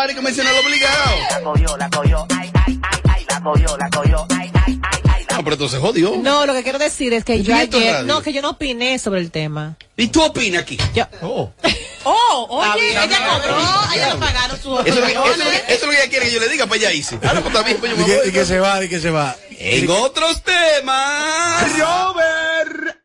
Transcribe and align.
ahora 0.00 0.14
que 0.14 0.20
mencionar 0.22 0.54
obligado. 0.64 1.16
La 1.30 1.40
cogió, 1.42 1.76
la 1.76 1.90
cogió, 1.90 2.26
ay, 2.36 2.50
ay, 2.66 2.80
ay, 2.90 3.00
ay, 3.08 3.24
la 3.28 3.40
cogió, 3.42 3.76
la 3.76 3.90
cogió, 3.90 4.26
ay, 4.30 4.50
ay, 4.66 4.80
ay, 4.82 5.00
ay, 5.04 5.24
la 5.28 5.36
No, 5.36 5.44
pero 5.44 5.54
entonces 5.54 5.78
jodió. 5.80 6.16
No, 6.16 6.46
lo 6.46 6.52
que 6.54 6.62
quiero 6.62 6.78
decir 6.78 7.12
es 7.12 7.24
que 7.24 7.42
yo 7.42 7.54
ayer, 7.54 7.92
radio. 7.94 8.06
no, 8.06 8.22
que 8.22 8.32
yo 8.32 8.42
no 8.42 8.50
opiné 8.50 8.98
sobre 8.98 9.20
el 9.20 9.30
tema. 9.30 9.76
¿Y 9.96 10.08
tú 10.08 10.22
opinas 10.22 10.62
aquí? 10.62 10.78
Yo, 10.94 11.04
Oh. 11.22 11.52
Oh, 12.02 12.46
oye, 12.48 12.92
ella 12.92 13.06
cobró, 13.28 13.58
ella 13.94 14.14
le 14.14 14.18
pagaron 14.18 14.58
su 14.58 14.70
Eso 14.78 14.88
es, 14.88 14.96
lo 14.96 15.04
que, 15.06 15.12
eso, 15.12 15.30
es 15.32 15.38
lo 15.38 15.44
que- 15.44 15.56
eso 15.56 15.64
es 15.68 15.82
lo 15.82 15.90
que 15.90 15.96
ella 15.98 16.08
quiere 16.08 16.26
que 16.26 16.32
yo 16.32 16.40
le 16.40 16.48
diga, 16.48 16.66
pues 16.66 16.80
ya 16.80 16.90
hice. 16.94 17.18
Ah, 17.22 17.34
no, 17.34 17.42
pues 17.42 17.62
bien, 17.66 17.76
pues 17.78 17.94
yo 17.94 18.02
Y 18.06 18.08
me 18.08 18.26
y 18.28 18.32
que 18.32 18.46
se 18.46 18.58
va, 18.58 18.82
y 18.82 18.88
que 18.88 19.00
se 19.00 19.10
va. 19.10 19.36
En 19.50 19.90
otros 19.90 20.42
temas. 20.42 21.78
Robert. 21.78 22.96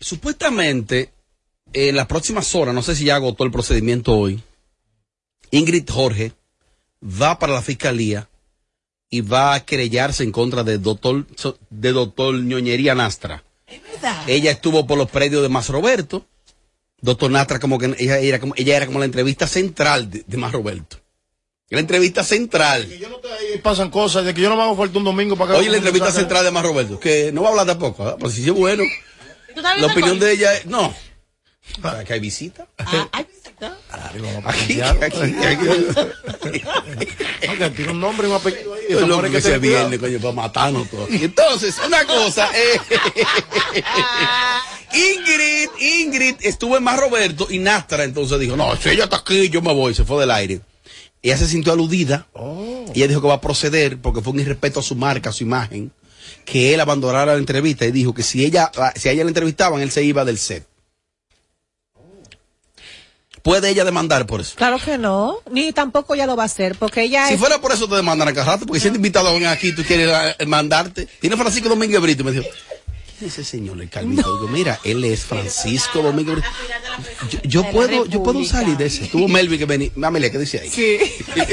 Supuestamente, 0.00 1.12
en 1.74 1.96
las 1.96 2.06
próximas 2.06 2.54
horas, 2.54 2.74
no 2.74 2.82
sé 2.82 2.94
si 2.94 3.04
ya 3.04 3.16
agotó 3.16 3.44
el 3.44 3.50
procedimiento 3.50 4.16
hoy, 4.16 4.42
Ingrid 5.50 5.88
Jorge 5.88 6.32
va 7.02 7.38
para 7.38 7.52
la 7.52 7.62
fiscalía 7.62 8.28
y 9.10 9.20
va 9.20 9.54
a 9.54 9.64
querellarse 9.64 10.22
en 10.22 10.32
contra 10.32 10.64
de 10.64 10.78
doctor, 10.78 11.26
de 11.70 11.92
doctor 11.92 12.34
Ñoñería 12.34 12.94
Nastra. 12.94 13.44
Ella 14.26 14.52
estuvo 14.52 14.86
por 14.86 14.98
los 14.98 15.10
predios 15.10 15.42
de 15.42 15.48
Más 15.48 15.68
Roberto. 15.68 16.26
Doctor 17.00 17.30
Nastra, 17.30 17.60
como 17.60 17.78
que 17.78 17.94
ella, 17.98 18.18
era 18.18 18.40
como, 18.40 18.54
ella 18.56 18.76
era 18.76 18.86
como 18.86 18.98
la 18.98 19.04
entrevista 19.04 19.46
central 19.46 20.10
de, 20.10 20.24
de 20.26 20.36
Más 20.36 20.52
Roberto. 20.52 20.98
La 21.70 21.80
entrevista 21.80 22.22
central. 22.22 22.88
Yo 22.98 23.08
no 23.08 23.16
ahí, 23.16 23.58
pasan 23.58 23.90
cosas, 23.90 24.24
de 24.24 24.32
que 24.32 24.40
yo 24.40 24.48
no 24.48 24.56
me 24.56 24.62
hago 24.62 24.76
falta 24.76 24.98
un 24.98 25.04
domingo 25.04 25.36
para 25.36 25.52
que 25.52 25.58
Oye, 25.58 25.70
la 25.70 25.78
entrevista 25.78 26.12
central 26.12 26.44
de 26.44 26.50
Más 26.50 26.62
Roberto, 26.62 27.00
que 27.00 27.32
no 27.32 27.42
va 27.42 27.48
a 27.48 27.50
hablar 27.50 27.66
tampoco, 27.66 28.08
¿eh? 28.08 28.14
pero 28.16 28.30
si 28.30 28.44
es 28.44 28.52
bueno. 28.52 28.84
¿Tú 29.54 29.60
estás 29.60 29.80
La 29.80 29.88
opinión 29.88 30.18
de 30.18 30.32
ella 30.32 30.54
es, 30.56 30.66
no. 30.66 30.94
¿Para 31.80 32.04
que 32.04 32.12
hay 32.12 32.20
visita? 32.20 32.66
Ah, 32.78 33.08
hay 33.12 33.24
visita. 33.24 33.78
Aquí, 34.44 34.80
aquí, 34.80 35.04
aquí. 35.04 36.64
Oiga, 37.48 37.70
tiene 37.70 37.92
un 37.92 38.00
nombre 38.00 38.28
un 38.28 38.34
apellido 38.34 38.74
ahí. 38.74 39.06
Mujer 39.06 39.24
que 39.26 39.30
que 39.32 39.40
se 39.40 39.58
viene, 39.58 39.98
coño, 39.98 40.18
para 40.18 40.32
matarnos 40.32 40.88
todos. 40.90 41.08
Entonces, 41.10 41.76
una 41.86 42.04
cosa, 42.04 42.50
eh, 42.54 42.80
Ingrid, 44.92 45.68
Ingrid 45.80 46.36
estuvo 46.40 46.76
en 46.76 46.84
más 46.84 46.98
Roberto 46.98 47.46
y 47.50 47.58
Nastra 47.58 48.04
entonces 48.04 48.38
dijo, 48.38 48.56
no, 48.56 48.76
si 48.76 48.90
ella 48.90 49.04
está 49.04 49.16
aquí, 49.16 49.48
yo 49.48 49.62
me 49.62 49.72
voy, 49.72 49.94
se 49.94 50.04
fue 50.04 50.20
del 50.20 50.30
aire. 50.30 50.60
Ella 51.22 51.38
se 51.38 51.48
sintió 51.48 51.72
aludida. 51.72 52.26
Y 52.92 52.98
ella 52.98 53.08
dijo 53.08 53.22
que 53.22 53.28
va 53.28 53.34
a 53.34 53.40
proceder 53.40 53.98
porque 53.98 54.20
fue 54.20 54.34
un 54.34 54.40
irrespeto 54.40 54.80
a 54.80 54.82
su 54.82 54.94
marca, 54.94 55.30
a 55.30 55.32
su 55.32 55.42
imagen, 55.42 55.90
que 56.44 56.74
él 56.74 56.80
abandonara 56.80 57.32
la 57.32 57.38
entrevista 57.38 57.86
y 57.86 57.92
dijo 57.92 58.12
que 58.12 58.22
si 58.22 58.44
ella, 58.44 58.70
si 58.94 59.08
a 59.08 59.12
ella 59.12 59.24
la 59.24 59.30
entrevistaban, 59.30 59.80
él 59.80 59.90
se 59.90 60.04
iba 60.04 60.24
del 60.24 60.38
set. 60.38 60.66
¿Puede 63.44 63.68
ella 63.68 63.84
demandar 63.84 64.26
por 64.26 64.40
eso? 64.40 64.54
claro 64.56 64.78
que 64.82 64.96
no, 64.96 65.36
ni 65.50 65.70
tampoco 65.72 66.14
ella 66.14 66.24
lo 66.24 66.34
va 66.34 66.44
a 66.44 66.46
hacer, 66.46 66.76
porque 66.76 67.02
ella 67.02 67.28
Si 67.28 67.34
es- 67.34 67.40
fuera 67.40 67.60
por 67.60 67.72
eso 67.72 67.86
te 67.86 67.94
demandan 67.94 68.26
a 68.26 68.32
cada 68.32 68.52
rato, 68.52 68.64
porque 68.64 68.80
si 68.80 68.88
el 68.88 68.96
invitado 68.96 69.34
ven 69.34 69.44
aquí, 69.46 69.72
tú 69.72 69.82
quieres 69.84 70.08
eh, 70.38 70.46
mandarte. 70.46 71.06
Tiene 71.20 71.36
Francisco 71.36 71.68
Domínguez 71.68 72.00
Brito 72.00 72.22
y 72.22 72.24
me 72.24 72.32
dijo, 72.32 72.44
¿quién 73.18 73.28
es 73.30 73.38
ese 73.38 73.44
señor, 73.44 73.78
el 73.82 73.90
calvito? 73.90 74.22
Digo, 74.40 74.48
mira, 74.48 74.80
él 74.82 75.04
es 75.04 75.24
Francisco 75.26 76.00
Brito. 76.10 76.36
Yo, 77.30 77.38
yo 77.44 77.70
puedo, 77.70 78.06
yo 78.06 78.22
puedo 78.22 78.42
salir 78.46 78.78
de 78.78 78.86
ese. 78.86 79.08
Tuvo 79.08 79.28
Melvin 79.28 79.58
que 79.58 79.66
venía. 79.66 79.90
Amelia, 80.02 80.30
¿qué 80.30 80.38
dice 80.38 80.60
ahí? 80.60 80.70
Sí. 80.70 80.96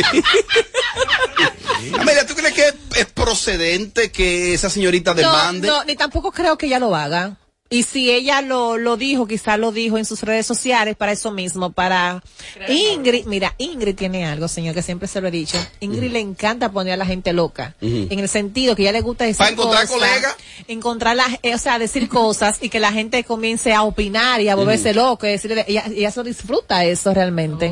Amelia, 1.99 2.25
¿tú 2.25 2.35
crees 2.35 2.53
que 2.53 2.73
es 2.99 3.05
procedente 3.07 4.11
que 4.11 4.53
esa 4.53 4.69
señorita 4.69 5.13
demande? 5.13 5.67
No, 5.67 5.79
no, 5.79 5.83
ni 5.85 5.95
tampoco 5.95 6.31
creo 6.31 6.57
que 6.57 6.67
ella 6.67 6.79
lo 6.79 6.95
haga. 6.95 7.37
Y 7.73 7.83
si 7.83 8.11
ella 8.11 8.41
lo, 8.41 8.77
lo 8.77 8.97
dijo, 8.97 9.25
quizás 9.25 9.57
lo 9.57 9.71
dijo 9.71 9.97
en 9.97 10.03
sus 10.03 10.23
redes 10.23 10.45
sociales 10.45 10.97
para 10.97 11.13
eso 11.13 11.31
mismo, 11.31 11.71
para 11.71 12.21
Ingrid, 12.67 13.25
mira, 13.27 13.55
Ingrid 13.57 13.95
tiene 13.95 14.25
algo, 14.25 14.49
señor, 14.49 14.75
que 14.75 14.81
siempre 14.81 15.07
se 15.07 15.21
lo 15.21 15.29
he 15.29 15.31
dicho. 15.31 15.57
Ingrid 15.79 16.11
le 16.11 16.19
encanta 16.19 16.69
poner 16.69 16.95
a 16.95 16.97
la 16.97 17.05
gente 17.05 17.31
loca. 17.31 17.73
Ujú. 17.81 18.07
En 18.09 18.19
el 18.19 18.27
sentido 18.27 18.75
que 18.75 18.81
ella 18.81 18.91
le 18.91 18.99
gusta 18.99 19.23
decir 19.23 19.37
¿Para 19.37 19.51
encontrar 19.51 19.87
cosas, 19.87 19.95
colegas? 19.95 20.35
Encontrar 20.67 21.15
la, 21.15 21.39
eh, 21.43 21.55
o 21.55 21.57
sea, 21.57 21.79
decir 21.79 22.09
cosas 22.09 22.57
y 22.61 22.67
que 22.67 22.81
la 22.81 22.91
gente 22.91 23.23
comience 23.23 23.73
a 23.73 23.83
opinar 23.83 24.41
y 24.41 24.49
a 24.49 24.55
volverse 24.55 24.93
loco 24.93 25.25
y 25.25 25.29
decirle, 25.29 25.63
ella, 25.65 25.85
ella 25.87 26.11
se 26.11 26.23
disfruta 26.23 26.83
eso 26.83 27.13
realmente. 27.13 27.71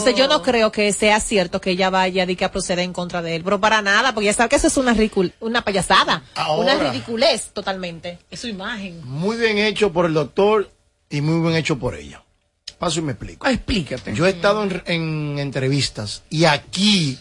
Entonces 0.00 0.18
yo 0.18 0.28
no 0.28 0.42
creo 0.42 0.72
que 0.72 0.92
sea 0.92 1.20
cierto 1.20 1.60
que 1.60 1.70
ella 1.70 1.90
vaya 1.90 2.26
de 2.26 2.36
que 2.36 2.44
a 2.44 2.52
proceder 2.52 2.80
en 2.84 2.92
contra 2.92 3.22
de 3.22 3.36
él, 3.36 3.44
pero 3.44 3.60
para 3.60 3.82
nada, 3.82 4.12
porque 4.14 4.26
ya 4.26 4.32
sabe 4.34 4.48
que 4.48 4.56
eso 4.56 4.66
es 4.66 4.76
una, 4.76 4.94
ricul- 4.94 5.32
una 5.40 5.62
payasada, 5.62 6.22
Ahora. 6.34 6.74
una 6.76 6.90
ridiculez 6.90 7.50
totalmente. 7.52 8.18
Es 8.30 8.40
su 8.40 8.48
imagen. 8.48 9.00
Muy 9.04 9.36
bien 9.36 9.58
hecho 9.58 9.92
por 9.92 10.06
el 10.06 10.14
doctor 10.14 10.70
y 11.08 11.20
muy 11.20 11.40
bien 11.42 11.56
hecho 11.56 11.78
por 11.78 11.94
ella. 11.94 12.22
Paso 12.78 13.00
y 13.00 13.02
me 13.02 13.12
explico. 13.12 13.46
Ah, 13.46 13.52
explícate. 13.52 14.14
Yo 14.14 14.26
he 14.26 14.30
estado 14.30 14.62
en, 14.64 14.82
en 14.86 15.38
entrevistas 15.38 16.22
y 16.30 16.44
aquí 16.46 17.18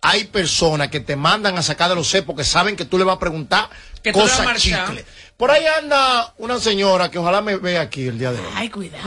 hay 0.00 0.24
personas 0.24 0.88
que 0.88 1.00
te 1.00 1.16
mandan 1.16 1.56
a 1.58 1.62
sacar 1.62 1.88
de 1.88 1.94
los 1.96 2.08
C 2.08 2.22
porque 2.22 2.44
saben 2.44 2.76
que 2.76 2.84
tú 2.84 2.98
le 2.98 3.04
vas 3.04 3.16
a 3.16 3.18
preguntar 3.18 3.70
Que 4.02 4.12
cosas 4.12 4.46
chicle. 4.60 5.04
Por 5.36 5.50
ahí 5.50 5.64
anda 5.66 6.32
una 6.38 6.58
señora 6.60 7.10
que 7.10 7.18
ojalá 7.18 7.42
me 7.42 7.56
vea 7.56 7.80
aquí 7.82 8.06
el 8.06 8.18
día 8.18 8.30
de 8.32 8.38
hoy. 8.38 8.46
Ay, 8.54 8.68
cuidado. 8.70 9.02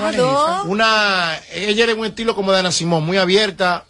Una, 0.66 1.40
ella 1.54 1.86
era 1.86 1.96
un 1.96 2.06
estilo 2.06 2.36
como 2.36 2.52
de 2.52 2.60
Ana 2.60 2.72
Simón, 2.72 3.06
muy 3.06 3.18
abierta, 3.18 3.86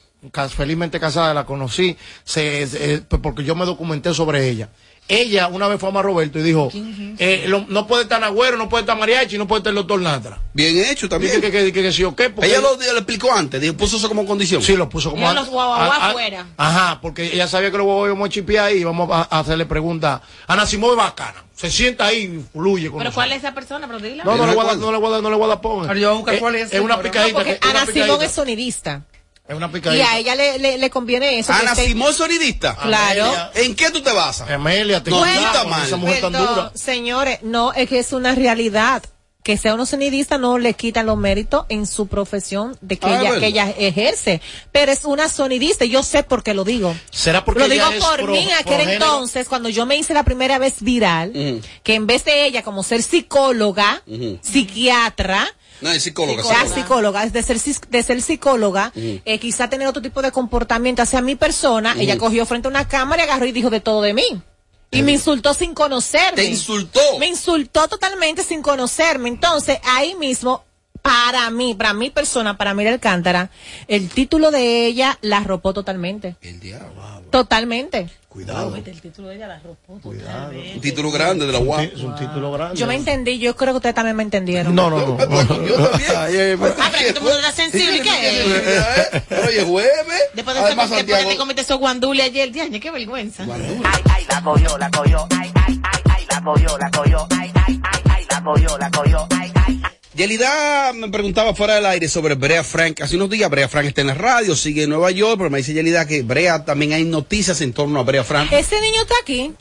felizmente 0.55 0.99
casada, 0.99 1.33
la 1.33 1.45
conocí, 1.45 1.97
se, 2.23 2.67
se- 2.67 3.01
porque 3.01 3.43
yo 3.43 3.55
me 3.55 3.65
documenté 3.65 4.13
sobre 4.13 4.47
ella. 4.49 4.69
Ella 5.09 5.47
una 5.47 5.67
vez 5.69 5.79
fue 5.79 5.87
a 5.87 5.91
Mar 5.93 6.03
Roberto 6.03 6.37
y 6.39 6.43
dijo, 6.43 6.69
eh, 7.17 7.45
lo- 7.47 7.65
no 7.69 7.87
puede 7.87 8.03
estar 8.03 8.19
Nagüero, 8.19 8.57
no 8.57 8.67
puede 8.67 8.81
estar 8.81 8.97
Mariachi, 8.97 9.37
no 9.37 9.47
puede 9.47 9.59
estar 9.61 9.71
el 9.71 9.75
doctor 9.75 10.01
Natra. 10.01 10.39
Bien 10.53 10.77
hecho 10.77 11.07
también. 11.07 11.39
Dije 11.39 11.49
que, 11.49 11.65
que, 11.65 11.71
que, 11.71 11.81
que 11.83 11.91
sí 11.93 12.03
o 12.03 12.13
qué, 12.15 12.29
porque 12.29 12.49
Ella 12.49 12.59
lo, 12.59 12.75
lo 12.75 12.97
explicó 12.97 13.31
antes, 13.33 13.61
dijo, 13.61 13.73
puso 13.75 13.95
eso 13.97 14.09
como 14.09 14.25
condición. 14.25 14.61
Sí, 14.61 14.75
lo 14.75 14.89
puso 14.89 15.11
como... 15.11 15.31
Los 15.33 15.47
a- 15.47 16.09
afuera. 16.09 16.45
Ajá, 16.57 16.99
porque 17.01 17.33
ella 17.33 17.47
sabía 17.47 17.71
que 17.71 17.77
los 17.77 17.85
guaguaguá 17.85 18.09
íbamos 18.09 18.27
a 18.27 18.31
chipear 18.31 18.75
y 18.75 18.83
vamos 18.83 19.09
a, 19.09 19.27
a 19.33 19.39
hacerle 19.39 19.65
preguntas. 19.65 20.19
Ana 20.45 20.65
Simón 20.65 20.91
es 20.91 20.97
bacana, 20.97 21.41
se 21.55 21.71
sienta 21.71 22.07
ahí 22.07 22.23
y 22.23 22.45
fluye 22.51 22.89
con 22.89 22.97
Pero 22.97 23.09
nosotros. 23.09 23.13
¿cuál 23.15 23.31
es 23.31 23.37
esa 23.37 23.53
persona? 23.53 23.87
Pero 23.87 23.99
dila. 23.99 24.23
No, 24.25 24.35
no 24.35 24.45
le 24.45 24.55
voy 24.55 24.63
a 24.65 24.67
dar, 24.67 24.77
no 24.77 24.91
le 24.91 24.97
voy 24.97 25.07
a 25.07 25.11
dar, 25.11 25.23
no 25.23 25.29
le 25.29 25.35
voy 25.37 25.45
a 25.45 25.47
dar 25.47 25.61
ponga. 25.61 25.87
Ahora 25.87 25.99
yo 25.99 26.07
voy 26.09 26.15
a 26.15 26.17
buscar 26.19 26.35
Eh, 26.35 26.39
cuál 26.39 26.55
es, 26.55 26.73
Es 26.73 26.81
una 26.81 27.01
picadita. 27.01 27.33
porque 27.37 27.59
Ana 27.61 27.85
Simón 27.85 28.21
es 28.23 28.31
sonidista. 28.31 29.03
Es 29.47 29.55
una 29.55 29.67
Y 29.67 29.69
picadita. 29.69 30.11
a 30.11 30.17
ella 30.17 30.35
le, 30.35 30.59
le, 30.59 30.77
le 30.77 30.89
conviene 30.89 31.39
eso. 31.39 31.53
Ana 31.53 31.71
esté- 31.73 31.85
Simón 31.87 32.13
sonidista. 32.13 32.75
Claro. 32.75 33.31
¿En 33.55 33.75
qué 33.75 33.91
tú 33.91 34.01
te 34.01 34.11
basas? 34.11 34.49
Amelia, 34.49 35.01
te 35.01 35.09
No, 35.09 35.25
está 35.25 35.63
mal. 35.63 35.85
Esa 35.87 35.95
mujer 35.97 36.19
tan 36.21 36.33
Perdón, 36.33 36.49
dura. 36.55 36.71
Señores, 36.75 37.39
no, 37.43 37.71
es 37.73 37.87
que 37.87 37.99
es 37.99 38.11
una 38.13 38.35
realidad. 38.35 39.03
Que 39.43 39.55
sea 39.55 39.75
uno 39.75 39.85
sonidista 39.85 40.37
no 40.37 40.57
le 40.57 40.73
quitan 40.73 41.05
los 41.05 41.15
méritos 41.17 41.65
en 41.69 41.87
su 41.87 42.07
profesión 42.07 42.77
de 42.81 42.97
que, 42.97 43.07
Ah, 43.07 43.21
ella, 43.21 43.39
que 43.39 43.45
ella 43.47 43.69
ejerce. 43.77 44.41
Pero 44.73 44.91
es 44.91 45.05
una 45.05 45.29
sonidista 45.29 45.85
y 45.85 45.89
yo 45.91 46.03
sé 46.03 46.23
por 46.23 46.43
qué 46.43 46.53
lo 46.53 46.65
digo. 46.65 46.93
¿Será 47.11 47.45
porque 47.45 47.61
lo 47.61 47.69
digo 47.69 47.85
por 48.01 48.17
pro- 48.17 48.33
mí 48.33 48.39
en 48.39 48.51
aquel 48.51 48.65
progénero? 48.75 48.91
entonces, 49.05 49.47
cuando 49.47 49.69
yo 49.69 49.85
me 49.85 49.95
hice 49.95 50.13
la 50.13 50.23
primera 50.23 50.57
vez 50.57 50.81
viral, 50.81 51.31
Ujú. 51.33 51.61
que 51.81 51.93
en 51.95 52.07
vez 52.07 52.25
de 52.25 52.45
ella 52.45 52.61
como 52.61 52.83
ser 52.83 53.01
psicóloga, 53.01 54.03
psiquiatra, 54.41 55.47
No, 55.81 55.91
es 55.91 56.03
psicóloga. 56.03 56.43
psicóloga. 56.43 56.75
psicóloga, 56.75 57.25
de 57.27 57.43
ser, 57.43 57.59
de 57.59 58.03
ser 58.03 58.21
psicóloga, 58.21 58.91
eh, 58.95 59.39
quizá 59.39 59.69
tener 59.69 59.87
otro 59.87 60.01
tipo 60.01 60.21
de 60.21 60.31
comportamiento 60.31 61.01
hacia 61.01 61.21
mi 61.21 61.35
persona, 61.35 61.95
ella 61.99 62.17
cogió 62.17 62.45
frente 62.45 62.67
a 62.67 62.71
una 62.71 62.87
cámara 62.87 63.23
y 63.23 63.25
agarró 63.25 63.45
y 63.45 63.51
dijo 63.51 63.69
de 63.69 63.79
todo 63.79 64.01
de 64.01 64.13
mí. 64.13 64.41
Y 64.89 65.01
me 65.03 65.11
insultó 65.11 65.53
sin 65.53 65.73
conocerme. 65.73 66.43
Te 66.43 66.45
insultó. 66.45 67.01
Me 67.19 67.27
insultó 67.27 67.87
totalmente 67.87 68.41
sin 68.43 68.61
conocerme. 68.61 69.27
Entonces, 69.27 69.79
ahí 69.83 70.15
mismo, 70.15 70.63
para 71.07 71.49
mí, 71.51 71.73
para 71.73 71.93
mi 71.93 72.09
persona, 72.09 72.57
para 72.57 72.73
Mira 72.73 72.91
Alcántara, 72.91 73.49
el 73.87 74.09
título 74.09 74.51
de 74.51 74.87
ella 74.87 75.17
la 75.21 75.37
arropó 75.37 75.73
totalmente. 75.73 76.35
El 76.41 76.59
diablo. 76.59 76.91
Totalmente. 77.31 78.09
Cuidado. 78.27 78.75
El 78.75 78.83
título 79.01 79.29
de 79.29 79.37
ella 79.37 79.47
la 79.47 79.59
ropa. 79.59 79.93
Un 80.03 80.81
título 80.81 81.09
grande 81.09 81.45
de 81.45 81.53
la 81.53 81.59
UAP. 81.59 81.93
Es 81.93 82.01
un 82.01 82.13
título 82.15 82.51
grande. 82.51 82.75
Yo 82.75 82.85
me 82.85 82.95
entendí, 82.95 83.39
yo 83.39 83.55
creo 83.55 83.73
que 83.73 83.77
ustedes 83.77 83.95
también 83.95 84.17
me 84.17 84.23
entendieron. 84.23 84.75
No, 84.75 84.89
no, 84.89 84.99
no. 84.99 85.17
Yo 85.65 85.89
también. 85.89 86.59
Ah, 86.77 86.89
pero 86.91 87.07
que 87.07 87.13
tú 87.13 87.21
mundo 87.21 87.37
está 87.39 87.51
sensible, 87.53 87.97
¿y 87.97 88.01
¿qué? 88.01 89.21
Es 89.29 89.63
jueves. 89.63 90.21
Después 90.33 90.55
de 90.55 90.61
Además, 90.61 90.89
después 90.89 90.89
que 90.89 90.95
Santiago. 90.97 91.29
te 91.29 91.37
comiste 91.37 91.61
esos 91.61 91.79
guandules 91.79 92.25
ayer, 92.25 92.51
qué 92.51 92.91
vergüenza. 92.91 93.43
Ay, 93.43 94.03
ay, 94.09 94.25
la 94.29 94.41
cogió, 94.41 94.77
la 94.77 94.91
cogió, 94.91 95.27
ay, 95.31 95.51
ay, 95.55 95.81
ay, 95.83 96.01
ay, 96.09 96.25
la 96.29 96.41
cogió, 96.43 96.77
la 96.77 96.91
cogió, 96.91 97.27
ay, 97.31 97.51
ay, 97.65 97.81
ay, 97.83 98.01
ay, 98.09 98.25
la 98.29 98.43
cogió, 98.43 98.77
la 98.77 98.91
cogió, 98.91 99.27
ay, 99.31 99.51
ay, 99.55 99.63
ay. 99.67 99.76
Yelida 100.17 100.93
me 100.93 101.09
preguntaba 101.09 101.53
fuera 101.53 101.75
del 101.75 101.85
aire 101.85 102.07
sobre 102.07 102.33
Brea 102.33 102.63
Frank. 102.63 103.01
Hace 103.01 103.15
unos 103.17 103.29
días 103.29 103.51
Brea 103.51 103.69
Frank 103.69 103.85
está 103.85 104.01
en 104.01 104.07
la 104.07 104.15
radio, 104.15 104.55
sigue 104.55 104.83
en 104.83 104.89
Nueva 104.89 105.11
York, 105.11 105.35
pero 105.37 105.51
me 105.51 105.59
dice 105.59 105.73
Yelida 105.73 106.07
que 106.07 106.23
Brea 106.23 106.65
también 106.65 106.93
hay 106.93 107.03
noticias 107.03 107.61
en 107.61 107.71
torno 107.71 107.99
a 107.99 108.03
Brea 108.03 108.23
Frank. 108.23 108.51
Ese 108.51 108.81
niño 108.81 109.03
está 109.03 109.13
aquí. 109.21 109.53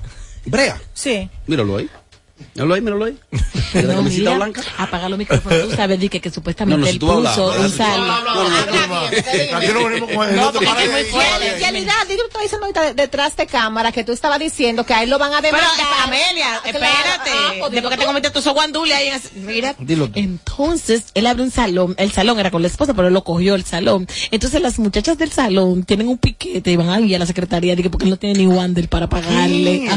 Brea, 0.47 0.81
Sí. 0.94 1.29
míralo 1.47 1.76
ahí. 1.76 1.91
Míralo 2.55 2.75
ahí, 2.75 2.81
míralo 2.81 3.05
ahí. 3.06 3.19
De 3.73 3.83
la 3.83 3.88
No, 3.94 3.99
camisita 4.00 4.23
mira, 4.31 4.37
blanca. 4.37 4.62
apaga 4.79 5.09
los 5.09 5.19
micrófonos. 5.19 5.69
Tú 5.71 5.77
sabes 5.77 5.99
di 6.00 6.09
que, 6.09 6.21
que 6.21 6.29
No, 6.29 6.35
supuestamente 6.35 6.81
no, 6.81 6.87
si 6.87 6.93
él 6.93 6.99
tú 6.99 7.06
puso 7.06 7.50
habla, 7.53 7.61
un 7.67 7.71
tú 7.71 7.77
salón. 7.77 8.09
No, 8.09 8.21
no, 8.25 8.35
no, 8.35 8.49
no, 8.49 8.87
no. 8.87 9.11
No 10.33 10.53
No, 10.53 10.71
ahí. 10.71 10.88
En 11.43 11.59
realidad, 11.61 11.94
te 12.06 12.15
estoy 12.15 12.43
diciendo 12.43 12.67
ahorita 12.67 12.94
detrás 12.94 13.37
de 13.37 13.47
cámara 13.47 13.93
que 13.93 14.05
tú 14.05 14.12
estabas 14.12 14.38
diciendo 14.38 14.85
que 14.85 14.94
a 14.94 15.03
él 15.03 15.11
lo 15.11 15.19
van 15.19 15.33
a 15.35 15.41
Pero, 15.43 15.56
demandar. 15.56 15.87
Amelia, 16.05 16.61
Claro, 16.62 16.67
espérate. 16.67 17.31
ah, 17.35 17.53
pues, 17.61 17.73
Después 17.73 17.94
que 17.94 18.00
te 18.00 18.06
comiste 18.06 18.31
tu 18.31 18.41
guandule 18.53 18.94
ahí. 18.94 19.11
Mira. 19.35 19.75
Dilo 19.79 20.09
tú. 20.09 20.19
Entonces, 20.19 21.05
él 21.15 21.27
abre 21.27 21.43
un 21.43 21.50
salón, 21.50 21.94
el 21.99 22.12
salón 22.12 22.39
era 22.39 22.50
con 22.50 22.62
la 22.62 22.69
esposa, 22.69 22.94
pero 22.94 23.09
él 23.09 23.15
lo 23.15 23.25
cogió 23.25 23.55
el 23.55 23.65
salón. 23.65 24.06
Entonces, 24.31 24.61
las 24.61 24.79
muchachas 24.79 25.19
del 25.19 25.32
salón 25.32 25.85
tienen 25.85 26.09
un 26.09 26.19
piquete 26.19 26.71
y 26.71 26.77
van 26.77 26.89
ahí 26.91 27.15
a 27.15 27.19
la 27.19 27.27
secretaría, 27.27 27.75
dije, 27.77 27.91
porque 27.91 28.05
él 28.05 28.11
no 28.11 28.17
tiene 28.19 28.39
ni 28.39 28.47
wander 28.47 28.89
para 28.89 29.09
pagarle. 29.09 29.89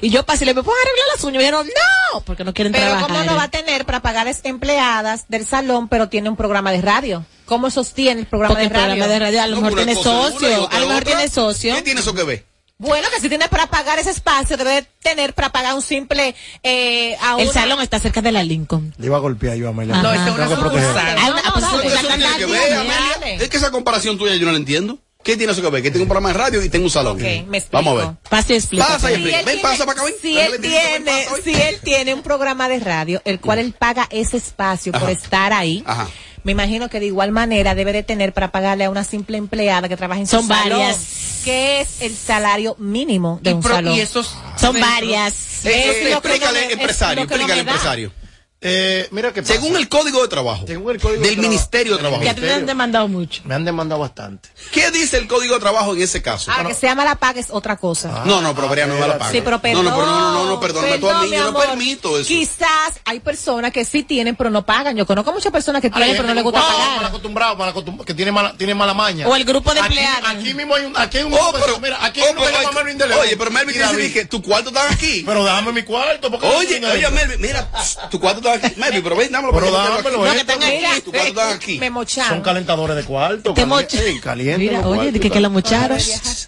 Y 0.00 0.10
yo 0.10 0.24
pasé 0.24 0.44
y 0.44 0.46
le 0.46 0.52
dije, 0.52 0.60
¿me 0.60 0.64
puedo 0.64 0.76
arreglar 0.80 1.06
las 1.14 1.24
uñas? 1.24 1.36
Y 1.36 1.38
dijeron, 1.46 1.66
no, 1.66 1.87
porque 2.24 2.44
no 2.44 2.54
quieren 2.54 2.72
Pero 2.72 2.84
trabajar. 2.86 3.08
¿cómo 3.08 3.24
no 3.24 3.36
va 3.36 3.44
a 3.44 3.48
tener 3.50 3.84
para 3.84 4.00
pagar 4.00 4.26
es 4.28 4.40
empleadas 4.44 5.26
del 5.28 5.46
salón, 5.46 5.88
pero 5.88 6.08
tiene 6.08 6.28
un 6.28 6.36
programa 6.36 6.72
de 6.72 6.80
radio? 6.82 7.24
¿Cómo 7.46 7.70
sostiene 7.70 8.20
el 8.22 8.26
programa 8.26 8.54
Porque 8.54 8.64
el 8.66 8.68
de 8.72 8.74
radio? 8.78 8.88
programa 8.94 9.12
de 9.12 9.18
radio 9.20 9.42
a 9.42 9.46
lo 9.46 9.56
No, 9.56 9.62
mejor 9.62 9.78
tiene 9.84 9.94
socio, 9.94 10.68
a 10.70 10.80
lo 10.80 10.86
mejor 10.86 11.02
otra. 11.02 11.16
tiene 11.16 11.28
socio. 11.30 11.74
¿Qué 11.76 11.82
tiene 11.82 12.00
eso 12.00 12.14
que 12.14 12.22
ver? 12.24 12.44
Bueno, 12.80 13.08
que 13.12 13.20
si 13.20 13.28
tiene 13.28 13.48
para 13.48 13.66
pagar 13.66 13.98
ese 13.98 14.10
espacio, 14.10 14.56
debe 14.56 14.86
tener 15.02 15.34
para 15.34 15.50
pagar 15.50 15.74
un 15.74 15.82
simple... 15.82 16.36
Eh, 16.62 17.16
a 17.20 17.32
El 17.40 17.48
una- 17.48 17.52
salón 17.52 17.80
está 17.80 17.98
cerca 17.98 18.22
de 18.22 18.30
la 18.30 18.44
Lincoln. 18.44 18.94
Le 18.98 19.06
iba 19.06 19.16
a 19.16 19.20
golpear 19.20 19.56
yo 19.56 19.66
a 19.66 19.70
Amelia. 19.70 20.00
No, 20.00 20.12
es 20.12 20.20
una 20.20 20.48
sucursal. 20.48 21.16
No, 21.16 21.52
pues, 21.54 21.64
no. 21.64 23.26
Es 23.26 23.48
que 23.48 23.56
esa 23.56 23.70
comparación 23.72 24.16
tuya 24.16 24.36
yo 24.36 24.46
no 24.46 24.52
la 24.52 24.58
entiendo. 24.58 24.98
¿Qué 25.28 25.36
tiene 25.36 25.52
eso 25.52 25.60
que 25.60 25.68
ver? 25.68 25.82
Que 25.82 25.90
tengo 25.90 26.04
un 26.04 26.08
programa 26.08 26.28
de 26.30 26.38
radio 26.38 26.64
y 26.64 26.70
tengo 26.70 26.86
un 26.86 26.90
salón. 26.90 27.16
Ok, 27.16 27.22
me 27.48 27.58
explico. 27.58 27.68
Vamos 27.84 28.02
a 28.02 28.06
ver. 28.06 28.16
Pase 28.30 28.54
y 28.54 28.56
explica. 28.56 28.86
Pasa 28.86 29.12
y 29.12 29.16
Si 29.16 29.20
explica. 29.20 29.38
él 29.40 29.44
Ven, 29.44 29.54
tiene- 29.56 29.62
pasa 29.68 29.84
para 29.84 29.92
acá, 30.00 30.04
ven. 30.04 30.14
Si 30.22 30.38
él 30.38 30.52
tiene, 30.62 31.26
pasa, 31.28 31.42
si 31.44 31.54
él 31.54 31.80
tiene 31.84 32.14
un 32.14 32.22
programa 32.22 32.66
de 32.70 32.80
radio, 32.80 33.20
el 33.26 33.38
cual 33.38 33.58
él 33.58 33.74
paga 33.78 34.06
ese 34.10 34.38
espacio 34.38 34.90
por 34.92 35.02
Ajá. 35.02 35.10
estar 35.12 35.52
ahí, 35.52 35.82
Ajá. 35.86 36.08
me 36.44 36.52
imagino 36.52 36.88
que 36.88 36.98
de 36.98 37.04
igual 37.04 37.30
manera 37.30 37.74
debe 37.74 37.92
de 37.92 38.02
tener 38.02 38.32
para 38.32 38.50
pagarle 38.52 38.84
a 38.84 38.90
una 38.90 39.04
simple 39.04 39.36
empleada 39.36 39.86
que 39.86 39.98
trabaja 39.98 40.20
en 40.22 40.26
su 40.26 40.36
Son 40.36 40.48
salón, 40.48 40.78
varias. 40.78 41.40
que 41.44 41.82
es 41.82 42.00
el 42.00 42.16
salario 42.16 42.74
mínimo 42.78 43.38
de 43.42 43.50
Y, 43.50 43.52
un 43.52 43.60
pro- 43.60 43.74
salón. 43.74 43.94
y 43.96 44.00
esos 44.00 44.28
Son 44.56 44.74
centros- 44.76 44.80
varias. 44.80 45.34
Eh, 45.66 45.70
eh, 45.74 46.12
explícale, 46.12 46.66
no 46.68 46.72
empresario, 46.72 47.26
que 47.26 47.34
no 47.36 47.42
explícale, 47.44 47.64
me 47.64 47.72
da. 47.72 48.18
Eh, 48.60 49.06
mira 49.12 49.32
qué 49.32 49.40
pasa. 49.42 49.54
Según 49.54 49.76
el 49.76 49.88
Código 49.88 50.20
de 50.20 50.26
Trabajo 50.26 50.64
Según 50.66 50.90
el 50.92 51.00
Código 51.00 51.22
de 51.22 51.28
del 51.28 51.36
Trabajo. 51.36 51.48
Ministerio 51.52 51.92
de 51.92 51.98
Trabajo, 52.00 52.22
Que 52.22 52.28
a 52.30 52.34
ti 52.34 52.40
te 52.40 52.52
han 52.52 52.66
demandado 52.66 53.06
mucho. 53.06 53.42
Me 53.44 53.54
han 53.54 53.64
demandado 53.64 54.00
bastante. 54.00 54.48
¿qué 54.72 54.90
dice 54.90 55.16
el 55.16 55.28
Código 55.28 55.54
de 55.54 55.60
Trabajo 55.60 55.94
en 55.94 56.02
ese 56.02 56.20
caso? 56.22 56.50
Ah, 56.52 56.64
que 56.66 56.74
sea 56.74 56.96
mala 56.96 57.14
paga 57.14 57.38
es 57.38 57.48
otra 57.50 57.76
cosa. 57.76 58.24
No, 58.24 58.40
no, 58.40 58.56
pero 58.56 58.66
María 58.66 58.86
no 58.88 58.94
me 58.96 59.06
la 59.06 59.16
paga. 59.16 59.30
Sí, 59.30 59.42
pero 59.44 59.60
perdón. 59.60 59.84
No, 59.84 59.90
no, 59.92 59.96
pero 59.96 60.06
no, 60.10 60.20
no, 60.20 60.32
no, 60.32 60.50
no, 60.50 60.60
perdóname 60.60 60.98
tú 60.98 61.08
a 61.08 61.22
mí, 61.22 61.30
yo 61.30 61.52
no 61.52 61.58
permito 61.60 62.18
eso. 62.18 62.26
Quizás 62.26 63.00
hay 63.04 63.20
personas 63.20 63.70
que 63.70 63.84
sí 63.84 64.02
tienen, 64.02 64.34
pero 64.34 64.50
no 64.50 64.66
pagan. 64.66 64.96
Yo 64.96 65.06
conozco 65.06 65.32
muchas 65.32 65.52
personas 65.52 65.80
que 65.80 65.90
tienen, 65.90 66.16
pero 66.16 66.26
no 66.26 66.34
les 66.34 66.42
gusta 66.42 66.58
No, 66.58 66.66
mal 66.68 66.76
pagar. 66.88 67.04
acostumbrado, 67.04 67.54
mal 67.56 67.68
acostumbrado, 67.68 68.04
que 68.06 68.14
tiene 68.14 68.32
mala, 68.32 68.56
tiene 68.56 68.74
mala 68.74 68.92
maña. 68.92 69.28
O 69.28 69.36
el 69.36 69.44
grupo 69.44 69.72
de 69.72 69.78
Aquí- 69.80 69.88
empleados. 69.98 70.30
Aquí, 70.30 70.54
mismo 70.54 70.74
hay 70.74 70.84
un, 70.84 70.96
aquí 70.96 71.18
hay 71.18 71.22
un 71.24 71.32
Oh, 71.32 71.36
grupo 71.36 71.58
de- 71.58 71.62
pero, 71.64 71.78
mira, 71.80 72.04
aquí 72.04 72.20
oh, 72.22 72.24
hay 72.24 72.34
que 72.34 72.40
pero- 72.40 72.56
se 72.56 72.62
llama 72.64 72.72
Melvin 72.80 72.98
de 72.98 73.06
León. 73.06 73.20
oye, 73.22 73.36
pero 73.36 73.50
Melvin 73.52 73.76
dice 73.96 74.12
que 74.12 74.24
tu 74.24 74.42
cuarto 74.42 74.70
está 74.70 74.90
aquí. 74.90 75.22
Pero 75.24 75.44
dame 75.44 75.70
mi 75.72 75.82
cuarto. 75.84 76.28
Oye, 76.28 76.84
oye, 76.84 77.10
Melvin, 77.10 77.40
mira, 77.40 77.68
tu 78.10 78.18
cuarto 78.18 78.38
está 78.40 78.47
aquí. 78.50 78.72
Melvin, 78.76 79.02
pero 79.02 79.16
ven, 79.16 79.32
dámelo. 79.32 79.52
Pero 79.52 80.26
eh. 80.26 80.36
que 80.38 80.44
tengo 80.44 80.66
Mira, 80.66 80.92
aquí, 80.92 81.00
tu 81.02 81.10
cuarto 81.12 81.28
está 81.28 81.50
aquí. 81.52 81.78
me 81.78 81.86
Son 81.86 81.94
mocharon. 81.94 82.40
calentadores 82.42 82.96
de 82.96 83.04
cuarto. 83.04 83.54
Te 83.54 83.62
cali- 83.62 83.68
mocha- 83.68 84.02
Ey, 84.02 84.20
caliente 84.20 84.58
Mira, 84.58 84.80
oye, 84.86 84.96
cuartos 84.98 85.20
que, 85.20 85.30
que 85.30 85.40
la 85.40 85.48
mocharon. 85.48 85.98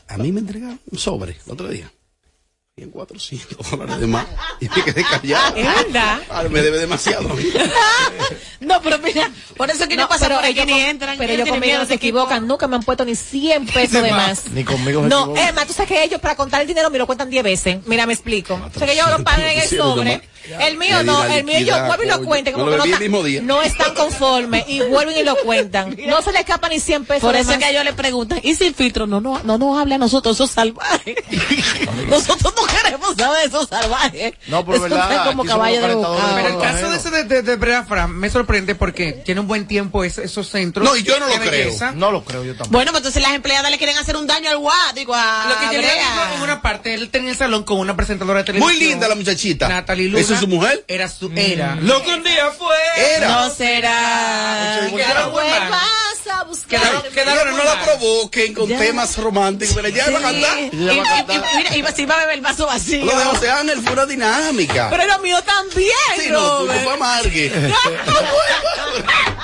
A 0.08 0.16
mí 0.18 0.32
me 0.32 0.40
entregaron 0.40 0.80
un 0.90 0.98
sobre 0.98 1.32
el 1.32 1.52
otro 1.52 1.68
día. 1.68 1.90
Y 2.76 2.84
en 2.84 2.90
400 2.92 3.70
dólares 3.72 4.00
de 4.00 4.06
más. 4.06 4.26
Y 4.60 4.68
me 4.68 4.82
quedé 4.84 5.02
callado. 5.04 5.54
Es 5.56 5.66
verdad. 5.66 6.20
Ah, 6.30 6.44
me 6.48 6.62
debe 6.62 6.78
demasiado. 6.78 7.28
No, 8.60 8.80
pero 8.82 8.98
mira, 8.98 9.30
por 9.56 9.70
eso 9.70 9.88
que 9.88 9.96
No, 9.96 10.02
no 10.02 10.08
pasa 10.08 10.26
pero 10.26 10.40
por 10.40 10.44
ellos 10.44 10.66
ni 10.66 10.78
entran. 10.80 11.16
Pero 11.16 11.32
ellos 11.32 11.48
conmigo 11.48 11.72
no 11.78 11.80
se 11.80 11.84
ese 11.86 11.94
equivocan. 11.94 12.46
Nunca 12.46 12.68
me 12.68 12.76
han 12.76 12.82
puesto 12.82 13.06
ni 13.06 13.14
100 13.14 13.66
pesos 13.66 14.02
de 14.02 14.10
más. 14.10 14.44
Ni 14.50 14.64
conmigo 14.64 15.02
se 15.02 15.08
No. 15.08 15.34
Emma, 15.34 15.64
tú 15.64 15.72
sabes 15.72 15.88
que 15.88 16.04
ellos 16.04 16.20
para 16.20 16.36
contar 16.36 16.60
el 16.60 16.66
dinero 16.68 16.90
me 16.90 16.98
lo 16.98 17.06
cuentan 17.06 17.30
10 17.30 17.42
veces. 17.42 17.78
Mira, 17.86 18.04
me 18.06 18.12
explico. 18.12 18.54
O 18.54 18.78
sea 18.78 18.86
que 18.86 18.92
ellos 18.92 19.06
lo 19.10 19.24
pagan 19.24 19.46
en 19.46 19.58
el 19.60 19.68
sobre. 19.68 20.20
El 20.60 20.76
mío 20.78 21.02
no, 21.02 21.24
el 21.24 21.44
mío 21.44 21.58
yo 21.60 21.84
vuelvo 21.86 22.02
y 22.04 22.06
lo 22.06 22.22
cuenten. 22.24 22.54
Como 22.54 22.66
que 22.66 22.76
no, 22.76 22.82
bebí 22.82 22.90
ta- 22.92 22.96
el 22.96 23.02
mismo 23.02 23.22
día. 23.22 23.40
no 23.42 23.62
están 23.62 23.94
conformes 23.94 24.64
y 24.68 24.80
vuelven 24.82 25.16
y 25.18 25.22
lo 25.22 25.36
cuentan. 25.36 25.96
No 26.10 26.22
se 26.22 26.32
les 26.32 26.40
escapa 26.40 26.68
ni 26.68 26.80
100 26.80 27.04
pesos 27.04 27.22
Por 27.22 27.36
eso 27.36 27.52
es 27.52 27.58
que 27.58 27.64
a 27.66 27.70
ellos 27.70 27.84
le 27.84 27.92
preguntan, 27.92 28.40
¿y 28.42 28.54
si 28.54 28.64
el 28.66 28.74
filtro 28.74 29.06
no, 29.06 29.20
no, 29.20 29.40
no 29.44 29.58
nos 29.58 29.78
habla 29.80 29.94
a 29.94 29.98
nosotros, 29.98 30.36
esos 30.36 30.50
salvajes? 30.50 31.14
nosotros 32.08 32.52
no 32.56 32.66
queremos 32.66 33.14
saber 33.16 33.40
de 33.42 33.46
esos 33.46 33.68
salvajes. 33.68 34.34
No, 34.48 34.64
pero 34.64 34.76
Eso 34.78 34.82
verdad, 34.94 35.26
como 35.26 35.44
caballo 35.44 35.80
de. 35.80 35.86
Pero 36.34 36.48
el 36.48 36.58
caso 36.58 36.90
de 36.90 36.96
ese 36.96 37.10
de, 37.10 37.24
de, 37.24 37.42
de 37.42 37.56
Brea 37.56 37.84
Fran 37.84 38.12
me 38.12 38.30
sorprende 38.30 38.74
porque 38.74 39.12
tiene 39.12 39.40
un 39.40 39.46
buen 39.48 39.66
tiempo 39.66 40.04
es- 40.04 40.18
esos 40.18 40.48
centros. 40.48 40.84
No, 40.88 40.96
y 40.96 41.02
yo 41.02 41.18
no 41.18 41.28
lo 41.28 41.34
creo. 41.36 41.50
belleza. 41.50 41.92
No 41.92 42.10
lo 42.10 42.24
creo 42.24 42.44
yo 42.44 42.52
tampoco. 42.52 42.70
Bueno, 42.70 42.90
pues 42.92 43.00
entonces 43.00 43.22
las 43.22 43.32
empleadas 43.34 43.70
le 43.70 43.78
quieren 43.78 43.96
hacer 43.98 44.16
un 44.16 44.26
daño 44.26 44.50
al 44.50 44.58
guá, 44.58 44.74
digo, 44.94 45.14
a 45.14 45.46
Lo 45.48 45.58
que 45.58 45.76
yo 45.76 45.80
le 45.82 45.88
digo 45.88 46.34
en 46.36 46.42
una 46.42 46.62
parte, 46.62 46.94
él 46.94 47.10
tenía 47.10 47.30
el 47.30 47.36
salón 47.36 47.64
con 47.64 47.78
una 47.78 47.96
presentadora 47.96 48.40
de 48.40 48.44
televisión. 48.46 48.74
Muy 48.76 48.84
linda 48.84 49.08
la 49.08 49.14
muchachita. 49.14 49.68
Natalie 49.68 50.06
Luna. 50.08 50.20
¿Esa 50.30 50.34
es 50.34 50.40
su 50.40 50.48
mujer? 50.48 50.84
Era 50.88 51.08
su, 51.08 51.30
era. 51.34 51.74
Lo 51.80 52.02
que 52.02 52.14
un 52.14 52.22
día 52.22 52.50
fue. 52.56 52.76
Era. 53.16 53.28
No 53.28 53.50
será. 53.50 54.88
Mal. 54.92 55.70
vas 55.70 56.36
a 56.38 56.44
buscar. 56.44 56.80
Quedaron, 57.12 57.56
no 57.56 57.64
la 57.64 57.80
provoquen 57.82 58.54
con 58.54 58.68
Ya. 58.68 58.78
temas 58.78 59.16
románticos. 59.18 59.74
Pero 59.74 59.88
ya 59.88 60.10
va 60.10 60.18
a 60.18 60.22
cantar. 60.22 60.58
Y, 60.58 60.88
Ella 60.88 61.02
va 61.02 61.16
a 61.16 61.20
y- 61.20 61.36
y- 61.36 61.56
mira, 61.56 61.76
iba, 61.76 61.88
a 61.88 62.18
beber 62.20 62.34
el 62.34 62.40
vaso 62.40 62.66
vacío. 62.66 63.04
Lo 63.04 63.16
de 63.18 63.24
José 63.24 63.50
Ángel 63.50 63.80
fue 63.82 63.92
una 63.92 64.06
dinámica. 64.06 64.88
Pero 64.90 65.06
lo 65.06 65.18
mío 65.20 65.42
también, 65.42 65.90
Sí, 66.18 66.28
no, 66.30 66.60
Robert. 66.60 66.84
fue 66.84 66.92
amargue. 66.94 67.52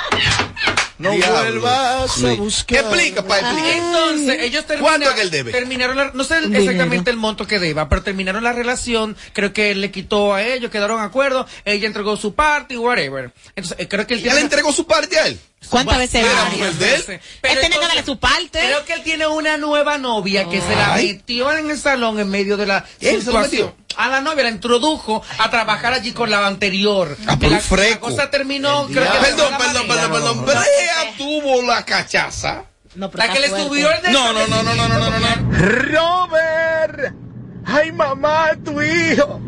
No 0.99 1.11
Diablo. 1.13 1.41
vuelvas 1.61 1.79
a 2.03 2.09
Sí. 2.09 2.37
buscar. 2.37 2.67
¿Qué 2.67 2.79
explica, 2.79 3.23
pa? 3.27 3.39
Explica. 3.41 3.77
Entonces, 3.77 4.43
ellos 4.43 4.65
terminaron. 4.65 4.81
¿Cuánto 5.01 5.09
es 5.11 5.15
que 5.17 5.21
él 5.23 5.31
debe? 5.31 5.53
Terminaron 5.53 5.97
la, 5.97 6.11
no 6.15 6.25
sé 6.25 6.39
exactamente 6.39 7.11
el 7.11 7.17
monto 7.19 7.47
que 7.47 7.59
deba, 7.59 7.89
pero 7.89 8.03
terminaron 8.03 8.43
la 8.43 8.53
relación. 8.53 9.17
Creo 9.35 9.53
que 9.53 9.71
él 9.73 9.81
le 9.83 9.91
quitó 9.91 10.33
a 10.35 10.43
ellos, 10.43 10.71
quedaron 10.71 11.01
acuerdo. 11.01 11.47
Ella 11.65 11.87
entregó 11.87 12.17
su 12.17 12.35
parte 12.35 12.75
y 12.75 12.77
whatever. 12.79 13.33
Entonces, 13.57 13.77
eh, 13.79 13.89
creo 13.89 14.07
que 14.07 14.15
él 14.15 14.21
¿Ya 14.21 14.25
tiene. 14.25 14.37
le 14.37 14.41
entregó 14.43 14.73
su 14.73 14.87
parte 14.87 15.19
a 15.19 15.27
él? 15.27 15.39
¿Cuántas 15.69 15.99
veces 15.99 16.23
él. 16.23 16.27
Pero 17.41 17.55
Él 17.55 17.61
tiene 17.61 17.75
que 17.79 17.87
darle 17.87 18.05
su 18.05 18.19
parte. 18.19 18.61
Creo 18.61 18.85
que 18.85 18.93
él 18.93 19.03
tiene 19.03 19.27
una 19.27 19.57
nueva 19.57 19.99
novia 19.99 20.49
que 20.49 20.61
se 20.61 20.77
la 20.77 20.95
metió 20.95 21.53
en 21.53 21.71
el 21.71 21.79
salón 21.79 22.21
en 22.21 22.29
medio 22.29 22.57
de 22.57 22.67
la 22.67 22.85
¿Él 23.01 23.23
se 23.23 23.33
lo 23.33 23.43
situación. 23.43 23.67
metió? 23.77 23.86
A 23.97 24.09
la 24.09 24.21
novia 24.21 24.45
la 24.45 24.51
introdujo 24.51 25.23
a 25.39 25.51
trabajar 25.51 25.93
allí 25.95 26.13
con 26.13 26.31
la 26.31 26.47
anterior. 26.47 27.17
Ah, 27.27 27.37
pero 27.39 27.53
la, 27.53 27.89
la 27.89 28.01
cosa 28.01 28.31
terminó, 28.31 28.87
El 28.89 28.95
creo 28.95 29.11
que 29.11 29.19
de 29.19 29.25
Perdón, 29.25 29.55
perdón, 29.59 29.89
perdón, 29.89 30.13
perdón. 30.13 30.45
Brea 30.45 31.17
tuvo 31.17 31.63
la 31.63 31.85
cachaza. 31.85 32.65
No, 32.95 33.11
pero 33.11 33.27
La 33.27 33.33
que 33.33 33.41
le 33.41 33.49
subió 33.49 33.91
el 33.91 34.13
No, 34.13 34.33
no, 34.33 34.47
no, 34.47 34.63
no, 34.63 34.75
no, 34.75 34.89
no, 34.89 34.99
no, 34.99 35.11
no, 35.11 35.19
no. 35.19 35.59
Robert. 35.59 37.15
Ay, 37.67 37.93
mamá, 37.93 38.51
tu 38.65 38.81
hijo. 38.81 39.41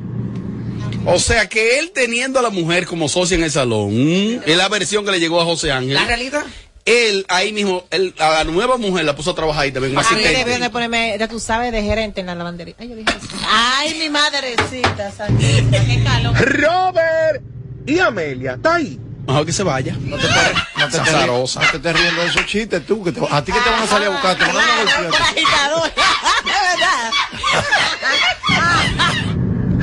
O 1.06 1.18
sea 1.18 1.48
que 1.48 1.78
él 1.78 1.92
teniendo 1.94 2.38
a 2.38 2.42
la 2.42 2.50
mujer 2.50 2.86
como 2.86 3.08
socia 3.08 3.36
en 3.36 3.42
el 3.44 3.50
salón, 3.50 4.42
es 4.44 4.56
la 4.56 4.68
versión 4.68 5.04
que 5.04 5.12
le 5.12 5.20
llegó 5.20 5.40
a 5.40 5.44
José 5.44 5.72
Ángel. 5.72 5.94
La 5.94 6.04
realidad. 6.04 6.44
Él 6.88 7.26
ahí 7.28 7.52
mismo, 7.52 7.84
él, 7.90 8.14
a 8.18 8.30
la 8.30 8.44
nueva 8.44 8.78
mujer 8.78 9.04
la 9.04 9.14
puso 9.14 9.32
a 9.32 9.34
trabajar 9.34 9.66
y 9.66 9.72
también 9.72 9.96
un 9.96 10.02
A 10.04 10.10
mí 10.10 10.22
debieron 10.22 10.60
de 10.62 10.70
ponerme, 10.70 11.16
ya 11.18 11.28
tú 11.28 11.38
sabes, 11.38 11.70
de 11.70 11.82
gerente 11.82 12.20
en 12.20 12.26
la 12.28 12.34
lavandería. 12.34 12.74
Ay, 12.78 12.88
yo 12.88 12.96
dije 12.96 13.10
eso. 13.10 13.28
Ay, 13.46 13.94
mi 13.98 14.08
madrecita, 14.08 15.10
santita, 15.12 15.84
qué 15.84 16.02
calor. 16.02 16.34
Robert 16.38 17.42
y 17.86 17.98
Amelia, 17.98 18.54
está 18.54 18.76
ahí. 18.76 18.98
Mejor 19.26 19.44
que 19.44 19.52
se 19.52 19.62
vaya. 19.62 19.94
No 20.00 20.16
te, 20.16 20.26
estés- 20.26 20.64
no 20.78 20.88
te, 20.88 20.98
Azarosa. 21.00 21.60
no 21.62 21.70
te 21.70 21.76
estés 21.76 21.92
riendo 22.00 22.22
de 22.22 22.28
esos 22.28 22.46
chistes 22.46 22.86
tú. 22.86 23.04
Que 23.04 23.12
te- 23.12 23.20
a 23.30 23.44
ti 23.44 23.52
que 23.52 23.60
te 23.60 23.68
van 23.68 23.82
a 23.82 23.86
salir 23.86 24.06
a 24.08 24.10
buscar. 24.12 24.38
Te 24.38 24.44
van 24.46 24.56
a. 24.56 24.62
De 26.44 26.52
verdad. 26.64 27.12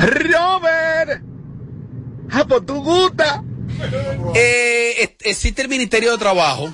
Robert. 0.07 1.21
Ah, 2.31 2.45
pues 2.47 2.65
tú 2.65 2.81
gusta. 2.83 3.43
Eh, 4.33 5.15
existe 5.21 5.61
el 5.61 5.67
Ministerio 5.67 6.11
de 6.13 6.17
Trabajo 6.17 6.73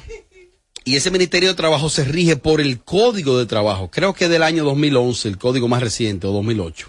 y 0.84 0.96
ese 0.96 1.12
Ministerio 1.12 1.50
de 1.50 1.56
Trabajo 1.56 1.90
se 1.90 2.04
rige 2.04 2.38
por 2.38 2.60
el 2.62 2.80
Código 2.80 3.38
de 3.38 3.46
Trabajo. 3.46 3.90
Creo 3.92 4.14
que 4.14 4.28
del 4.30 4.44
año 4.44 4.64
2011, 4.64 5.28
el 5.28 5.38
código 5.38 5.68
más 5.68 5.82
reciente, 5.82 6.28
o 6.28 6.32
2008. 6.32 6.88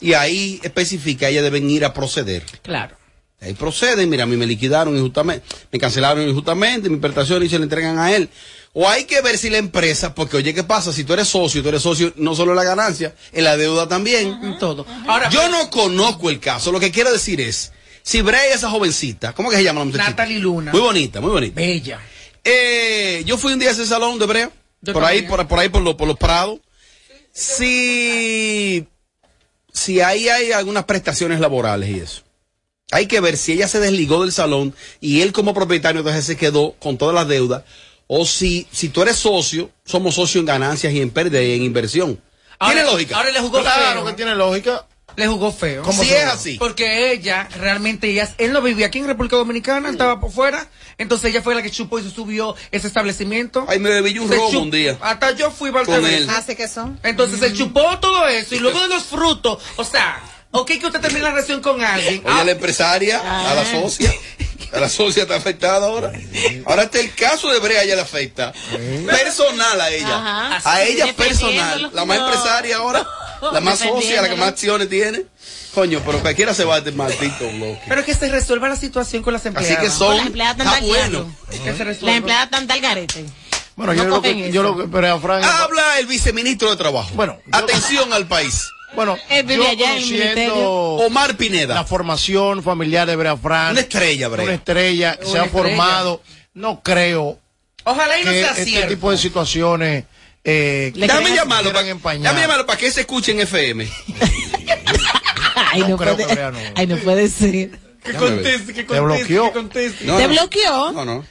Y 0.00 0.12
ahí 0.14 0.60
especifica, 0.62 1.28
ellas 1.28 1.44
deben 1.44 1.70
ir 1.70 1.84
a 1.84 1.94
proceder. 1.94 2.44
Claro. 2.62 2.96
Ahí 3.40 3.52
proceden, 3.52 4.08
mira, 4.08 4.24
a 4.24 4.26
mí 4.26 4.36
me 4.36 4.46
liquidaron 4.46 4.96
injustamente, 4.96 5.46
me 5.70 5.78
cancelaron 5.78 6.26
injustamente, 6.26 6.88
mi 6.88 6.96
prestación 6.96 7.42
y 7.42 7.48
se 7.48 7.58
le 7.58 7.64
entregan 7.64 7.98
a 7.98 8.12
él. 8.14 8.28
O 8.72 8.88
hay 8.88 9.04
que 9.04 9.20
ver 9.22 9.38
si 9.38 9.50
la 9.50 9.58
empresa, 9.58 10.14
porque 10.14 10.38
oye, 10.38 10.52
¿qué 10.52 10.64
pasa? 10.64 10.92
Si 10.92 11.04
tú 11.04 11.12
eres 11.12 11.28
socio, 11.28 11.62
tú 11.62 11.68
eres 11.68 11.82
socio 11.82 12.12
no 12.16 12.34
solo 12.34 12.52
en 12.52 12.56
la 12.56 12.64
ganancia, 12.64 13.14
en 13.32 13.44
la 13.44 13.56
deuda 13.56 13.88
también. 13.88 14.38
En 14.42 14.58
todo. 14.58 14.86
Ahora, 15.06 15.30
Yo 15.30 15.48
no 15.48 15.70
conozco 15.70 16.28
el 16.28 16.40
caso, 16.40 16.72
lo 16.72 16.80
que 16.80 16.90
quiero 16.90 17.12
decir 17.12 17.40
es, 17.40 17.72
si 18.02 18.22
Brea 18.22 18.54
esa 18.54 18.70
jovencita, 18.70 19.32
¿cómo 19.32 19.50
que 19.50 19.56
se 19.56 19.64
llama 19.64 19.80
la 19.80 19.86
muchachita? 19.86 20.10
Natalie 20.10 20.38
Luna. 20.38 20.72
Muy 20.72 20.80
bonita, 20.80 21.20
muy 21.20 21.30
bonita. 21.30 21.54
Bella. 21.60 22.00
Eh, 22.48 23.24
yo 23.26 23.36
fui 23.36 23.52
un 23.52 23.58
día 23.58 23.70
a 23.70 23.72
ese 23.72 23.84
salón 23.86 24.18
de 24.20 24.26
Brea, 24.26 24.50
Yo 24.80 24.92
por 24.92 25.04
ahí, 25.04 25.22
por, 25.22 25.46
por 25.48 25.58
ahí, 25.58 25.68
por, 25.68 25.82
lo- 25.82 25.96
por 25.96 26.06
los 26.06 26.16
prados. 26.16 26.60
Si, 27.32 28.86
si 29.72 30.00
ahí 30.00 30.28
hay 30.28 30.52
algunas 30.52 30.84
prestaciones 30.84 31.40
laborales 31.40 31.88
y 31.90 32.00
eso. 32.00 32.22
Hay 32.92 33.06
que 33.06 33.20
ver 33.20 33.36
si 33.36 33.52
ella 33.52 33.66
se 33.66 33.80
desligó 33.80 34.22
del 34.22 34.30
salón 34.32 34.74
y 35.00 35.20
él 35.22 35.32
como 35.32 35.52
propietario 35.54 36.00
entonces 36.00 36.24
se 36.24 36.36
quedó 36.36 36.72
con 36.78 36.96
todas 36.98 37.14
las 37.14 37.26
deudas. 37.28 37.64
O 38.06 38.24
si, 38.24 38.68
si 38.70 38.88
tú 38.90 39.02
eres 39.02 39.16
socio, 39.16 39.70
somos 39.84 40.14
socios 40.14 40.40
en 40.42 40.46
ganancias 40.46 40.92
y 40.92 41.00
en 41.00 41.10
pérdida 41.10 41.42
y 41.42 41.52
en 41.56 41.62
inversión. 41.64 42.14
¿Tiene 42.60 42.80
Ahora- 42.82 42.92
lógica? 42.92 43.16
Ahora 43.16 43.30
le 43.32 43.40
jugó 43.40 43.60
Claro 43.60 44.00
feo. 44.02 44.06
que 44.06 44.12
tiene 44.12 44.34
lógica. 44.36 44.86
Le 45.16 45.26
jugó 45.26 45.50
feo. 45.52 45.82
¿Cómo 45.82 46.02
si 46.02 46.12
es 46.12 46.24
así. 46.24 46.56
Porque 46.58 47.10
ella, 47.12 47.48
realmente, 47.58 48.08
ella, 48.10 48.28
él 48.38 48.52
no 48.52 48.60
vivía 48.60 48.86
aquí 48.86 48.98
en 48.98 49.06
República 49.06 49.36
Dominicana, 49.36 49.88
estaba 49.88 50.20
por 50.20 50.30
fuera. 50.30 50.68
Entonces 50.98 51.30
ella 51.30 51.42
fue 51.42 51.54
la 51.54 51.62
que 51.62 51.70
chupó 51.70 51.98
y 51.98 52.02
se 52.02 52.10
subió 52.10 52.54
ese 52.70 52.86
establecimiento. 52.86 53.64
Ay, 53.68 53.78
me 53.78 53.90
bebí 53.90 54.18
un 54.18 54.28
Se 54.28 54.36
chup- 54.36 54.60
un 54.62 54.70
día. 54.70 54.98
Hasta 55.00 55.30
yo 55.32 55.50
fui 55.50 55.70
Con 55.72 55.86
Valtevez. 55.86 56.12
él. 56.22 56.30
Así 56.30 56.54
que 56.54 56.68
son. 56.68 57.00
Entonces 57.02 57.40
se 57.40 57.52
chupó 57.54 57.98
todo 57.98 58.28
eso 58.28 58.54
y 58.54 58.58
luego 58.58 58.80
de 58.80 58.88
los 58.88 59.04
frutos, 59.04 59.62
o 59.76 59.84
sea, 59.84 60.20
ok 60.50 60.66
que 60.78 60.86
usted 60.86 61.00
termine 61.00 61.22
la 61.22 61.30
relación 61.30 61.60
con 61.62 61.82
alguien. 61.82 62.20
Oye, 62.24 62.34
ah, 62.34 62.40
a 62.40 62.44
la 62.44 62.52
empresaria, 62.52 63.50
a 63.50 63.54
la 63.54 63.64
socia. 63.64 64.12
A 64.72 64.80
la 64.80 64.88
socia 64.88 65.22
está 65.22 65.36
afectada 65.36 65.86
ahora. 65.86 66.12
Ahora 66.66 66.82
está 66.84 66.98
el 67.00 67.14
caso 67.14 67.50
de 67.50 67.58
Brea, 67.60 67.82
ella 67.84 67.94
le 67.94 68.02
afecta. 68.02 68.52
Personal 69.06 69.80
a 69.80 69.90
ella. 69.90 70.16
Ajá. 70.50 70.70
A 70.70 70.82
ella 70.82 71.12
personal. 71.14 71.90
La 71.94 72.04
más 72.04 72.18
empresaria 72.18 72.76
ahora. 72.78 73.06
La 73.52 73.60
más 73.60 73.78
socia, 73.78 74.22
la 74.22 74.28
que 74.28 74.36
más 74.36 74.48
acciones 74.48 74.88
tiene. 74.88 75.22
Coño, 75.74 76.00
pero 76.06 76.20
cualquiera 76.20 76.54
se 76.54 76.64
va 76.64 76.80
de 76.80 76.90
maldito 76.92 77.46
bloque. 77.50 77.80
pero 77.88 78.02
que 78.04 78.14
se 78.14 78.28
resuelva 78.30 78.68
la 78.68 78.76
situación 78.76 79.22
con 79.22 79.32
las 79.34 79.44
empleadas. 79.44 79.76
Así 79.78 79.86
que 79.86 79.90
son. 79.92 80.16
Las 80.16 80.26
empleadas 80.26 80.56
están 80.58 80.66
Está 80.68 80.80
taqueando. 80.86 81.24
bueno. 81.24 81.76
Las 82.00 82.16
empleadas 82.16 82.44
están 82.46 82.66
tal 82.66 82.80
garete. 82.80 83.24
Bueno, 83.76 83.92
No 83.92 84.02
yo, 84.02 84.08
lo 84.08 84.22
que, 84.22 84.30
eso. 84.30 84.52
yo 84.54 84.62
lo 84.62 84.76
que, 84.78 84.84
pero 84.84 85.12
a 85.14 85.20
Fran, 85.20 85.44
Habla 85.44 85.98
el 85.98 86.06
viceministro 86.06 86.70
de 86.70 86.76
Trabajo. 86.76 87.10
Bueno, 87.14 87.38
yo- 87.46 87.58
Atención 87.58 88.10
al 88.14 88.26
país. 88.26 88.66
bueno, 88.94 89.18
yo 89.28 89.44
conociendo. 89.76 90.54
Omar 91.04 91.30
la 91.32 91.36
Pineda. 91.36 91.84
formación 91.84 92.62
familiar 92.62 93.06
de 93.06 93.16
Brea 93.16 93.36
Fran, 93.36 93.72
Una 93.72 93.80
estrella, 93.80 94.28
una 94.28 94.36
Brea. 94.42 94.54
estrella, 94.54 95.18
se 95.22 95.28
Una 95.30 95.42
ha 95.42 95.44
estrella. 95.44 95.48
formado, 95.68 96.22
no 96.54 96.82
creo 96.82 97.38
Ojalá 97.84 98.18
y 98.18 98.24
no 98.24 98.30
que 98.30 98.40
sea 98.40 98.50
este 98.52 98.64
cierto. 98.64 98.88
tipo 98.88 99.10
de 99.10 99.18
situaciones 99.18 100.04
eh, 100.46 100.92
Dame 100.94 101.06
crean- 101.06 101.34
llamarlo, 101.34 101.72
para, 101.72 102.14
llamarlo 102.16 102.64
para 102.66 102.78
que 102.78 102.90
se 102.90 103.00
escuche 103.00 103.32
en 103.32 103.40
FM. 103.40 103.86
Ay, 105.72 105.80
no, 105.82 105.88
No 105.88 105.96
creo 105.98 106.16
puede, 106.16 106.28
que 106.28 106.42
no. 106.42 106.58
ay, 106.74 106.86
no 106.86 106.96
puede 106.98 107.28
ser. 107.28 107.70
Que 108.04 108.12
conteste, 108.12 108.72
que 108.72 108.84
Te 108.84 108.86
conteste, 108.86 109.24
bloqueó. 109.24 109.44
que 109.46 109.52
conteste. 109.52 110.04
No, 110.04 110.16
¿Te 110.16 110.22
no. 110.24 110.28
bloqueó? 110.28 110.92
No, 110.92 111.04
no. 111.04 111.24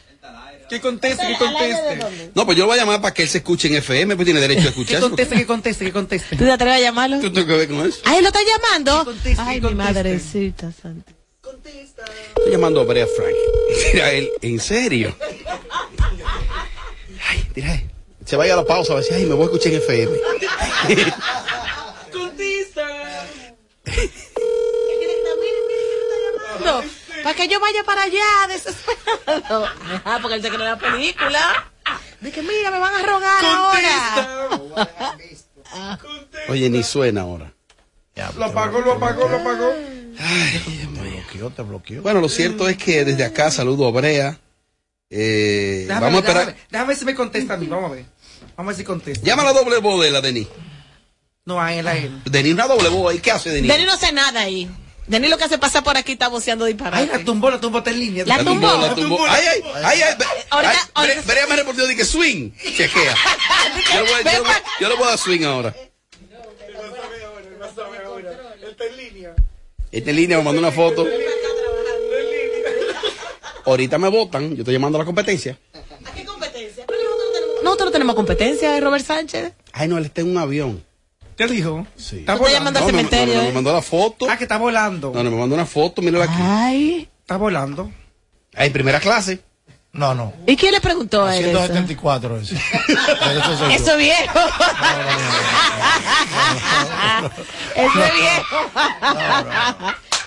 Que 0.68 0.82
conteste, 0.82 1.26
que 1.28 1.38
conteste. 1.38 2.00
No, 2.34 2.46
pues 2.46 2.58
yo 2.58 2.64
lo 2.64 2.70
voy 2.70 2.78
a 2.78 2.82
llamar 2.82 3.00
para 3.00 3.14
que 3.14 3.22
él 3.24 3.30
se 3.30 3.38
escuche 3.38 3.68
en 3.68 3.76
FM, 3.76 4.16
pues 4.16 4.26
tiene 4.26 4.40
derecho 4.42 4.62
a 4.62 4.64
Que 4.64 4.70
escuchar. 4.70 5.00
conteste, 5.00 5.36
que 5.36 5.46
conteste, 5.46 5.86
que 5.86 5.92
conteste. 5.92 6.36
¿Tú 6.36 6.44
te 6.44 6.52
atreves 6.52 6.78
a 6.78 6.80
llamarlo? 6.82 7.20
¿Qué 7.22 7.30
tengo 7.30 7.46
que 7.48 7.54
ver 7.54 7.68
con 7.70 7.86
eso? 7.88 8.00
Ay, 8.04 8.22
lo 8.22 8.28
está 8.28 8.40
llamando. 8.44 9.00
Que 9.00 9.06
conteste, 9.06 9.42
Ay, 9.46 9.62
que 9.62 9.68
mi 9.68 9.76
madrecita 9.76 10.72
santa. 10.82 11.12
Estoy 12.38 12.52
llamando 12.52 12.82
a 12.82 12.84
Brea 12.84 13.06
Frank. 13.16 13.36
Mira, 13.94 14.12
él, 14.12 14.30
en 14.42 14.60
serio. 14.60 15.16
Ay, 17.30 17.46
mira, 17.56 17.76
eh. 17.76 17.86
Se 18.26 18.36
vaya 18.36 18.54
a 18.54 18.58
la 18.58 18.66
pausa 18.66 18.94
a 18.94 18.96
ver 18.98 19.06
si, 19.06 19.14
ay, 19.14 19.26
me 19.26 19.36
voy 19.36 19.44
a 19.44 19.46
escuchar 19.46 19.72
en 19.74 19.78
FM. 19.80 20.18
No, 26.64 26.82
para 27.24 27.36
que 27.36 27.48
yo 27.48 27.60
vaya 27.60 27.84
para 27.84 28.04
allá 28.04 28.48
desesperado. 28.50 29.68
Ah, 30.06 30.20
porque 30.22 30.36
él 30.36 30.42
se 30.42 30.50
cree 30.50 30.60
la 30.60 30.78
película. 30.78 31.72
De 32.22 32.32
que 32.32 32.42
mira, 32.42 32.72
me 32.72 32.80
van 32.80 32.94
a 32.96 33.04
rogar 33.04 33.46
ahora. 33.46 34.50
Oye, 36.50 36.70
ni 36.70 36.84
suena 36.84 37.22
ahora. 37.22 37.54
Lo 38.38 38.46
apagó, 38.46 38.80
lo 38.80 38.94
apagó, 38.94 39.28
lo 39.28 39.38
apagó. 39.38 39.74
te 39.74 40.88
bloqueó, 40.88 41.50
te 41.50 41.62
bloqueó. 41.62 42.02
Bueno, 42.02 42.22
lo 42.22 42.30
cierto 42.30 42.70
es 42.70 42.78
que 42.78 43.04
desde 43.06 43.26
acá 43.26 43.52
saludo 43.52 43.88
a 43.88 43.92
Brea. 43.92 44.40
Eh, 45.10 45.86
Déjame 45.88 46.06
vamos 46.06 46.16
a 46.16 46.20
esperar. 46.20 46.46
Déjame, 46.46 46.68
déjame 46.70 46.88
ver 46.88 46.98
si 46.98 47.06
me 47.06 47.16
contesta 47.16 47.54
a 47.54 47.58
mí, 47.58 47.68
vamos 47.68 47.92
a 47.92 47.96
ver. 47.96 48.06
Vamos 48.56 48.70
a 48.72 48.72
ver 48.72 48.76
si 48.78 48.84
contesta. 48.84 49.26
Llama 49.26 49.42
a 49.44 49.46
la 49.46 49.54
doble 49.54 49.78
voz 49.80 50.02
de 50.04 50.12
la 50.12 50.22
Denis. 50.22 50.48
No, 51.46 51.62
a 51.62 51.74
él, 51.74 51.88
a 51.88 51.96
él. 51.96 52.22
Denis, 52.26 52.54
una 52.54 52.68
doble 52.68 52.90
voz 52.90 53.12
ahí. 53.14 53.20
¿Qué 53.20 53.32
hace 53.32 53.50
Denis? 53.50 53.70
Denis 53.72 53.86
no 53.86 53.94
hace 53.94 54.12
nada 54.12 54.42
ahí. 54.42 54.70
Denis 55.08 55.30
lo 55.30 55.38
que 55.38 55.44
hace 55.44 55.60
pasa 55.60 55.84
por 55.84 55.96
aquí 55.98 56.14
está 56.14 56.30
voceando 56.30 56.66
disparate. 56.66 56.98
Ay, 57.04 57.08
la 57.20 57.24
tumbó, 57.24 57.52
la 57.52 57.60
tumbó, 57.62 57.78
está 57.80 57.92
en 57.92 58.00
línea. 58.00 58.26
La 58.26 58.44
tumbó. 58.44 58.68
la 58.78 58.96
tumbó. 58.96 59.24
Ay, 59.28 59.44
ay, 59.48 59.62
ay, 59.84 60.02
Ahorita- 60.50 60.90
ahorita- 60.96 61.24
Bre- 61.24 61.26
Brea 61.26 61.48
me 61.48 61.84
de 61.88 61.96
que 61.96 62.06
swing. 62.06 62.52
Chequea. 62.76 63.16
Yo 63.94 64.04
le 64.04 64.12
voy, 64.12 64.24
yo 64.24 64.44
le 64.44 64.50
yo 64.82 64.90
le 64.90 64.96
voy 64.96 65.04
a 65.04 65.10
dar 65.10 65.20
swing 65.20 65.44
ahora. 65.44 65.76
Está 69.92 70.10
en 70.10 70.16
línea, 70.18 70.38
me 70.40 70.44
mandó 70.44 70.60
una 70.60 70.72
foto. 70.72 71.06
Ahorita 73.66 73.98
me 73.98 74.10
votan, 74.10 74.52
yo 74.56 74.62
estoy 74.62 74.74
llamando 74.74 74.98
a 74.98 75.02
la 75.02 75.06
competencia. 75.06 75.58
Nosotros 77.76 77.88
no 77.90 77.92
tenemos 77.92 78.16
competencia, 78.16 78.80
Robert 78.80 79.06
Sánchez. 79.06 79.52
Ay, 79.74 79.90
no, 79.90 79.98
él 79.98 80.06
está 80.06 80.22
en 80.22 80.32
un 80.32 80.38
avión. 80.38 80.82
¿Qué 81.36 81.46
dijo? 81.46 81.86
Sí. 81.98 82.20
Está 82.20 82.36
volando. 82.36 82.70
al 82.70 82.74
No, 82.74 82.80
me, 82.80 82.86
cementerio, 82.86 83.34
no, 83.34 83.42
no, 83.42 83.44
¿eh? 83.44 83.48
me 83.50 83.54
mandó 83.56 83.74
la 83.74 83.82
foto. 83.82 84.28
Ah, 84.30 84.38
que 84.38 84.46
está 84.46 84.56
volando. 84.58 85.12
No, 85.14 85.22
no, 85.22 85.30
me 85.30 85.36
mandó 85.36 85.56
una 85.56 85.66
foto, 85.66 86.02
mírala 86.02 86.24
aquí. 86.24 86.38
Ay. 86.40 87.10
Está 87.20 87.36
volando. 87.36 87.92
Ay, 88.56 88.70
primera 88.70 89.02
clase. 89.02 89.42
No, 89.92 90.16
no. 90.16 90.32
¿Y 90.48 90.56
quién 90.56 90.72
le 90.72 90.80
preguntó 90.80 91.26
a 91.26 91.36
él 91.36 91.48
eso? 91.48 91.58
174 91.66 92.38
eso. 92.40 92.56
Eso 92.56 93.98
viejo. 93.98 94.40
Eso 97.76 98.04
es 98.06 98.14
viejo. 98.14 98.58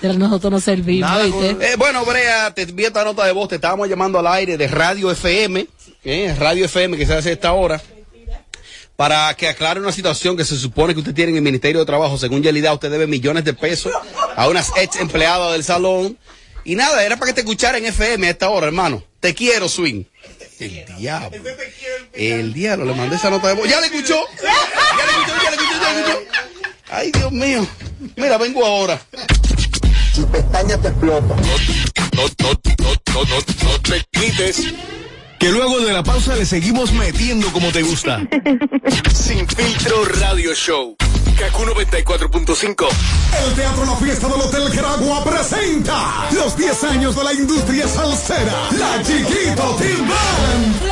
Pero 0.03 0.15
nosotros 0.15 0.51
no 0.53 0.61
servimos, 0.61 1.11
Nada 1.11 1.25
¿viste? 1.25 1.73
Eh, 1.73 1.77
bueno, 1.77 2.05
Brea, 2.05 2.53
te 2.53 2.63
envío 2.63 2.89
esta 2.89 3.05
nota 3.05 3.25
de 3.25 3.33
voz. 3.33 3.49
Te 3.49 3.55
estábamos 3.55 3.89
llamando 3.89 4.19
al 4.19 4.27
aire 4.27 4.59
de 4.59 4.69
Radio 4.69 5.11
FM. 5.11 5.67
Eh, 6.09 6.35
Radio 6.39 6.65
FM 6.65 6.97
que 6.97 7.05
se 7.05 7.15
hace 7.15 7.31
a 7.31 7.33
esta 7.33 7.53
hora. 7.53 7.81
Para 8.97 9.33
que 9.35 9.47
aclare 9.47 9.79
una 9.79 9.93
situación 9.93 10.37
que 10.37 10.45
se 10.45 10.59
supone 10.59 10.93
que 10.93 11.01
usted 11.01 11.15
tiene 11.15 11.31
en 11.31 11.37
el 11.37 11.43
Ministerio 11.43 11.81
de 11.81 11.87
Trabajo. 11.87 12.19
Según 12.19 12.43
Yelida, 12.43 12.73
usted 12.73 12.91
debe 12.91 13.07
millones 13.07 13.45
de 13.45 13.55
pesos 13.55 13.93
a 14.35 14.49
unas 14.49 14.73
ex 14.77 14.97
empleadas 14.97 15.53
del 15.53 15.63
salón. 15.63 16.19
Y 16.65 16.75
nada, 16.75 17.05
era 17.05 17.17
para 17.17 17.31
que 17.31 17.35
te 17.35 17.41
escuchara 17.43 17.79
en 17.79 17.87
FM 17.87 18.27
a 18.27 18.31
esta 18.31 18.49
hora, 18.49 18.67
hermano. 18.67 19.05
Te 19.21 19.35
quiero, 19.35 19.69
Swing. 19.69 20.05
El 20.59 20.85
diablo. 20.99 21.39
El 22.13 22.53
diablo, 22.53 22.85
le 22.87 22.95
mandé 22.95 23.17
esa 23.17 23.31
nota 23.31 23.49
de 23.49 23.55
voz. 23.55 23.69
¿Ya 23.69 23.81
le 23.81 23.87
escuchó? 23.87 24.17
¿Ya 24.43 24.51
le 24.51 25.13
escuchó? 25.13 25.43
¿Ya 25.45 25.51
le 25.51 25.57
escuchó? 25.57 25.81
¿Ya 25.81 25.93
le 25.93 26.01
escuchó? 26.01 26.19
Ay, 26.91 27.13
Dios 27.13 27.33
mío. 27.33 27.69
Mira, 28.17 28.39
vengo 28.39 28.67
ahora. 28.67 29.01
Tu 30.15 30.29
pestaña 30.29 30.77
te 30.79 30.89
explota. 30.89 31.37
No, 31.37 32.27
no, 32.39 32.51
no, 32.79 32.95
no, 33.15 33.25
no, 33.25 33.69
no 33.71 33.81
te 33.83 34.05
quites. 34.11 34.75
Que 35.39 35.51
luego 35.51 35.79
de 35.81 35.93
la 35.93 36.03
pausa 36.03 36.35
le 36.35 36.45
seguimos 36.45 36.93
metiendo 36.93 37.53
como 37.53 37.71
te 37.71 37.83
gusta. 37.83 38.21
Sin 39.15 39.47
filtro 39.47 40.05
radio 40.21 40.53
show. 40.55 40.97
Kaku 41.39 41.63
94.5. 41.65 42.87
El 43.47 43.55
Teatro 43.55 43.85
La 43.85 43.97
Fiesta 43.97 44.27
del 44.29 44.41
Hotel 44.41 44.63
Caragua 44.75 45.23
presenta 45.23 46.29
los 46.33 46.57
10 46.57 46.85
años 46.85 47.15
de 47.17 47.25
la 47.25 47.33
industria 47.33 47.87
salsera. 47.87 48.69
La 48.77 49.01
Chiquito 49.03 49.77
Team 49.77 50.09
Band. 50.09 50.89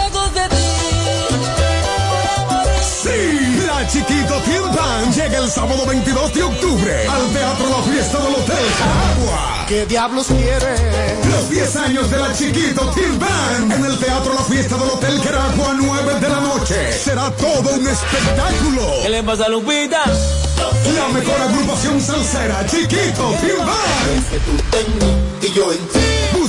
Sí, 3.03 3.46
Chiquito 3.89 4.35
Team 4.43 4.75
Band 4.75 5.15
llega 5.15 5.39
el 5.39 5.51
sábado 5.51 5.87
22 5.87 6.35
de 6.35 6.43
octubre 6.43 7.07
al 7.09 7.33
Teatro 7.33 7.69
La 7.71 7.83
Fiesta 7.83 8.19
del 8.19 8.35
Hotel 8.35 8.67
Caragua. 8.79 9.65
¿Qué 9.69 9.87
diablos 9.87 10.27
quiere? 10.27 10.77
Los 11.31 11.49
10 11.51 11.77
años 11.77 12.11
de 12.11 12.19
la 12.19 12.33
Chiquito 12.33 12.91
Team 12.91 13.19
Band 13.19 13.73
en 13.73 13.85
el 13.85 13.99
Teatro 13.99 14.35
La 14.35 14.43
Fiesta 14.43 14.77
del 14.77 14.91
Hotel 14.91 15.21
Caragua, 15.23 15.75
9 15.79 16.21
de 16.21 16.29
la 16.29 16.41
noche. 16.41 16.93
Será 16.93 17.31
todo 17.31 17.75
un 17.75 17.87
espectáculo. 17.87 18.83
¿Qué 19.03 19.09
le 19.09 19.23
pasa 19.23 19.45
a 19.45 19.49
Lupita? 19.49 20.03
La 20.97 21.09
mejor 21.09 21.41
agrupación 21.41 22.01
salsera, 22.01 22.67
Chiquito 22.67 23.35
Team 23.41 23.59
Band. 23.59 24.57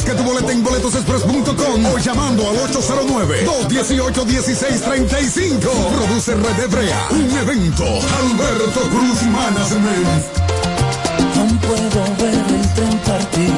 Que 0.07 0.13
tu 0.13 0.23
boleta 0.23 0.51
en 0.53 0.63
boletosexpress.com 0.63 1.85
o 1.85 1.97
llamando 1.97 2.49
al 2.49 2.55
809-218-1635. 2.71 5.59
Produce 5.59 6.33
Red 6.33 6.59
Hebrea. 6.63 7.07
Un 7.09 7.29
evento. 7.37 7.83
Alberto 7.83 8.79
Cruz 8.89 9.21
Management. 9.23 10.23
No 11.35 11.45
puedo 11.59 12.05
ver 12.19 12.35
el 12.35 12.73
tren 12.73 12.97
partir. 12.99 13.51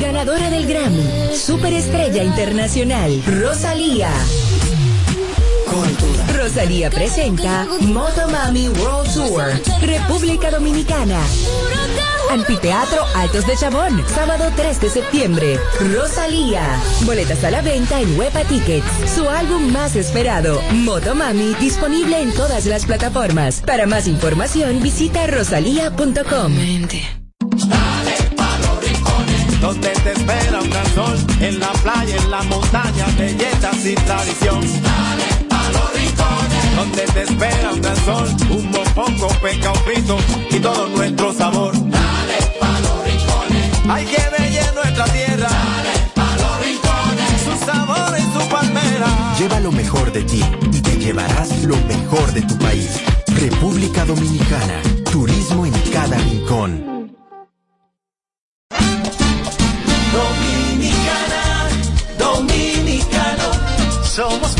Ganadora 0.00 0.48
del 0.50 0.66
Grammy, 0.68 1.36
Superestrella 1.36 2.22
Internacional, 2.22 3.20
Rosalía. 3.26 4.12
Rosalía 6.38 6.88
presenta 6.90 7.66
Motomami 7.80 8.68
World 8.68 9.12
Tour, 9.12 9.60
República 9.80 10.52
Dominicana. 10.52 11.18
Anfiteatro 12.32 13.04
Altos 13.14 13.46
de 13.46 13.54
Chabón, 13.58 14.02
sábado 14.08 14.50
3 14.56 14.80
de 14.80 14.88
septiembre. 14.88 15.60
Rosalía. 15.94 16.62
Boletas 17.04 17.44
a 17.44 17.50
la 17.50 17.60
venta 17.60 18.00
en 18.00 18.18
Huepa 18.18 18.40
Tickets. 18.44 18.86
Su 19.14 19.28
álbum 19.28 19.70
más 19.70 19.96
esperado, 19.96 20.58
Motomami, 20.72 21.54
disponible 21.60 22.22
en 22.22 22.32
todas 22.32 22.64
las 22.64 22.86
plataformas. 22.86 23.60
Para 23.60 23.84
más 23.84 24.06
información, 24.06 24.82
visita 24.82 25.26
rosalía.com. 25.26 26.54
Donde 29.60 29.88
te 29.90 30.12
espera 30.12 30.60
un 30.62 30.70
gran 30.70 30.94
sol, 30.94 31.16
en 31.38 31.60
la 31.60 31.72
playa, 31.72 32.16
en 32.16 32.30
la 32.30 32.42
montaña, 32.44 33.06
belletas 33.18 33.84
y 33.84 33.94
tradición. 33.94 34.60
Dale 34.82 35.24
a 35.50 35.70
los 35.70 35.94
rincones. 35.94 36.76
Donde 36.76 37.02
te 37.02 37.22
espera 37.24 37.72
un 37.74 37.82
gran 37.82 37.96
sol, 38.06 38.28
un 38.48 38.70
mopongo, 38.70 39.28
peca, 39.42 39.70
un 39.70 39.78
frito 39.80 40.16
y 40.50 40.58
todo 40.60 40.88
nuestro 40.88 41.34
sabor. 41.34 41.91
Hay 43.92 44.06
que 44.06 44.22
bella 44.38 44.72
nuestra 44.72 45.04
tierra. 45.04 45.48
Dale 46.16 46.42
los 46.42 46.60
rincones. 46.64 47.42
Su 47.44 47.66
sabor 47.66 48.18
y 48.18 48.22
su 48.32 48.48
palmera. 48.48 49.34
Lleva 49.38 49.60
lo 49.60 49.70
mejor 49.70 50.10
de 50.12 50.22
ti 50.22 50.42
y 50.72 50.80
te 50.80 50.96
llevarás 50.96 51.62
lo 51.64 51.76
mejor 51.76 52.32
de 52.32 52.40
tu 52.40 52.56
país. 52.56 52.88
República 53.26 54.06
Dominicana. 54.06 54.80
Turismo 55.10 55.66
en 55.66 55.72
cada 55.92 56.16
rincón. 56.16 56.70
Dominicana, 60.18 61.68
dominicano, 62.18 63.46
somos 64.04 64.52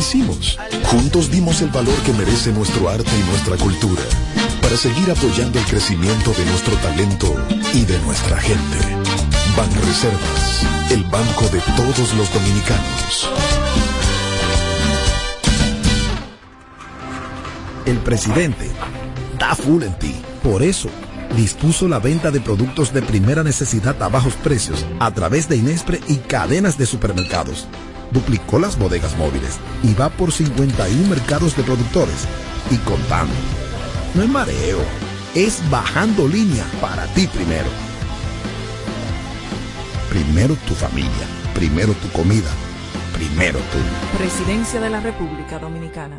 hicimos. 0.00 0.58
Juntos 0.84 1.30
dimos 1.30 1.60
el 1.60 1.68
valor 1.68 1.94
que 2.04 2.12
merece 2.14 2.52
nuestro 2.52 2.88
arte 2.88 3.10
y 3.18 3.30
nuestra 3.30 3.56
cultura 3.58 4.02
para 4.62 4.76
seguir 4.76 5.10
apoyando 5.10 5.58
el 5.58 5.64
crecimiento 5.66 6.32
de 6.32 6.44
nuestro 6.46 6.74
talento 6.76 7.34
y 7.74 7.84
de 7.84 7.98
nuestra 8.00 8.38
gente. 8.38 8.78
Banreservas, 9.56 10.62
el 10.90 11.04
banco 11.04 11.44
de 11.52 11.60
todos 11.76 12.14
los 12.14 12.32
dominicanos. 12.32 13.28
El 17.84 17.98
presidente 17.98 18.70
está 19.32 19.54
full 19.54 19.82
en 19.82 19.98
ti. 19.98 20.14
Por 20.42 20.62
eso, 20.62 20.88
dispuso 21.36 21.88
la 21.88 21.98
venta 21.98 22.30
de 22.30 22.40
productos 22.40 22.94
de 22.94 23.02
primera 23.02 23.42
necesidad 23.42 24.02
a 24.02 24.08
bajos 24.08 24.34
precios 24.34 24.86
a 24.98 25.10
través 25.12 25.48
de 25.48 25.56
Inespre 25.56 26.00
y 26.08 26.16
cadenas 26.16 26.78
de 26.78 26.86
supermercados. 26.86 27.66
Duplicó 28.12 28.58
las 28.58 28.78
bodegas 28.78 29.16
móviles 29.16 29.58
y 29.82 29.94
va 29.94 30.08
por 30.08 30.32
51 30.32 31.08
mercados 31.08 31.56
de 31.56 31.62
productores 31.62 32.26
y 32.70 32.76
contando. 32.78 33.34
No 34.14 34.22
es 34.22 34.28
mareo, 34.28 34.80
es 35.34 35.62
bajando 35.70 36.26
línea 36.26 36.64
para 36.80 37.06
ti 37.14 37.26
primero. 37.26 37.68
Primero 40.08 40.56
tu 40.66 40.74
familia, 40.74 41.26
primero 41.54 41.92
tu 41.94 42.08
comida, 42.10 42.50
primero 43.14 43.58
tú. 43.58 44.18
Presidencia 44.18 44.80
de 44.80 44.90
la 44.90 45.00
República 45.00 45.58
Dominicana. 45.60 46.16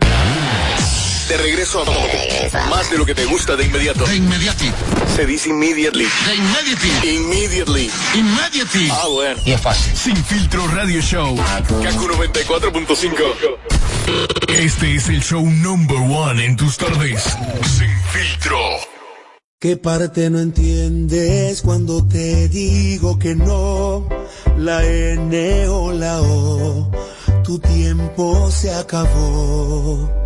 De 1.32 1.38
regreso 1.38 1.82
a 1.82 1.86
más 2.70 2.92
de 2.92 2.98
lo 2.98 3.06
que 3.06 3.16
te 3.16 3.24
gusta 3.24 3.56
de 3.56 3.64
inmediato. 3.64 4.06
De 4.06 4.18
inmediati. 4.18 4.70
Se 5.16 5.26
dice 5.26 5.48
immediately. 5.48 6.06
De 6.28 6.36
inmediati. 6.36 6.90
Immediately. 7.08 7.90
Immediately. 8.16 8.90
Ah, 8.92 9.08
bueno. 9.10 9.42
Y 9.46 9.54
es 9.54 9.62
fácil. 9.62 9.96
Sin 9.96 10.18
filtro 10.26 10.68
radio 10.68 11.02
show. 11.02 11.34
Kaku 11.38 12.10
94.5. 12.10 13.14
Este 14.50 14.96
es 14.96 15.08
el 15.08 15.24
show 15.24 15.42
number 15.50 15.96
one 16.00 16.44
en 16.44 16.58
tus 16.58 16.76
tardes. 16.76 17.24
Sin 17.24 17.90
filtro. 18.12 18.60
¿Qué 19.58 19.78
parte 19.78 20.30
no 20.30 20.40
entiendes 20.40 21.62
cuando 21.62 22.06
te 22.06 22.50
digo 22.50 23.18
que 23.18 23.36
no? 23.36 24.10
La 24.58 24.84
N 24.84 25.68
o 25.70 25.94
la 25.94 26.22
O, 26.22 26.92
tu 27.42 27.58
tiempo 27.58 28.52
se 28.52 28.74
acabó. 28.74 30.21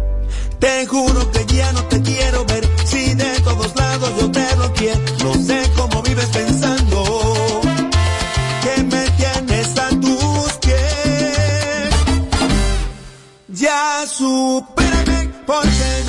Te 0.60 0.86
juro 0.88 1.32
que 1.32 1.46
ya 1.54 1.72
no 1.74 1.84
te 1.86 2.02
quiero 2.02 2.46
ver, 2.46 2.68
si 2.86 3.14
de 3.14 3.40
todos 3.42 3.76
lados 3.76 4.12
yo 4.20 4.32
te 4.32 4.56
lo 4.58 4.74
quiero. 4.74 5.00
No 5.24 5.34
sé 5.36 5.72
cómo 5.76 6.02
vives 6.02 6.28
pensando 6.28 7.62
que 8.64 8.84
me 8.84 9.10
tienes 9.12 9.78
a 9.78 9.90
tus 9.90 10.54
pies. 10.62 11.90
Ya 13.50 14.06
supérame, 14.08 15.30
porque 15.46 16.05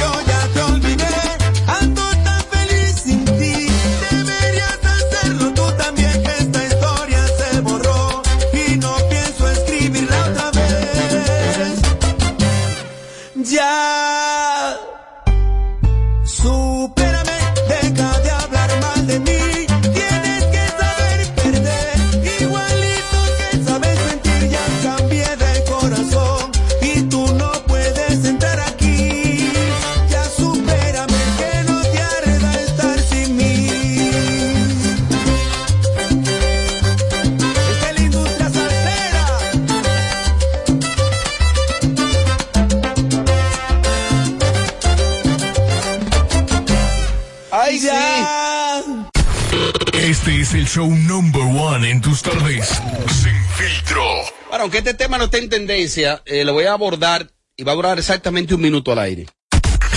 show 50.76 50.90
number 50.90 51.40
one 51.40 51.88
en 51.90 52.02
tus 52.02 52.20
tardes. 52.22 52.68
Sin 52.68 53.34
filtro. 53.56 54.02
Bueno, 54.50 54.64
aunque 54.64 54.78
este 54.78 54.92
tema 54.92 55.16
no 55.16 55.24
esté 55.24 55.38
en 55.38 55.48
tendencia, 55.48 56.22
eh, 56.26 56.44
lo 56.44 56.52
voy 56.52 56.64
a 56.64 56.72
abordar 56.74 57.30
y 57.56 57.62
va 57.62 57.72
a 57.72 57.74
durar 57.76 57.98
exactamente 57.98 58.54
un 58.54 58.60
minuto 58.60 58.92
al 58.92 58.98
aire. 58.98 59.26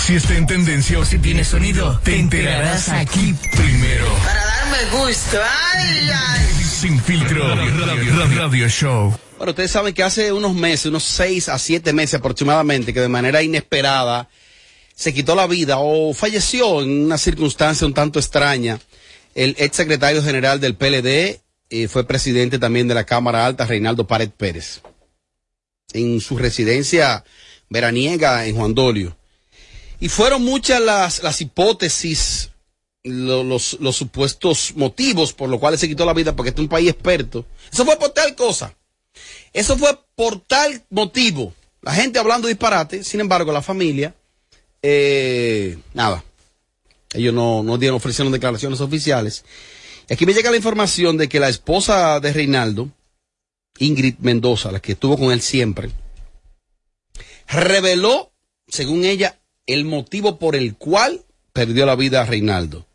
Si 0.06 0.16
está 0.16 0.38
en 0.38 0.48
tendencia 0.48 0.98
o 0.98 1.04
si 1.04 1.20
tiene 1.20 1.44
sonido, 1.44 2.00
te 2.06 2.18
enterarás 2.18 2.88
aquí 2.88 3.36
primero. 3.58 4.06
Para 4.24 4.46
darme 4.46 4.78
gusto. 5.06 5.38
Ay, 5.74 6.10
ay. 6.16 6.46
Sin 6.64 6.98
filtro. 7.02 7.56
Radio, 7.56 7.86
radio- 7.86 8.36
radio 8.38 8.70
show. 8.70 9.14
Bueno, 9.38 9.50
ustedes 9.52 9.72
saben 9.72 9.94
que 9.94 10.04
hace 10.04 10.32
unos 10.32 10.54
meses, 10.56 10.86
unos 10.86 11.04
seis 11.04 11.50
a 11.50 11.60
siete 11.60 11.92
meses 11.92 12.22
aproximadamente, 12.22 12.94
que 12.94 13.02
de 13.02 13.10
manera 13.10 13.44
inesperada 13.44 14.30
se 14.96 15.14
quitó 15.14 15.36
la 15.36 15.46
vida 15.46 15.76
o 15.80 16.14
falleció 16.14 16.82
en 16.82 17.04
una 17.04 17.18
circunstancia 17.18 17.86
un 17.86 17.94
tanto 17.94 18.18
extraña 18.18 18.80
el 19.44 19.56
ex 19.58 19.78
secretario 19.78 20.22
general 20.22 20.60
del 20.60 20.76
PLD 20.76 21.40
y 21.70 21.88
fue 21.88 22.06
presidente 22.06 22.60
también 22.60 22.88
de 22.88 22.94
la 22.96 23.06
Cámara 23.06 23.46
Alta, 23.46 23.66
Reinaldo 23.66 24.06
Pared 24.06 24.30
Pérez, 24.32 24.82
en 25.94 26.20
su 26.20 26.38
residencia 26.38 27.24
veraniega 27.70 28.46
en 28.46 28.56
Juan 28.56 28.74
Dolio. 28.74 29.16
Y 30.02 30.10
fueron 30.10 30.44
muchas 30.44 30.82
las, 30.82 31.42
hipótesis, 31.42 32.50
lo- 33.04 33.44
los, 33.44 33.78
los 33.80 33.96
supuestos 33.96 34.74
motivos 34.76 35.32
por 35.34 35.50
los 35.50 35.60
cuales 35.60 35.80
se 35.80 35.88
quitó 35.88 36.06
la 36.06 36.14
vida, 36.14 36.36
porque 36.36 36.50
este 36.50 36.62
es 36.62 36.64
un 36.66 36.70
país 36.70 36.90
experto. 36.90 37.46
Eso 37.72 37.86
fue 37.86 37.98
por 37.98 38.10
tal 38.10 38.36
cosa. 38.36 38.74
Eso 39.54 39.78
fue 39.78 39.98
por 40.16 40.40
tal 40.42 40.84
motivo. 40.90 41.54
La 41.82 41.94
gente 41.94 42.20
hablando 42.20 42.48
disparate, 42.50 43.04
sin 43.06 43.20
embargo, 43.22 43.52
la 43.54 43.62
familia, 43.62 44.14
eh, 44.82 45.78
nada. 45.94 46.24
Ellos 47.14 47.34
no, 47.34 47.64
no 47.64 47.78
dieron, 47.78 47.98
ofrecieron 47.98 48.32
declaraciones 48.32 48.82
oficiales. 48.82 49.44
Aquí 50.10 50.26
me 50.26 50.34
llega 50.34 50.52
la 50.52 50.58
información 50.58 51.18
de 51.18 51.30
que 51.30 51.40
la 51.40 51.50
esposa 51.50 52.20
de 52.20 52.34
Reinaldo, 52.34 52.90
Ingrid 53.78 54.16
Mendoza, 54.20 54.72
la 54.72 54.80
que 54.80 54.94
estuvo 54.94 55.18
con 55.18 55.32
él 55.32 55.42
siempre, 55.42 55.92
reveló, 57.48 58.32
según 58.68 59.06
ella, 59.06 59.40
el 59.66 59.86
motivo 59.86 60.40
por 60.40 60.56
el 60.56 60.76
cual 60.76 61.24
perdió 61.54 61.86
la 61.86 61.96
vida 61.96 62.22
a 62.22 62.26
Reinaldo. 62.26 62.86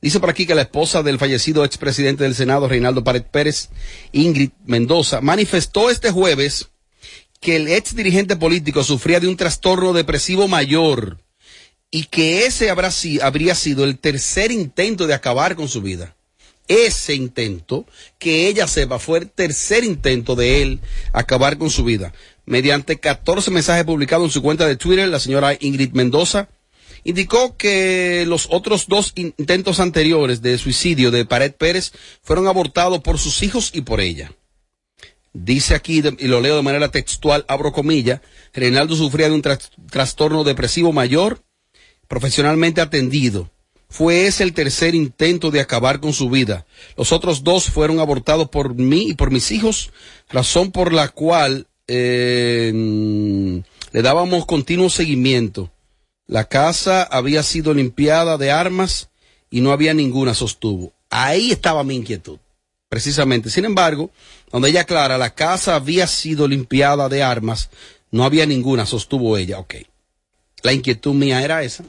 Dice 0.00 0.18
por 0.18 0.30
aquí 0.30 0.46
que 0.46 0.56
la 0.56 0.62
esposa 0.62 1.02
del 1.04 1.18
fallecido 1.18 1.64
expresidente 1.64 2.24
del 2.24 2.34
Senado, 2.34 2.68
Reinaldo 2.68 3.04
Pared 3.04 3.22
Pérez, 3.22 3.68
Ingrid 4.10 4.50
Mendoza, 4.64 5.20
manifestó 5.20 5.90
este 5.90 6.10
jueves 6.10 6.70
que 7.40 7.56
el 7.56 7.68
ex 7.68 7.94
dirigente 7.94 8.36
político 8.36 8.82
sufría 8.82 9.20
de 9.20 9.28
un 9.28 9.36
trastorno 9.36 9.92
depresivo 9.92 10.48
mayor 10.48 11.18
y 11.92 12.04
que 12.06 12.46
ese 12.46 12.70
habría 12.70 13.54
sido 13.54 13.84
el 13.84 13.98
tercer 13.98 14.50
intento 14.50 15.06
de 15.06 15.14
acabar 15.14 15.54
con 15.54 15.68
su 15.68 15.80
vida. 15.82 16.16
ese 16.68 17.14
intento, 17.14 17.86
que 18.18 18.46
ella 18.48 18.66
sepa, 18.66 18.98
fue 18.98 19.18
el 19.18 19.28
tercer 19.30 19.84
intento 19.84 20.36
de 20.36 20.62
él 20.62 20.80
acabar 21.12 21.58
con 21.58 21.68
su 21.70 21.84
vida. 21.84 22.14
Mediante 22.46 22.98
14 22.98 23.50
mensajes 23.50 23.84
publicados 23.84 24.24
en 24.26 24.30
su 24.30 24.42
cuenta 24.42 24.66
de 24.66 24.76
Twitter, 24.76 25.06
la 25.08 25.20
señora 25.20 25.54
Ingrid 25.60 25.92
Mendoza 25.92 26.48
indicó 27.04 27.56
que 27.58 28.24
los 28.26 28.46
otros 28.48 28.86
dos 28.86 29.12
in- 29.16 29.34
intentos 29.36 29.80
anteriores 29.80 30.40
de 30.40 30.56
suicidio 30.56 31.10
de 31.10 31.26
Pared 31.26 31.52
Pérez 31.52 31.92
fueron 32.22 32.46
abortados 32.46 33.00
por 33.00 33.18
sus 33.18 33.42
hijos 33.42 33.70
y 33.74 33.82
por 33.82 34.00
ella. 34.00 34.32
Dice 35.34 35.74
aquí, 35.74 36.02
y 36.18 36.26
lo 36.28 36.40
leo 36.40 36.56
de 36.56 36.62
manera 36.62 36.90
textual, 36.90 37.44
abro 37.48 37.72
comillas, 37.72 38.20
Reinaldo 38.54 38.94
sufría 38.96 39.28
de 39.28 39.34
un 39.34 39.42
tras- 39.42 39.70
trastorno 39.90 40.44
depresivo 40.44 40.92
mayor, 40.92 41.42
profesionalmente 42.12 42.82
atendido. 42.82 43.48
Fue 43.88 44.26
ese 44.26 44.42
el 44.42 44.52
tercer 44.52 44.94
intento 44.94 45.50
de 45.50 45.60
acabar 45.60 45.98
con 45.98 46.12
su 46.12 46.28
vida. 46.28 46.66
Los 46.94 47.10
otros 47.10 47.42
dos 47.42 47.70
fueron 47.70 48.00
abortados 48.00 48.50
por 48.50 48.74
mí 48.74 49.06
y 49.08 49.14
por 49.14 49.30
mis 49.30 49.50
hijos, 49.50 49.92
razón 50.28 50.72
por 50.72 50.92
la 50.92 51.08
cual 51.08 51.68
eh, 51.88 52.70
le 53.92 54.02
dábamos 54.02 54.44
continuo 54.44 54.90
seguimiento. 54.90 55.72
La 56.26 56.44
casa 56.44 57.02
había 57.02 57.42
sido 57.42 57.72
limpiada 57.72 58.36
de 58.36 58.50
armas 58.50 59.08
y 59.48 59.62
no 59.62 59.72
había 59.72 59.94
ninguna, 59.94 60.34
sostuvo. 60.34 60.92
Ahí 61.08 61.50
estaba 61.50 61.82
mi 61.82 61.94
inquietud, 61.94 62.40
precisamente. 62.90 63.48
Sin 63.48 63.64
embargo, 63.64 64.10
donde 64.50 64.68
ella 64.68 64.82
aclara, 64.82 65.16
la 65.16 65.34
casa 65.34 65.76
había 65.76 66.06
sido 66.06 66.46
limpiada 66.46 67.08
de 67.08 67.22
armas, 67.22 67.70
no 68.10 68.24
había 68.24 68.44
ninguna, 68.44 68.84
sostuvo 68.84 69.38
ella. 69.38 69.58
Ok. 69.58 69.76
La 70.62 70.72
inquietud 70.72 71.14
mía 71.14 71.42
era 71.42 71.62
esa. 71.62 71.84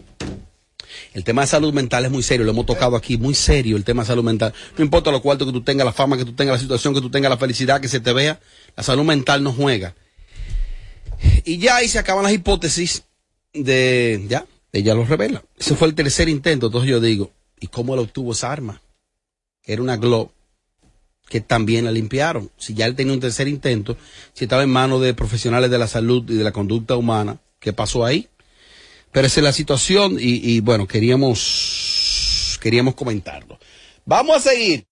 El 1.13 1.23
tema 1.23 1.41
de 1.41 1.47
salud 1.47 1.73
mental 1.73 2.05
es 2.05 2.11
muy 2.11 2.23
serio, 2.23 2.45
lo 2.45 2.51
hemos 2.51 2.65
tocado 2.65 2.95
aquí, 2.95 3.17
muy 3.17 3.35
serio 3.35 3.77
el 3.77 3.83
tema 3.83 4.03
de 4.03 4.07
salud 4.07 4.23
mental. 4.23 4.53
No 4.77 4.83
importa 4.83 5.11
lo 5.11 5.21
cuarto 5.21 5.45
que 5.45 5.51
tú 5.51 5.61
tengas, 5.61 5.85
la 5.85 5.93
fama 5.93 6.17
que 6.17 6.25
tú 6.25 6.33
tengas, 6.33 6.55
la 6.55 6.59
situación 6.59 6.93
que 6.93 7.01
tú 7.01 7.09
tengas, 7.09 7.29
la 7.29 7.37
felicidad 7.37 7.81
que 7.81 7.87
se 7.87 7.99
te 7.99 8.13
vea, 8.13 8.39
la 8.75 8.83
salud 8.83 9.03
mental 9.03 9.43
no 9.43 9.53
juega. 9.53 9.95
Y 11.45 11.57
ya 11.57 11.77
ahí 11.77 11.87
se 11.87 11.99
acaban 11.99 12.23
las 12.23 12.33
hipótesis 12.33 13.03
de, 13.53 14.25
ya, 14.27 14.45
ella 14.71 14.95
lo 14.95 15.05
revela. 15.05 15.43
Ese 15.57 15.75
fue 15.75 15.87
el 15.87 15.95
tercer 15.95 16.29
intento, 16.29 16.67
entonces 16.67 16.89
yo 16.89 16.99
digo, 16.99 17.31
¿y 17.59 17.67
cómo 17.67 17.93
él 17.93 17.99
obtuvo 17.99 18.31
esa 18.31 18.51
arma? 18.51 18.81
Era 19.65 19.81
una 19.81 19.97
Glock 19.97 20.31
que 21.29 21.41
también 21.41 21.85
la 21.85 21.91
limpiaron. 21.91 22.51
Si 22.57 22.73
ya 22.73 22.85
él 22.85 22.95
tenía 22.95 23.13
un 23.13 23.19
tercer 23.19 23.47
intento, 23.47 23.97
si 24.33 24.45
estaba 24.45 24.63
en 24.63 24.69
manos 24.69 25.01
de 25.01 25.13
profesionales 25.13 25.71
de 25.71 25.77
la 25.77 25.87
salud 25.87 26.29
y 26.29 26.35
de 26.35 26.43
la 26.43 26.51
conducta 26.51 26.95
humana, 26.95 27.39
¿qué 27.59 27.71
pasó 27.71 28.05
ahí? 28.05 28.27
Pero 29.13 29.27
esa 29.27 29.39
es 29.39 29.43
la 29.43 29.53
situación 29.53 30.17
y, 30.19 30.41
y 30.55 30.59
bueno, 30.59 30.87
queríamos, 30.87 32.57
queríamos 32.61 32.95
comentarlo. 32.95 33.59
Vamos 34.05 34.37
a 34.37 34.39
seguir. 34.49 34.85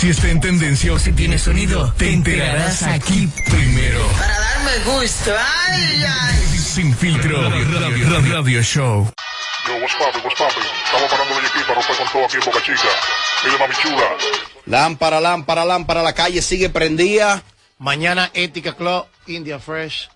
Si 0.00 0.10
está 0.10 0.28
en 0.30 0.40
tendencia 0.40 0.92
o 0.92 0.98
si 0.98 1.12
tiene 1.12 1.38
sonido, 1.38 1.92
te 1.96 2.12
enterarás 2.12 2.82
aquí 2.82 3.28
primero. 3.48 4.04
Para 4.18 4.38
darme 4.38 4.72
gusto. 4.84 5.32
Ay, 5.68 6.02
ay. 6.06 6.58
Sin 6.58 6.94
filtro, 6.96 7.48
radio, 7.50 7.78
radio- 8.08 8.32
radio 8.34 8.62
show. 8.62 9.08
Yo, 9.68 9.74
what's 9.76 9.94
poppin', 9.94 10.22
what's 10.24 10.36
poppin'? 10.38 10.62
Estamos 10.84 11.10
parando 11.10 11.34
aquí 11.36 11.60
para 11.66 11.74
romper 11.74 11.96
con 11.96 12.08
todo 12.12 12.24
aquí 12.24 12.36
en 12.36 12.44
Boca 12.44 12.62
Chica. 12.64 12.88
Mire, 13.44 13.58
mami 13.58 13.74
chula. 13.80 14.16
Lámpara, 14.66 15.20
lámpara, 15.20 15.64
lámpara, 15.64 16.02
la 16.02 16.12
calle 16.14 16.42
sigue 16.42 16.68
prendida. 16.68 17.44
Mañana 17.78 18.30
Ética 18.34 18.74
Club, 18.74 19.06
India 19.28 19.58
Fresh 19.60 20.08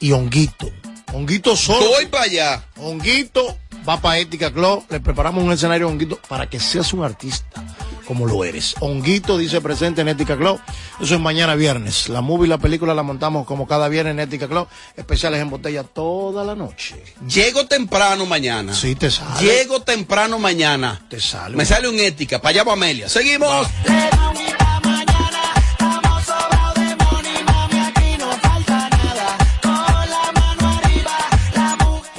y 0.00 0.12
Honguito. 0.12 0.70
Honguito 1.14 1.56
solo. 1.56 1.88
Voy 1.90 2.06
para 2.06 2.24
allá. 2.24 2.64
Honguito 2.76 3.56
va 3.88 4.00
para 4.00 4.18
Ética 4.18 4.52
Club. 4.52 4.84
Le 4.90 5.00
preparamos 5.00 5.44
un 5.44 5.52
escenario 5.52 5.86
a 5.86 5.90
Honguito 5.90 6.18
para 6.28 6.48
que 6.48 6.58
seas 6.58 6.92
un 6.92 7.04
artista 7.04 7.62
como 8.06 8.26
lo 8.26 8.44
eres. 8.44 8.74
Honguito 8.80 9.38
dice 9.38 9.60
presente 9.60 10.00
en 10.00 10.08
Ética 10.08 10.36
Club. 10.36 10.60
Eso 11.00 11.14
es 11.14 11.20
mañana 11.20 11.54
viernes. 11.54 12.08
La 12.08 12.20
movie 12.20 12.46
y 12.46 12.48
la 12.48 12.58
película 12.58 12.94
la 12.94 13.02
montamos 13.02 13.46
como 13.46 13.66
cada 13.66 13.88
viernes 13.88 14.12
en 14.12 14.20
Ética 14.20 14.48
Club. 14.48 14.66
Especiales 14.96 15.40
en 15.40 15.50
botella 15.50 15.84
toda 15.84 16.44
la 16.44 16.54
noche. 16.54 17.02
Llego 17.28 17.66
temprano 17.66 18.26
mañana. 18.26 18.74
Sí, 18.74 18.94
te 18.94 19.10
sale. 19.10 19.40
Llego 19.40 19.82
temprano 19.82 20.38
mañana. 20.38 21.04
Te 21.08 21.20
sale. 21.20 21.56
Me 21.56 21.64
sale 21.64 21.88
un 21.88 21.98
ética. 21.98 22.40
Para 22.40 22.50
allá 22.50 22.64
va 22.64 22.72
Amelia. 22.72 23.08
Seguimos. 23.08 23.66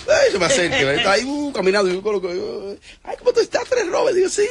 Ay, 0.08 0.30
se 0.30 0.38
me 0.38 0.44
acerca, 0.44 0.92
está 0.92 1.12
ahí 1.12 1.24
uh, 1.24 1.52
caminando. 1.52 1.92
Yo 1.92 2.00
coloco, 2.02 2.32
yo, 2.32 2.76
ay, 3.02 3.16
¿cómo 3.18 3.32
tú 3.32 3.40
estás, 3.40 3.68
Tres 3.68 3.88
Robert? 3.88 4.16
Digo, 4.16 4.28
sí. 4.28 4.46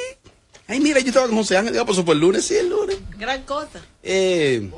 Ay, 0.67 0.79
mira, 0.79 0.99
yo 0.99 1.07
estaba 1.07 1.27
con 1.27 1.37
José 1.37 1.57
Ángel. 1.57 1.73
Digo, 1.73 1.85
pues 1.85 1.97
eso 1.97 2.05
fue 2.05 2.15
el 2.15 2.21
lunes, 2.21 2.45
sí, 2.45 2.55
el 2.55 2.69
lunes. 2.69 2.97
Gran 3.17 3.43
cosa. 3.43 3.81
Eh, 4.03 4.69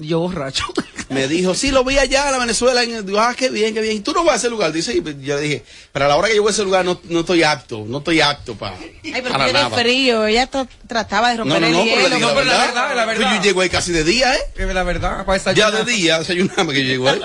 Yo 0.00 0.20
borracho. 0.20 0.64
me 1.10 1.26
dijo, 1.26 1.54
sí, 1.54 1.70
lo 1.72 1.82
vi 1.84 1.98
allá 1.98 2.26
en 2.26 2.32
la 2.32 2.38
Venezuela. 2.38 2.82
En, 2.84 3.04
digo, 3.04 3.18
ah, 3.18 3.34
qué 3.36 3.50
bien, 3.50 3.74
qué 3.74 3.80
bien. 3.80 3.96
¿Y 3.96 4.00
tú 4.00 4.12
no 4.12 4.22
vas 4.22 4.34
a 4.34 4.36
ese 4.36 4.48
lugar? 4.48 4.70
Dice, 4.72 4.94
y 4.94 5.00
pues, 5.00 5.16
yo 5.20 5.34
le 5.36 5.42
dije, 5.42 5.64
pero 5.92 6.04
a 6.04 6.08
la 6.08 6.16
hora 6.16 6.28
que 6.28 6.36
yo 6.36 6.42
voy 6.42 6.50
a 6.50 6.52
ese 6.52 6.62
lugar 6.62 6.84
no, 6.84 7.00
no 7.04 7.20
estoy 7.20 7.42
apto, 7.42 7.84
no 7.86 7.98
estoy 7.98 8.20
apto 8.20 8.54
para, 8.54 8.76
Ay, 8.78 9.00
pero 9.02 9.30
para 9.30 9.44
tiene 9.46 9.70
frío. 9.70 10.24
Ella 10.26 10.48
tra- 10.50 10.68
trataba 10.86 11.30
de 11.30 11.38
romper 11.38 11.60
no, 11.62 11.68
no, 11.70 11.82
el 11.82 11.88
pero 11.88 12.02
hielo. 12.02 12.16
digo 12.16 12.28
No, 12.28 12.34
pero 12.34 12.44
la 12.46 12.52
verdad. 12.58 12.66
verdad, 12.74 12.96
la 12.96 13.04
verdad. 13.06 13.22
Pues 13.30 13.36
yo 13.38 13.42
llego 13.42 13.60
ahí 13.62 13.68
casi 13.70 13.90
de 13.92 14.04
día, 14.04 14.34
¿eh? 14.34 14.38
Es 14.56 14.66
la 14.74 14.82
verdad. 14.84 15.24
Para 15.26 15.38
Ya 15.38 15.52
desayunar. 15.70 15.84
de 15.84 15.92
día, 15.92 16.18
desayunamos 16.20 16.72
que 16.74 16.82
yo 16.82 16.88
llego 16.88 17.08
ahí. 17.08 17.20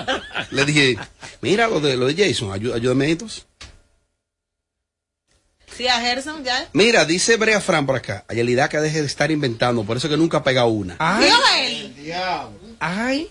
Le 0.52 0.66
dije, 0.66 0.98
mira 1.42 1.68
lo 1.68 1.80
de, 1.80 1.96
lo 1.96 2.08
de 2.08 2.16
Jason, 2.28 2.50
ayú- 2.50 2.74
ayúdame 2.74 3.10
entonces. 3.12 3.46
Sí, 5.76 5.88
a 5.88 6.00
Gerson 6.00 6.44
ya. 6.44 6.70
Mira, 6.74 7.04
dice 7.04 7.36
Brea 7.36 7.60
Fran 7.60 7.88
por 7.88 7.96
acá, 7.96 8.26
Ayelida 8.28 8.70
que 8.70 8.78
deje 8.78 9.02
de 9.02 9.08
estar 9.08 9.32
inventando, 9.32 9.84
por 9.84 9.98
eso 9.98 10.08
que 10.08 10.18
nunca 10.18 10.44
pega 10.44 10.66
una. 10.66 10.96
Ay. 11.00 11.24
Digo 11.26 11.38
él. 11.58 11.94
Ay. 12.86 13.30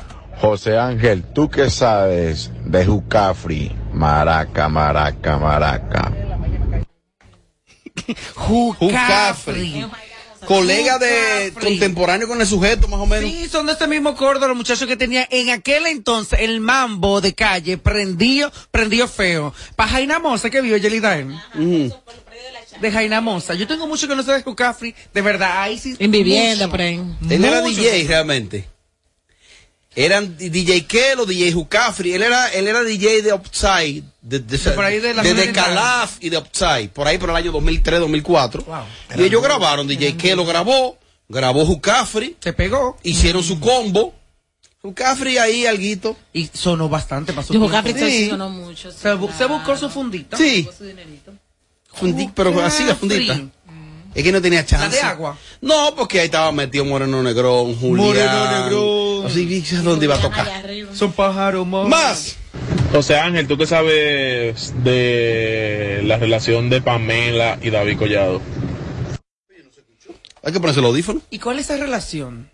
José 0.40 0.78
Ángel, 0.78 1.24
¿tú 1.34 1.50
qué 1.50 1.68
sabes 1.68 2.52
de 2.64 2.86
Jucafri? 2.86 3.72
Maraca, 3.92 4.68
maraca, 4.68 5.36
maraca. 5.36 6.12
Jucafri. 8.34 9.86
Colega 10.46 10.98
de 10.98 11.48
Jucafri. 11.48 11.70
contemporáneo 11.70 12.28
con 12.28 12.40
el 12.40 12.46
sujeto, 12.46 12.86
más 12.88 13.00
o 13.00 13.06
menos. 13.06 13.30
Sí, 13.30 13.48
son 13.48 13.66
de 13.66 13.72
este 13.72 13.86
mismo 13.88 14.14
cordo 14.14 14.46
los 14.46 14.56
muchachos 14.56 14.86
que 14.86 14.96
tenía 14.96 15.26
en 15.30 15.50
aquel 15.50 15.86
entonces 15.86 16.38
el 16.40 16.60
mambo 16.60 17.20
de 17.20 17.34
calle, 17.34 17.76
prendido, 17.76 18.52
prendido 18.70 19.08
feo. 19.08 19.52
Para 19.74 19.90
Jaina 19.90 20.18
Mosa 20.20 20.48
que 20.48 20.60
vive 20.60 20.80
Yelidaen. 20.80 21.38
De 22.80 22.92
Jaina 22.92 23.20
Mosa. 23.20 23.54
Yo 23.54 23.66
tengo 23.66 23.88
mucho 23.88 24.06
que 24.06 24.14
no 24.14 24.22
sé 24.22 24.32
de 24.32 24.42
Jucafri, 24.42 24.94
de 25.12 25.22
verdad, 25.22 25.62
ahí 25.62 25.78
sí. 25.78 25.96
En 25.98 26.10
vivienda, 26.12 26.68
por 26.68 26.80
ahí. 26.82 27.02
Él 27.28 27.44
era 27.44 27.60
DJ 27.60 28.04
realmente. 28.06 28.68
Eran 30.00 30.36
DJ 30.38 30.86
Kelo, 30.86 31.26
DJ 31.26 31.52
Jucafri. 31.52 32.12
Él 32.14 32.22
era, 32.22 32.48
él 32.52 32.68
era 32.68 32.84
DJ 32.84 33.22
de 33.22 33.32
Upside. 33.32 34.04
De, 34.22 34.38
de, 34.38 34.56
De 34.58 34.70
por 34.70 34.84
ahí 34.84 35.00
de 35.00 35.12
la 35.12 35.22
de, 35.24 35.34
Florida. 35.34 35.52
Calaf 35.52 36.18
y 36.20 36.28
de 36.28 36.38
Upside. 36.38 36.90
Por 36.90 37.08
ahí 37.08 37.18
por 37.18 37.30
el 37.30 37.36
año 37.36 37.50
2003, 37.50 37.98
2004. 38.00 38.62
Wow. 38.62 38.76
Y 39.16 39.22
ellos 39.24 39.42
grabaron. 39.42 39.88
DJ 39.88 40.16
Kelo 40.16 40.44
grabó. 40.46 40.96
Grabó 41.28 41.66
Jucafri. 41.66 42.36
Se 42.38 42.52
pegó. 42.52 42.96
Hicieron 43.02 43.42
su 43.42 43.58
combo. 43.58 44.14
Jucafri 44.82 45.36
ahí, 45.38 45.66
alguito. 45.66 46.16
Y 46.32 46.48
sonó 46.52 46.88
bastante, 46.88 47.32
pasó. 47.32 47.52
Sí. 47.52 47.58
sí. 47.96 48.30
no 48.36 48.48
mucho. 48.50 48.92
Se, 48.92 49.12
bu- 49.14 49.36
se 49.36 49.46
buscó 49.46 49.76
su 49.76 49.90
fundita. 49.90 50.36
Sí. 50.36 50.68
Fundi- 51.98 52.30
pero 52.32 52.62
así 52.64 52.84
la 52.84 52.94
fundita. 52.94 53.40
Es 54.14 54.22
que 54.24 54.32
no 54.32 54.40
tenía 54.40 54.64
chance. 54.64 54.86
La 54.86 54.92
de 54.92 55.00
agua. 55.00 55.36
No, 55.60 55.94
porque 55.94 56.20
ahí 56.20 56.26
estaba 56.26 56.50
metido 56.52 56.84
Moreno 56.84 57.22
Negrón, 57.22 57.74
Julián. 57.76 58.06
Moreno 58.06 58.50
Negrón. 58.64 59.07
Así 59.26 59.62
que 59.62 59.76
dónde 59.76 60.06
iba 60.06 60.16
a 60.16 60.20
tocar. 60.20 60.48
Son 60.94 61.12
pájaros 61.12 61.66
Más. 61.66 62.36
José 62.92 63.16
Ángel, 63.18 63.46
¿tú 63.46 63.58
qué 63.58 63.66
sabes 63.66 64.72
de 64.82 66.00
la 66.04 66.16
relación 66.16 66.70
de 66.70 66.80
Pamela 66.80 67.58
y 67.60 67.70
David 67.70 67.98
Collado? 67.98 68.40
Hay 70.42 70.52
que 70.52 70.60
ponerse 70.60 70.80
el 70.80 70.86
audífono. 70.86 71.20
¿Y 71.30 71.38
cuál 71.38 71.58
es 71.58 71.66
esa 71.68 71.76
relación? 71.76 72.48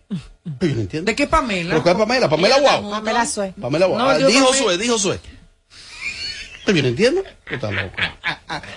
¿De 0.44 1.14
qué 1.14 1.26
Pamela? 1.26 1.70
¿Pero 1.70 1.82
cuál 1.82 1.96
Pamela? 1.98 2.28
Pamela 2.28 2.58
Guau. 2.58 2.90
Pamela 2.90 3.26
Sue. 3.26 3.54
Pamela 3.60 3.86
Guau. 3.86 3.98
No, 3.98 4.08
Ah, 4.10 4.18
yo 4.18 4.26
dijo 4.26 4.46
Pamela- 4.46 4.58
Sue, 4.64 4.78
dijo 4.78 4.98
Sue. 4.98 5.20
Yo 6.66 6.72
no 6.82 6.88
entiendo. 6.88 7.22
¿Qué 7.46 7.58
tal 7.58 7.76
loco? 7.76 7.92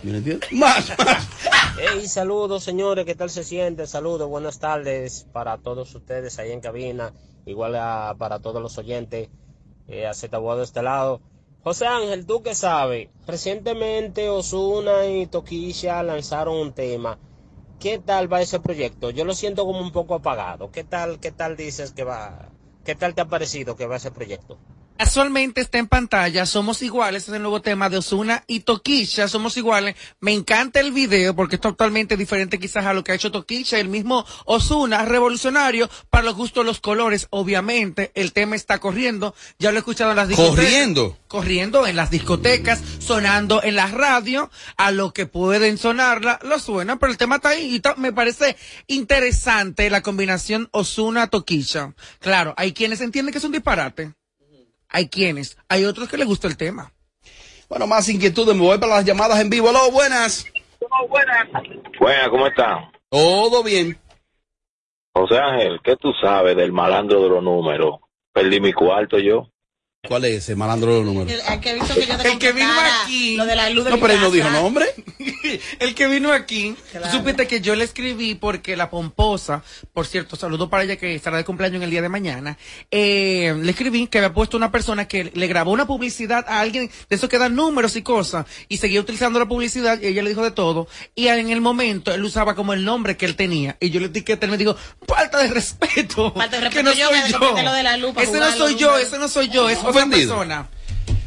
Yo 0.04 0.12
no 0.12 0.18
entiendo. 0.18 0.46
Más, 0.52 0.90
más. 1.00 1.28
Hey, 1.80 2.08
saludos 2.08 2.64
señores, 2.64 3.06
¿qué 3.06 3.16
tal 3.16 3.30
se 3.30 3.44
siente? 3.44 3.88
Saludos, 3.88 4.28
buenas 4.28 4.60
tardes 4.60 5.26
para 5.32 5.58
todos 5.58 5.96
ustedes 5.96 6.38
ahí 6.38 6.52
en 6.52 6.60
cabina, 6.60 7.14
igual 7.48 7.76
a, 7.76 8.16
para 8.18 8.40
todos 8.40 8.62
los 8.62 8.78
oyentes, 8.78 9.30
eh, 9.88 10.06
a 10.06 10.14
de 10.14 10.64
este 10.64 10.84
lado. 10.84 11.22
José 11.64 11.88
Ángel, 11.88 12.26
¿tú 12.26 12.44
qué 12.44 12.54
sabes? 12.54 13.10
Recientemente 13.26 14.30
Osuna 14.30 15.06
y 15.08 15.28
Toquilla 15.28 16.04
lanzaron 16.04 16.56
un 16.56 16.74
tema. 16.74 17.18
¿Qué 17.80 18.00
tal 18.00 18.32
va 18.32 18.42
ese 18.42 18.60
proyecto? 18.60 19.10
Yo 19.10 19.26
lo 19.26 19.34
siento 19.34 19.66
como 19.66 19.80
un 19.80 19.92
poco 19.92 20.16
apagado. 20.16 20.72
¿Qué 20.72 20.84
tal, 20.84 21.20
qué 21.20 21.32
tal 21.32 21.56
dices 21.58 21.92
que 21.92 22.04
va? 22.04 22.50
¿Qué 22.84 22.96
tal 22.96 23.16
te 23.16 23.22
ha 23.22 23.26
parecido 23.26 23.76
que 23.76 23.86
va 23.86 23.98
ese 23.98 24.12
proyecto? 24.12 24.58
Casualmente 24.98 25.62
está 25.62 25.78
en 25.78 25.88
pantalla, 25.88 26.48
Somos 26.48 26.82
Iguales, 26.82 27.28
es 27.28 27.34
el 27.34 27.42
nuevo 27.44 27.62
tema 27.62 27.88
de 27.88 27.98
Osuna 27.98 28.44
y 28.48 28.62
Toquilla, 28.62 29.28
Somos 29.28 29.56
Iguales. 29.56 29.96
Me 30.20 30.34
encanta 30.34 30.80
el 30.80 30.92
video 30.92 31.36
porque 31.36 31.56
es 31.56 31.62
totalmente 31.62 32.18
diferente 32.18 32.58
quizás 32.58 32.84
a 32.86 32.94
lo 32.94 33.04
que 33.04 33.12
ha 33.12 33.16
hecho 33.16 33.32
Toquilla, 33.32 33.80
el 33.80 33.90
mismo 33.90 34.26
Osuna, 34.46 35.06
revolucionario, 35.06 35.88
para 36.10 36.26
los 36.26 36.36
gustos 36.36 36.66
los 36.66 36.80
colores, 36.80 37.28
obviamente, 37.30 38.12
el 38.16 38.34
tema 38.34 38.56
está 38.56 38.80
corriendo, 38.80 39.36
ya 39.60 39.72
lo 39.72 39.78
he 39.78 39.80
escuchado 39.80 40.10
en 40.12 40.18
las 40.18 40.30
discotecas. 40.30 40.56
Corriendo. 40.56 41.18
Corriendo 41.28 41.86
en 41.86 41.96
las 41.96 42.10
discotecas, 42.10 42.82
sonando 42.98 43.62
en 43.62 43.76
la 43.76 43.88
radio, 43.88 44.50
a 44.78 44.90
lo 44.90 45.14
que 45.14 45.28
pueden 45.28 45.78
sonarla, 45.78 46.40
lo 46.42 46.58
suena, 46.60 46.98
pero 46.98 47.12
el 47.12 47.18
tema 47.20 47.36
está 47.36 47.50
ahí 47.50 47.76
y 47.76 47.82
me 48.00 48.14
parece 48.14 48.58
interesante 48.88 49.92
la 49.92 50.02
combinación 50.02 50.70
Osuna-Toquilla. 50.72 51.94
Claro, 52.20 52.56
hay 52.58 52.74
quienes 52.74 53.02
entienden 53.02 53.32
que 53.32 53.38
es 53.38 53.44
un 53.44 53.52
disparate. 53.52 54.14
Hay 54.90 55.10
quienes, 55.10 55.58
hay 55.68 55.86
otros 55.86 56.10
que 56.10 56.18
les 56.18 56.28
gusta 56.28 56.48
el 56.48 56.58
tema. 56.58 56.92
Bueno, 57.70 57.88
más 57.88 58.08
inquietudes. 58.08 58.56
Me 58.56 58.62
voy 58.62 58.78
para 58.78 58.96
las 58.96 59.06
llamadas 59.06 59.40
en 59.40 59.50
vivo. 59.50 59.70
Hola, 59.70 59.82
buenas. 59.92 60.46
Buena, 62.00 62.30
¿cómo 62.30 62.48
están? 62.48 62.92
Todo 63.10 63.64
bien. 63.64 64.00
José 65.14 65.38
Ángel, 65.38 65.80
¿qué 65.84 65.96
tú 65.98 66.14
sabes 66.22 66.56
del 66.56 66.72
malandro 66.72 67.24
de 67.24 67.30
los 67.30 67.44
números? 67.44 68.00
Perdí 68.32 68.62
mi 68.62 68.72
cuarto 68.72 69.18
yo. 69.18 69.50
¿Cuál 70.08 70.26
es 70.26 70.44
ese 70.44 70.56
malandro 70.56 70.92
de 70.92 70.98
los 70.98 71.06
números? 71.06 71.34
El 71.50 71.60
que, 71.60 71.74
visto 71.74 71.96
que 71.96 72.06
yo 72.06 72.18
te 72.18 72.32
El 72.32 72.40
que 72.40 72.52
vino 72.54 72.72
aquí. 73.04 73.36
Lo 73.36 73.46
de 73.46 73.56
la 73.56 73.70
luz 73.70 73.84
de 73.84 73.90
No, 73.90 73.98
mi 73.98 74.02
pero 74.02 74.14
él 74.14 74.22
no 74.22 74.32
dijo 74.32 74.50
nombre. 74.50 74.86
El 75.80 75.96
que 75.96 76.08
vino 76.08 76.34
aquí, 76.34 76.76
tú 76.92 77.10
supiste 77.10 77.48
que 77.48 77.62
yo 77.62 77.76
le 77.76 77.84
escribí 77.84 78.36
porque 78.36 78.76
la 78.76 78.90
pomposa, 78.90 79.64
por 79.94 80.06
cierto, 80.06 80.36
saludo 80.36 80.70
para 80.70 80.84
ella 80.84 80.98
que 80.98 81.16
estará 81.16 81.38
de 81.38 81.46
cumpleaños 81.46 81.78
en 81.78 81.84
el 81.84 81.90
día 81.90 82.02
de 82.02 82.10
mañana, 82.10 82.58
eh, 82.92 83.56
le 83.58 83.72
escribí 83.72 84.08
que 84.08 84.18
había 84.18 84.34
puesto 84.34 84.58
una 84.58 84.72
persona 84.72 85.08
que 85.08 85.32
le 85.34 85.48
grabó 85.48 85.72
una 85.72 85.88
publicidad 85.88 86.46
a 86.50 86.60
alguien 86.60 86.90
de 87.10 87.16
esos 87.16 87.30
que 87.30 87.38
dan 87.38 87.56
números 87.56 87.96
y 87.96 88.02
cosas, 88.02 88.46
y 88.68 88.78
seguía 88.78 89.00
utilizando 89.00 89.40
la 89.40 89.48
publicidad, 89.48 90.02
y 90.02 90.08
ella 90.08 90.22
le 90.22 90.30
dijo 90.30 90.44
de 90.44 90.52
todo, 90.52 90.88
y 91.16 91.28
en 91.28 91.50
el 91.50 91.62
momento 91.62 92.14
él 92.14 92.24
usaba 92.24 92.56
como 92.56 92.74
el 92.74 92.84
nombre 92.84 93.16
que 93.16 93.26
él 93.26 93.36
tenía, 93.36 93.78
y 93.80 93.90
yo 93.90 94.00
le 94.00 94.08
etiqueté, 94.08 94.46
él 94.46 94.52
me 94.52 94.58
dijo, 94.58 94.76
falta 95.08 95.38
de 95.38 95.48
respeto, 95.50 96.34
Falta 96.34 96.60
de 96.60 96.70
que 96.70 96.82
respeto, 96.82 96.90
no 96.90 96.94
yo 96.94 97.08
soy 97.10 97.32
yo, 97.32 97.62
lo 97.64 97.74
de 97.74 97.84
la 97.84 97.98
luz 97.98 98.14
ese 98.18 98.40
no 98.40 98.52
soy 98.52 98.76
yo, 98.76 98.98
ese 98.98 99.18
no 99.18 99.28
soy 99.30 99.50
yo, 99.50 99.70
es 99.70 99.80
otra 99.80 99.87
Ofendido. 99.90 100.36
persona. 100.36 100.68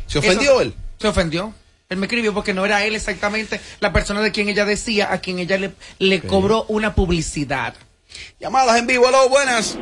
¿Se 0.07 0.19
ofendió 0.19 0.51
Eso- 0.53 0.61
él? 0.63 0.75
Se 0.99 1.09
ofendió. 1.09 1.53
Él 1.89 1.97
me 1.99 2.07
escribió 2.07 2.33
porque 2.33 2.55
no 2.55 2.65
era 2.65 2.85
él 2.85 2.95
exactamente 2.95 3.61
la 3.81 3.93
persona 3.93 4.21
de 4.21 4.31
quien 4.31 4.49
ella 4.49 4.65
decía, 4.65 5.13
a 5.13 5.19
quien 5.19 5.39
ella 5.41 5.59
le, 5.59 5.73
le 5.99 6.21
cobró 6.21 6.65
una 6.69 6.95
publicidad. 6.95 7.75
Llamadas 8.39 8.79
en 8.79 8.87
vivo. 8.87 9.07
Hola, 9.09 9.19
buenas. 9.29 9.77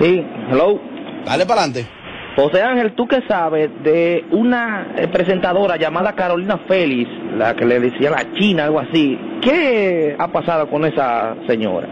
Sí, 0.00 0.22
hello. 0.50 0.80
Dale 1.24 1.46
para 1.46 1.62
adelante. 1.62 1.88
José 2.34 2.62
Ángel, 2.62 2.94
¿tú 2.96 3.06
qué 3.06 3.18
sabes 3.28 3.70
de 3.84 4.24
una 4.30 4.94
eh, 4.96 5.06
presentadora 5.06 5.76
llamada 5.76 6.14
Carolina 6.14 6.58
Félix, 6.66 7.08
la 7.36 7.54
que 7.54 7.64
le 7.66 7.78
decía 7.78 8.10
la 8.10 8.32
China, 8.32 8.64
algo 8.64 8.80
así? 8.80 9.18
¿Qué 9.42 10.16
ha 10.18 10.28
pasado 10.28 10.68
con 10.70 10.84
esa 10.86 11.36
señora? 11.46 11.88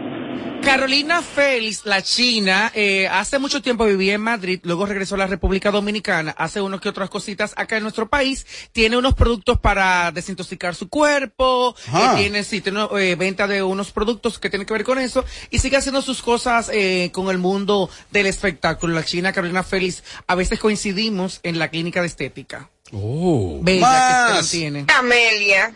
Carolina 0.63 1.21
Félix, 1.21 1.85
la 1.85 2.01
china, 2.01 2.71
eh, 2.75 3.07
hace 3.07 3.39
mucho 3.39 3.61
tiempo 3.61 3.83
vivía 3.85 4.13
en 4.13 4.21
Madrid, 4.21 4.59
luego 4.63 4.85
regresó 4.85 5.15
a 5.15 5.17
la 5.17 5.27
República 5.27 5.71
Dominicana, 5.71 6.35
hace 6.37 6.61
unas 6.61 6.79
que 6.79 6.87
otras 6.87 7.09
cositas 7.09 7.53
acá 7.57 7.77
en 7.77 7.83
nuestro 7.83 8.07
país, 8.07 8.45
tiene 8.71 8.95
unos 8.95 9.15
productos 9.15 9.59
para 9.59 10.11
desintoxicar 10.11 10.75
su 10.75 10.87
cuerpo, 10.87 11.75
eh, 11.87 12.09
tiene, 12.15 12.43
sí, 12.43 12.61
tiene 12.61 12.87
eh, 12.99 13.15
venta 13.15 13.47
de 13.47 13.63
unos 13.63 13.91
productos 13.91 14.37
que 14.39 14.49
tienen 14.49 14.67
que 14.67 14.73
ver 14.73 14.83
con 14.83 14.99
eso, 14.99 15.25
y 15.49 15.59
sigue 15.59 15.77
haciendo 15.77 16.01
sus 16.01 16.21
cosas 16.21 16.69
eh, 16.71 17.09
con 17.11 17.29
el 17.29 17.39
mundo 17.39 17.89
del 18.11 18.27
espectáculo. 18.27 18.93
La 18.93 19.03
china 19.03 19.33
Carolina 19.33 19.63
Félix, 19.63 20.03
a 20.27 20.35
veces 20.35 20.59
coincidimos 20.59 21.39
en 21.43 21.59
la 21.59 21.69
clínica 21.69 22.01
de 22.01 22.07
estética. 22.07 22.69
Oh. 22.93 23.59
Bella 23.61 23.79
que 23.79 23.85
se 23.85 24.11
Más. 24.11 24.33
mantiene. 24.33 24.85
Amelia, 24.97 25.73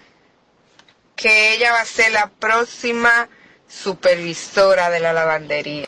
que 1.15 1.55
ella 1.55 1.71
va 1.71 1.81
a 1.81 1.85
ser 1.85 2.11
la 2.11 2.29
próxima 2.29 3.29
supervisora 3.75 4.89
de 4.89 4.99
la 4.99 5.13
lavandería. 5.13 5.87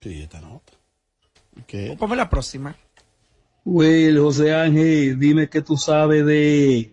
Sí, 0.00 0.22
esta 0.22 0.40
nota. 0.40 0.72
Ponme 1.98 2.16
la 2.16 2.28
próxima. 2.28 2.76
Will, 3.64 4.18
José 4.18 4.54
Ángel, 4.54 5.18
dime 5.18 5.48
qué 5.48 5.62
tú 5.62 5.76
sabes 5.76 6.26
de 6.26 6.92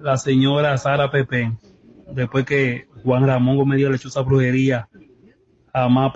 la 0.00 0.16
señora 0.16 0.76
Sara 0.78 1.10
Pepe, 1.10 1.52
después 2.08 2.44
que 2.44 2.88
Juan 3.04 3.26
Ramón 3.26 3.56
Gómez 3.56 3.80
le 3.80 3.96
echó 3.96 4.08
esa 4.08 4.22
brujería, 4.22 4.88
jamás 5.72 6.10
ha 6.10 6.12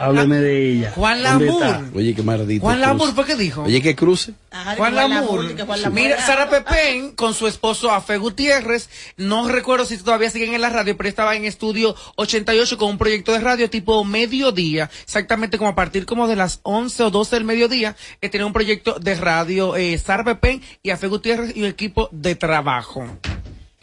Hábleme 0.00 0.36
de 0.40 0.72
ella. 0.72 0.92
Juan 0.94 1.22
¿Dónde 1.22 1.46
Lamour. 1.46 1.62
está? 1.64 1.84
Oye, 1.94 2.14
qué 2.14 2.22
maldito. 2.22 2.62
Juan. 2.62 2.80
Lamour 2.80 3.14
fue 3.14 3.24
que 3.26 3.36
dijo. 3.36 3.62
Oye, 3.64 3.82
qué 3.82 3.94
cruce. 3.94 4.32
Ajá, 4.50 4.74
Juan 4.76 4.94
Juan 4.94 5.10
Lamour 5.10 5.92
Mira, 5.92 6.24
Sara 6.26 6.48
Pepén 6.50 7.12
con 7.12 7.34
su 7.34 7.46
esposo 7.46 7.90
Afe 7.90 8.16
Gutiérrez. 8.18 8.88
No 9.16 9.46
recuerdo 9.48 9.84
si 9.84 9.96
todavía 9.98 10.30
siguen 10.30 10.54
en 10.54 10.60
la 10.62 10.70
radio, 10.70 10.96
pero 10.96 11.08
estaba 11.08 11.36
en 11.36 11.44
estudio 11.44 11.94
88 12.16 12.78
con 12.78 12.90
un 12.90 12.98
proyecto 12.98 13.32
de 13.32 13.40
radio 13.40 13.68
tipo 13.70 14.02
mediodía. 14.04 14.90
Exactamente 15.04 15.58
como 15.58 15.70
a 15.70 15.74
partir 15.74 16.06
como 16.06 16.26
de 16.26 16.36
las 16.36 16.60
11 16.62 17.02
o 17.04 17.10
12 17.10 17.36
del 17.36 17.44
mediodía. 17.44 17.94
Eh, 18.20 18.28
tenía 18.28 18.46
un 18.46 18.52
proyecto 18.52 18.98
de 18.98 19.14
radio, 19.14 19.76
eh, 19.76 19.98
Sara 19.98 20.24
Pepén 20.24 20.62
y 20.82 20.90
Afe 20.90 21.06
Gutiérrez 21.08 21.54
y 21.54 21.60
un 21.60 21.66
equipo 21.68 22.08
de 22.12 22.34
trabajo. 22.34 23.04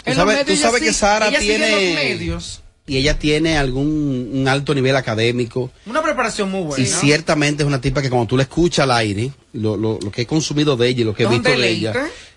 Tú 0.03 0.13
sabes, 0.13 0.45
tú 0.45 0.55
sabes 0.55 0.79
sí- 0.79 0.85
que 0.87 0.93
Sara 0.93 1.27
ella 1.27 1.39
sigue 1.41 1.55
en 1.55 1.61
los 1.61 1.79
tiene 1.79 1.95
medios. 1.95 2.63
Y 2.87 2.97
ella 2.97 3.19
tiene 3.19 3.57
algún 3.57 4.31
un 4.33 4.47
alto 4.47 4.73
nivel 4.73 4.95
académico 4.95 5.69
Una 5.85 6.01
preparación 6.01 6.49
muy 6.49 6.63
buena. 6.63 6.81
y 6.83 6.87
ciertamente 6.87 7.61
es 7.63 7.67
una 7.67 7.81
tipa 7.81 8.01
que 8.01 8.09
cuando 8.09 8.27
tú 8.27 8.37
la 8.37 8.43
escuchas 8.43 8.83
al 8.85 8.91
aire, 8.91 9.29
lo, 9.53 9.75
lo, 9.77 9.99
lo 10.01 10.09
que 10.11 10.21
he 10.23 10.25
consumido 10.25 10.75
de 10.77 10.87
ella 10.87 11.01
y 11.01 11.03
lo 11.03 11.13
que 11.13 11.23
he 11.23 11.27
visto 11.27 11.49
de 11.49 11.69
ella, 11.69 11.93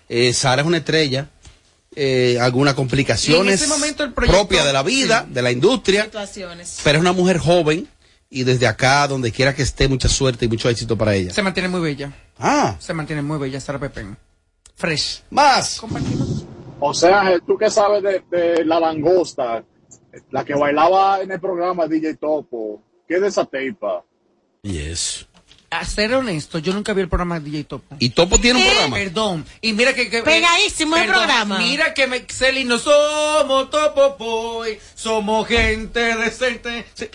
eh, 0.09 0.33
Sara 0.33 0.61
es 0.61 0.67
una 0.67 0.77
estrella. 0.77 1.29
Eh, 1.93 2.37
algunas 2.39 2.73
complicaciones 2.73 3.45
Y 3.45 3.47
en 3.49 3.53
ese 3.53 3.67
momento 3.67 4.03
el 4.05 4.13
proyecto- 4.13 4.37
propias 4.47 4.65
de 4.65 4.71
la 4.71 4.81
vida, 4.81 5.25
de 5.29 5.41
la 5.41 5.51
industria, 5.51 6.09
pero 6.83 6.97
es 6.97 7.01
una 7.01 7.11
mujer 7.11 7.37
joven 7.37 7.85
y 8.29 8.43
desde 8.43 8.65
acá, 8.65 9.05
donde 9.09 9.29
quiera 9.33 9.53
que 9.53 9.61
esté, 9.63 9.89
mucha 9.89 10.07
suerte 10.07 10.45
y 10.45 10.47
mucho 10.47 10.69
éxito 10.69 10.97
para 10.97 11.15
ella. 11.15 11.33
Se 11.33 11.41
mantiene 11.41 11.67
muy 11.67 11.81
bella. 11.81 12.13
Ah. 12.39 12.77
Se 12.79 12.93
mantiene 12.93 13.21
muy 13.21 13.37
bella 13.39 13.59
Sara 13.59 13.77
Pepén. 13.77 14.15
Fresh. 14.75 15.23
Más. 15.31 15.81
O 16.79 16.93
sea, 16.93 17.21
Ángel, 17.21 17.41
tú 17.45 17.57
que 17.57 17.69
sabes 17.69 18.01
de, 18.03 18.23
de 18.31 18.63
la 18.65 18.79
langosta, 18.79 19.61
la 20.31 20.45
que 20.45 20.55
bailaba 20.55 21.21
en 21.21 21.31
el 21.31 21.39
programa 21.39 21.87
DJ 21.87 22.15
Topo, 22.15 22.81
¿qué 23.07 23.15
es 23.15 23.21
de 23.21 23.27
esa 23.27 23.45
tipa? 23.45 24.03
Yes. 24.63 25.27
A 25.73 25.85
ser 25.85 26.13
honesto, 26.13 26.59
yo 26.59 26.73
nunca 26.73 26.91
vi 26.91 27.01
el 27.01 27.07
programa 27.07 27.39
de 27.39 27.49
DJ 27.49 27.63
Topo. 27.63 27.95
¿Y 27.97 28.09
Topo 28.09 28.37
tiene 28.39 28.59
un 28.59 28.65
programa? 28.65 28.97
Perdón. 28.97 29.45
Y 29.61 29.71
mira 29.71 29.93
que... 29.93 30.09
que 30.09 30.21
Pegadísimo 30.21 30.97
el 30.97 31.05
perdón, 31.05 31.23
programa. 31.23 31.57
Mira 31.59 31.93
que 31.93 32.07
me, 32.07 32.25
Celi, 32.27 32.65
no 32.65 32.77
somos 32.77 33.69
Topo 33.69 34.17
Boy, 34.19 34.77
somos 34.95 35.47
gente 35.47 36.17
decente. 36.17 36.85
Sí, 36.93 37.07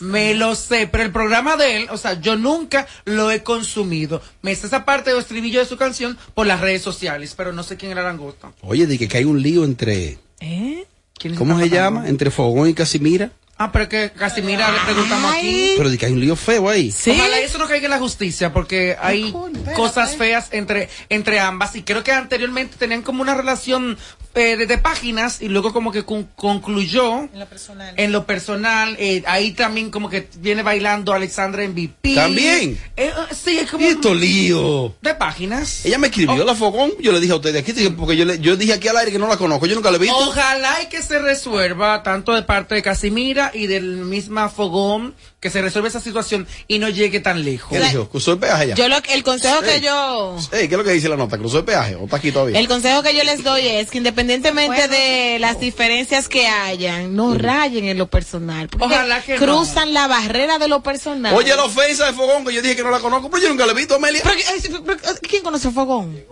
Me 0.00 0.34
lo 0.34 0.56
sé, 0.56 0.88
pero 0.88 1.04
el 1.04 1.12
programa 1.12 1.56
de 1.56 1.76
él, 1.76 1.88
o 1.92 1.96
sea, 1.96 2.20
yo 2.20 2.36
nunca 2.36 2.88
lo 3.04 3.30
he 3.30 3.44
consumido. 3.44 4.20
Me 4.42 4.52
sé 4.56 4.66
esa 4.66 4.84
parte 4.84 5.10
del 5.10 5.20
estribillo 5.20 5.60
de 5.60 5.66
su 5.66 5.76
canción 5.76 6.18
por 6.34 6.48
las 6.48 6.60
redes 6.60 6.82
sociales, 6.82 7.34
pero 7.36 7.52
no 7.52 7.62
sé 7.62 7.76
quién 7.76 7.92
era 7.92 8.02
Langosta. 8.02 8.50
Oye, 8.62 8.88
dije 8.88 9.06
que 9.06 9.18
hay 9.18 9.24
un 9.24 9.40
lío 9.40 9.64
entre, 9.64 10.18
¿Eh? 10.40 10.86
¿Quién 11.22 11.36
¿cómo 11.36 11.56
se 11.56 11.68
llama? 11.68 12.08
Entre 12.08 12.32
Fogón 12.32 12.68
y 12.68 12.74
Casimira. 12.74 13.30
Ah, 13.58 13.70
pero 13.70 13.88
que 13.88 14.10
Casimira 14.10 14.70
le 14.72 14.78
preguntamos 14.80 15.34
aquí. 15.34 15.74
Pero 15.76 15.88
di 15.88 15.96
que 15.98 16.06
hay 16.06 16.12
un 16.12 16.20
lío 16.20 16.34
feo 16.34 16.68
ahí. 16.68 16.92
Ojalá 17.08 17.38
eso 17.38 17.58
no 17.58 17.68
caiga 17.68 17.84
en 17.84 17.90
la 17.92 17.98
justicia 17.98 18.52
porque 18.52 18.96
hay 19.00 19.32
cosas 19.76 20.16
feas 20.16 20.48
entre, 20.52 20.88
entre 21.08 21.38
ambas 21.38 21.76
y 21.76 21.82
creo 21.82 22.02
que 22.02 22.10
anteriormente 22.12 22.76
tenían 22.76 23.02
como 23.02 23.22
una 23.22 23.34
relación 23.34 23.96
eh, 24.34 24.56
de, 24.56 24.66
de 24.66 24.78
páginas 24.78 25.42
y 25.42 25.48
luego 25.48 25.72
como 25.72 25.92
que 25.92 26.04
con- 26.04 26.24
concluyó 26.34 27.24
En 27.32 27.38
lo 27.38 27.46
personal. 27.46 27.94
en 27.96 28.12
lo 28.12 28.26
personal. 28.26 28.96
eh, 28.98 29.22
ahí 29.26 29.52
también 29.52 29.90
como 29.90 30.08
que 30.08 30.28
viene 30.38 30.62
bailando 30.62 31.12
Alexandra 31.12 31.62
MVP. 31.68 32.14
¿También? 32.14 32.80
Eh, 32.96 33.12
sí, 33.32 33.58
es 33.58 33.70
como 33.70 33.84
Y 33.84 33.88
esto 33.88 34.14
lío. 34.14 34.94
de 35.02 35.14
páginas. 35.14 35.84
Ella 35.84 35.98
me 35.98 36.06
escribió 36.08 36.44
la 36.44 36.54
Fogón, 36.54 36.92
yo 36.98 37.12
le 37.12 37.20
dije 37.20 37.32
a 37.32 37.36
ustedes 37.36 37.62
aquí, 37.62 37.72
porque 37.90 38.16
yo, 38.16 38.24
le, 38.24 38.38
yo 38.40 38.56
dije 38.56 38.72
aquí 38.72 38.88
al 38.88 38.96
aire 38.96 39.12
que 39.12 39.18
no 39.18 39.28
la 39.28 39.36
conozco, 39.36 39.66
yo 39.66 39.74
nunca 39.74 39.90
la 39.90 39.98
he 39.98 40.00
visto. 40.00 40.16
Ojalá 40.16 40.82
y 40.82 40.86
que 40.86 41.02
se 41.02 41.18
resuelva 41.20 42.02
tanto 42.02 42.32
de 42.32 42.42
parte 42.42 42.74
de 42.74 42.82
Casimira 42.82 43.50
y 43.52 43.66
del 43.66 43.84
misma 43.98 44.48
Fogón 44.48 45.14
que 45.40 45.50
se 45.50 45.60
resuelva 45.60 45.88
esa 45.88 46.00
situación 46.00 46.46
y 46.68 46.78
no 46.78 46.88
llegue 46.88 47.20
tan 47.20 47.44
lejos. 47.44 47.70
¿Qué 47.70 47.80
dijo? 47.80 48.08
¿Cruzó 48.08 48.32
el 48.32 48.38
peaje 48.38 48.68
ya? 48.68 48.74
Yo 48.74 48.88
lo, 48.88 48.96
el 49.08 49.22
consejo 49.24 49.60
que 49.60 49.80
yo 49.80 50.36
¿Qué 50.50 50.64
es 50.64 50.70
lo 50.72 50.84
que 50.84 50.92
dice 50.92 51.08
la 51.08 51.16
nota? 51.16 51.36
¿Cruzó 51.38 51.58
el 51.58 51.64
peaje 51.64 51.96
o 51.96 52.04
está 52.04 52.16
aquí 52.16 52.30
todavía? 52.32 52.58
el 52.58 52.68
consejo 52.68 53.02
que 53.02 53.14
yo 53.16 53.24
les 53.24 53.42
doy 53.42 53.66
es 53.66 53.90
que 53.90 53.98
independientemente 53.98 54.88
de 54.88 55.38
las 55.40 55.58
diferencias 55.60 56.28
que 56.28 56.46
hayan, 56.46 57.14
no 57.16 57.34
rayen 57.34 57.86
en 57.86 57.98
lo 57.98 58.06
personal. 58.08 58.68
Porque 58.68 58.84
Ojalá 58.86 59.20
que 59.22 59.38
no. 59.38 59.38
cruzan 59.40 59.92
la 59.94 60.06
barrera 60.06 60.58
de 60.58 60.68
lo 60.68 60.82
personal. 60.82 61.34
Oye, 61.34 61.54
la 61.56 61.64
ofensa 61.64 62.06
de 62.06 62.12
Fogón, 62.12 62.44
que 62.44 62.52
yo 62.54 62.62
dije 62.62 62.76
que 62.76 62.82
no 62.82 62.90
la 62.90 63.00
conozco, 63.00 63.30
pero 63.30 63.42
yo 63.42 63.48
nunca 63.48 63.66
la 63.66 63.72
he 63.72 63.76
visto, 63.76 63.96
Amelia. 63.96 64.22
Pero, 64.24 64.84
pero, 64.84 64.98
¿Quién 65.28 65.42
conoce 65.42 65.68
a 65.68 65.70
Fogón? 65.70 66.22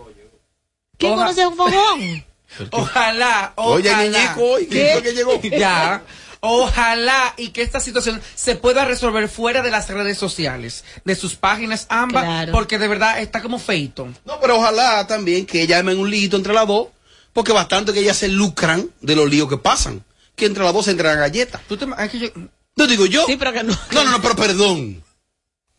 ¿Quién 0.97 1.13
Oja- 1.13 1.21
conoce 1.23 1.41
a 1.43 1.51
Fogón? 1.51 2.25
Ojalá, 2.71 3.53
Oye, 3.55 3.89
ojalá. 3.89 4.03
Ñeñeco 4.09 4.41
hoy, 4.43 4.67
¿quién 4.67 4.87
fue 4.93 5.03
que 5.03 5.13
llegó? 5.13 5.41
Ya. 5.41 6.01
Ojalá 6.41 7.35
y 7.37 7.49
que 7.49 7.61
esta 7.61 7.79
situación 7.79 8.19
se 8.35 8.55
pueda 8.55 8.83
resolver 8.85 9.29
fuera 9.29 9.61
de 9.61 9.69
las 9.69 9.87
redes 9.89 10.17
sociales, 10.17 10.83
de 11.05 11.15
sus 11.15 11.35
páginas 11.35 11.85
ambas, 11.89 12.23
Claro. 12.23 12.51
porque 12.51 12.79
de 12.79 12.87
verdad 12.87 13.19
está 13.19 13.41
como 13.43 13.59
feito. 13.59 14.07
No, 14.25 14.39
pero 14.41 14.57
ojalá 14.57 15.05
también 15.05 15.45
que 15.45 15.61
ella 15.61 15.77
en 15.79 15.87
un 15.99 16.09
lío 16.09 16.35
entre 16.35 16.53
las 16.53 16.67
dos, 16.67 16.87
porque 17.31 17.51
bastante 17.53 17.93
que 17.93 17.99
ellas 17.99 18.17
se 18.17 18.27
lucran 18.27 18.89
de 19.01 19.15
los 19.15 19.29
líos 19.29 19.47
que 19.49 19.57
pasan. 19.57 20.03
Que 20.35 20.45
entre 20.47 20.63
las 20.63 20.73
dos 20.73 20.85
se 20.85 20.91
entregan 20.91 21.19
galletas. 21.19 21.61
¿Tú 21.67 21.77
te, 21.77 21.85
es 21.99 22.09
que 22.09 22.19
yo, 22.19 22.27
No 22.75 22.87
digo 22.87 23.05
yo. 23.05 23.23
Sí, 23.27 23.35
pero 23.37 23.53
que 23.53 23.63
no. 23.63 23.77
No, 23.91 24.03
no, 24.03 24.11
no, 24.11 24.21
pero 24.21 24.35
perdón. 24.35 25.03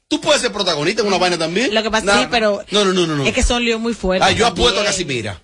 Tú 0.06 0.20
puedes 0.20 0.42
ser 0.42 0.52
protagonista 0.52 1.02
en 1.02 1.08
una 1.08 1.18
vaina 1.18 1.36
también. 1.38 1.74
Lo 1.74 1.82
que 1.82 1.90
pasa 1.90 2.04
Nah, 2.06 2.20
sí, 2.20 2.28
pero 2.30 2.62
No, 2.70 2.84
no, 2.84 2.92
no, 2.92 3.06
no. 3.06 3.16
no. 3.16 3.24
es 3.24 3.32
que 3.32 3.42
son 3.42 3.64
líos 3.64 3.80
muy 3.80 3.94
fuertes. 3.94 4.28
Ah, 4.28 4.30
yo 4.30 4.46
apuesto 4.46 4.80
a. 4.80 4.84
Casimira. 4.84 5.42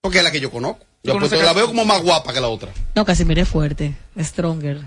Porque 0.00 0.18
es 0.18 0.24
la 0.24 0.30
que 0.30 0.40
yo 0.40 0.50
conozco. 0.50 0.86
Yo 1.02 1.12
¿Conoce 1.14 1.36
apuesto, 1.36 1.46
la 1.46 1.52
veo 1.52 1.66
como 1.68 1.84
más 1.84 2.02
guapa 2.02 2.32
que 2.32 2.40
la 2.40 2.48
otra. 2.48 2.70
No, 2.94 3.04
Casimira 3.04 3.42
es 3.42 3.48
fuerte, 3.48 3.96
stronger. 4.20 4.80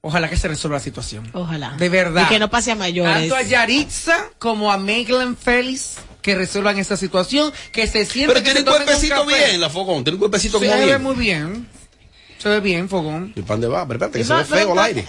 ojalá 0.00 0.28
que 0.28 0.36
se 0.36 0.48
resuelva 0.48 0.78
la 0.78 0.82
situación. 0.82 1.30
Ojalá. 1.32 1.76
De 1.78 1.88
verdad. 1.88 2.24
Y 2.26 2.28
que 2.28 2.38
no 2.38 2.50
pase 2.50 2.72
a 2.72 2.74
mayores. 2.74 3.14
Tanto 3.14 3.36
a 3.36 3.42
Yaritza 3.42 4.30
como 4.38 4.72
a 4.72 4.78
Megan 4.78 5.36
Félix 5.36 5.96
que 6.22 6.34
resuelvan 6.34 6.78
esta 6.78 6.96
situación, 6.96 7.52
que 7.72 7.86
se 7.86 8.04
sienten 8.04 8.34
Pero 8.34 8.40
que 8.40 8.52
tiene 8.52 8.60
se 8.60 8.68
un 8.68 8.76
cuerpecito 8.84 9.24
bien, 9.26 9.60
la 9.60 9.70
Fogón. 9.70 10.04
Tiene 10.04 10.16
un 10.16 10.20
cuerpecito 10.20 10.58
Se 10.58 10.66
como 10.66 10.78
ve 10.78 10.86
bien. 10.86 11.02
muy 11.02 11.14
bien. 11.14 11.68
Se 12.38 12.48
ve 12.48 12.60
bien, 12.60 12.88
Fogón. 12.88 13.32
¿Y 13.34 13.42
pan 13.42 13.60
de 13.60 13.68
va? 13.68 13.86
Pero 13.86 13.96
espérate, 14.06 14.18
que 14.18 14.24
se 14.24 14.34
ve 14.34 14.44
feo 14.44 14.72
al 14.72 14.78
aire. 14.80 15.06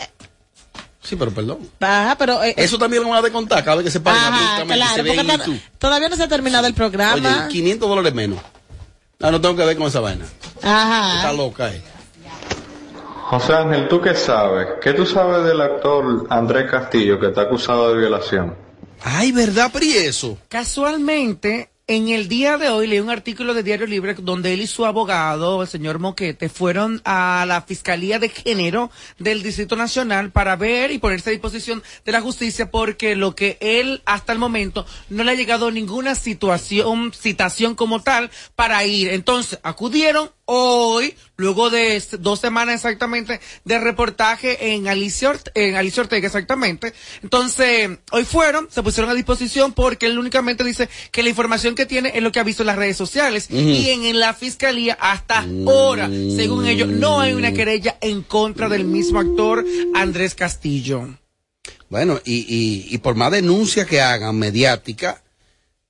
Sí, 1.02 1.16
pero 1.16 1.32
perdón. 1.32 1.60
Ajá, 1.80 2.16
pero... 2.18 2.44
eh, 2.44 2.54
Eso 2.56 2.78
también 2.78 3.02
lo 3.04 3.10
van 3.10 3.20
a 3.20 3.22
descontar 3.22 3.64
cada 3.64 3.78
vez 3.78 3.86
que 3.86 3.92
se 3.92 4.00
paren 4.00 4.22
Ajá, 4.22 4.64
claro, 4.66 5.04
se 5.04 5.62
todavía 5.78 6.10
no 6.10 6.16
se 6.16 6.24
ha 6.24 6.28
terminado 6.28 6.68
el 6.68 6.74
programa. 6.74 7.46
Oye, 7.46 7.52
500 7.52 7.90
dólares 7.90 8.14
menos. 8.14 8.40
Ah, 9.22 9.32
no 9.32 9.42
tengo 9.42 9.56
que 9.58 9.66
ver 9.66 9.78
con 9.78 9.88
esa 9.88 10.00
vaina. 10.00 10.26
Ajá. 10.64 11.18
Está 11.18 11.34
loca, 11.34 11.70
eh. 11.74 11.82
José 13.26 13.54
Ángel, 13.54 13.90
¿tú 13.90 14.00
qué 14.02 14.16
sabes? 14.16 14.68
¿Qué 14.82 14.94
tú 14.94 15.06
sabes 15.06 15.44
del 15.44 15.60
actor 15.60 16.26
Andrés 16.30 16.72
Castillo 16.72 17.20
que 17.20 17.28
está 17.28 17.42
acusado 17.42 17.94
de 17.94 18.00
violación? 18.00 18.56
Ay, 19.04 19.34
¿verdad, 19.34 19.70
pero 19.74 19.86
y 19.86 19.92
eso? 19.92 20.38
Casualmente, 20.48 21.70
en 21.90 22.08
el 22.10 22.28
día 22.28 22.60
de 22.60 22.70
hoy 22.70 22.86
leí 22.86 23.00
un 23.00 23.10
artículo 23.10 23.56
de 23.56 23.64
Diario 23.64 23.88
Libre 23.88 24.14
donde 24.14 24.54
él 24.54 24.62
y 24.62 24.68
su 24.68 24.86
abogado, 24.86 25.64
el 25.64 25.68
señor 25.68 25.98
Moquete, 25.98 26.48
fueron 26.48 27.02
a 27.04 27.46
la 27.48 27.64
Fiscalía 27.64 28.20
de 28.20 28.30
Género 28.30 28.92
del 29.18 29.42
Distrito 29.42 29.76
Nacional 29.76 30.30
para 30.32 30.56
ver 30.56 30.92
y 30.92 31.00
ponerse 31.00 31.32
a 31.32 31.34
disposición 31.34 31.82
de 32.06 32.12
la 32.12 32.22
justicia 32.22 32.70
porque 32.70 33.16
lo 33.16 33.34
que 33.34 33.58
él 33.60 34.04
hasta 34.06 34.32
el 34.32 34.38
momento 34.38 34.86
no 35.10 35.24
le 35.24 35.32
ha 35.32 35.34
llegado 35.34 35.72
ninguna 35.72 36.14
situación, 36.14 37.12
citación 37.12 37.74
como 37.74 38.04
tal 38.04 38.30
para 38.56 38.86
ir. 38.86 39.10
Entonces, 39.10 39.58
acudieron 39.64 40.30
hoy, 40.52 41.14
luego 41.38 41.70
de 41.70 42.04
dos 42.20 42.40
semanas 42.40 42.76
exactamente 42.76 43.40
de 43.66 43.80
reportaje 43.80 44.74
en 44.74 44.88
Alicia, 44.88 45.32
Ort- 45.32 45.52
en 45.54 45.76
Alicia 45.76 46.02
Ortega 46.02 46.26
exactamente. 46.26 46.92
Entonces, 47.22 47.90
hoy 48.12 48.26
fueron, 48.26 48.68
se 48.72 48.82
pusieron 48.82 49.12
a 49.12 49.14
disposición 49.14 49.74
porque 49.74 50.08
él 50.08 50.18
únicamente 50.18 50.64
dice 50.64 50.90
que 51.12 51.22
la 51.22 51.30
información 51.30 51.76
que 51.76 51.86
tiene 51.86 52.12
es 52.16 52.24
lo 52.24 52.32
que 52.32 52.40
ha 52.40 52.44
visto 52.44 52.64
en 52.64 52.68
las 52.68 52.78
redes 52.78 52.98
sociales 52.98 53.48
y 53.52 53.90
en, 53.90 54.04
en 54.06 54.20
la 54.20 54.34
fiscalía 54.34 54.98
hasta 55.00 55.46
ahora, 55.68 56.08
según 56.36 56.66
ellos, 56.68 56.90
no 56.90 57.20
hay 57.22 57.34
una 57.34 57.52
querella 57.54 57.98
en 58.02 58.24
contra 58.24 58.68
del 58.70 58.86
mismo 58.86 59.20
actor 59.20 59.64
Andrés 59.94 60.34
Castillo. 60.34 61.08
Bueno, 61.90 62.20
y, 62.26 62.38
y, 62.48 62.88
y 62.94 62.98
por 63.00 63.16
más 63.16 63.32
denuncia 63.32 63.86
que 63.86 64.02
hagan 64.02 64.38
mediática, 64.38 65.22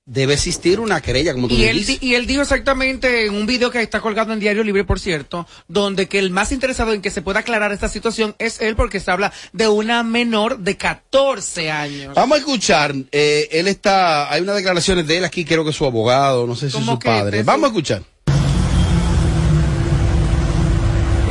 debe 0.06 0.34
existir 0.34 0.80
una 0.80 1.00
querella, 1.00 1.32
como 1.34 1.46
tú 1.46 1.54
Y 1.54 1.64
él, 1.64 1.78
dices. 1.78 2.00
di- 2.00 2.08
y 2.08 2.14
él 2.14 2.26
dijo 2.26 2.42
exactamente 2.42 3.26
en 3.26 3.34
un 3.34 3.46
video 3.46 3.70
que 3.70 3.80
está 3.80 4.00
colgado 4.00 4.32
en 4.32 4.40
Diario 4.40 4.64
Libre, 4.64 4.82
por 4.84 4.98
cierto, 4.98 5.46
donde 5.68 6.08
que 6.08 6.18
el 6.18 6.30
más 6.30 6.50
interesado 6.52 6.92
en 6.92 7.00
que 7.02 7.10
se 7.10 7.22
pueda 7.22 7.40
aclarar 7.40 7.70
esta 7.72 7.88
situación 7.88 8.34
es 8.38 8.60
él 8.60 8.74
porque 8.74 8.98
se 8.98 9.10
habla 9.10 9.32
de 9.52 9.68
una 9.68 10.02
menor 10.02 10.58
de 10.58 10.76
14 10.76 11.70
años. 11.70 12.14
Vamos 12.14 12.36
a 12.36 12.38
escuchar, 12.38 12.94
eh, 13.12 13.48
él 13.52 13.68
está, 13.68 14.32
hay 14.32 14.40
unas 14.42 14.56
declaraciones 14.56 15.06
de 15.06 15.18
él 15.18 15.24
aquí, 15.24 15.44
creo 15.44 15.64
que 15.64 15.72
su 15.72 15.84
abogado, 15.84 16.46
no 16.46 16.56
sé 16.56 16.70
si 16.70 16.74
¿Cómo 16.78 16.92
su 16.92 16.98
padre. 16.98 17.42
Vamos 17.44 17.64
a 17.64 17.68
escuchar. 17.68 18.02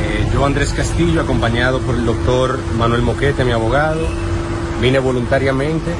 Eh, 0.00 0.26
yo, 0.32 0.46
Andrés 0.46 0.70
Castillo, 0.72 1.20
acompañado 1.20 1.80
por 1.80 1.96
el 1.96 2.06
doctor 2.06 2.58
Manuel 2.78 3.02
Moquete, 3.02 3.44
mi 3.44 3.52
abogado, 3.52 4.06
vine 4.80 4.98
voluntariamente 5.00 5.90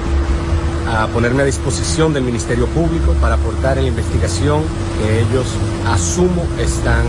a 0.89 1.07
ponerme 1.09 1.43
a 1.43 1.47
disposición 1.47 2.13
del 2.13 2.25
Ministerio 2.25 2.67
Público 2.67 3.13
para 3.21 3.35
aportar 3.35 3.79
en 3.79 3.85
la 3.85 3.91
investigación 3.91 4.63
que 4.99 5.21
ellos, 5.21 5.47
asumo, 5.87 6.47
están 6.59 7.05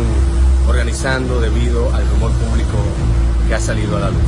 organizando 0.68 1.40
debido 1.42 1.94
al 1.94 2.08
rumor 2.10 2.32
público 2.32 2.78
que 3.48 3.56
ha 3.56 3.60
salido 3.60 3.98
a 3.98 4.02
la 4.02 4.10
luz. 4.10 4.22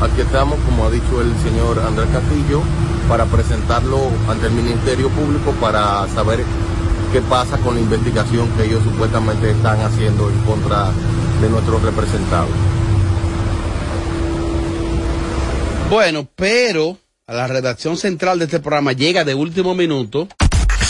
aquí 0.00 0.20
estamos, 0.20 0.58
como 0.66 0.86
ha 0.86 0.90
dicho 0.90 1.20
el 1.20 1.34
señor 1.42 1.78
Andrés 1.80 2.08
Castillo, 2.12 2.60
para 3.08 3.24
presentarlo 3.26 3.98
ante 4.28 4.46
el 4.46 4.52
Ministerio 4.52 5.08
Público 5.10 5.52
para 5.60 6.06
saber 6.08 6.44
qué 7.12 7.20
pasa 7.22 7.58
con 7.58 7.74
la 7.74 7.80
investigación 7.80 8.48
que 8.56 8.64
ellos 8.64 8.82
supuestamente 8.82 9.50
están 9.50 9.80
haciendo 9.80 10.28
en 10.28 10.38
contra 10.40 10.90
de 11.40 11.48
nuestros 11.48 11.82
representados. 11.82 12.50
Bueno, 15.90 16.26
pero 16.34 16.96
a 17.26 17.32
la 17.32 17.46
redacción 17.46 17.96
central 17.96 18.38
de 18.38 18.44
este 18.44 18.60
programa 18.60 18.92
llega 18.92 19.24
de 19.24 19.34
último 19.34 19.74
minuto. 19.74 20.28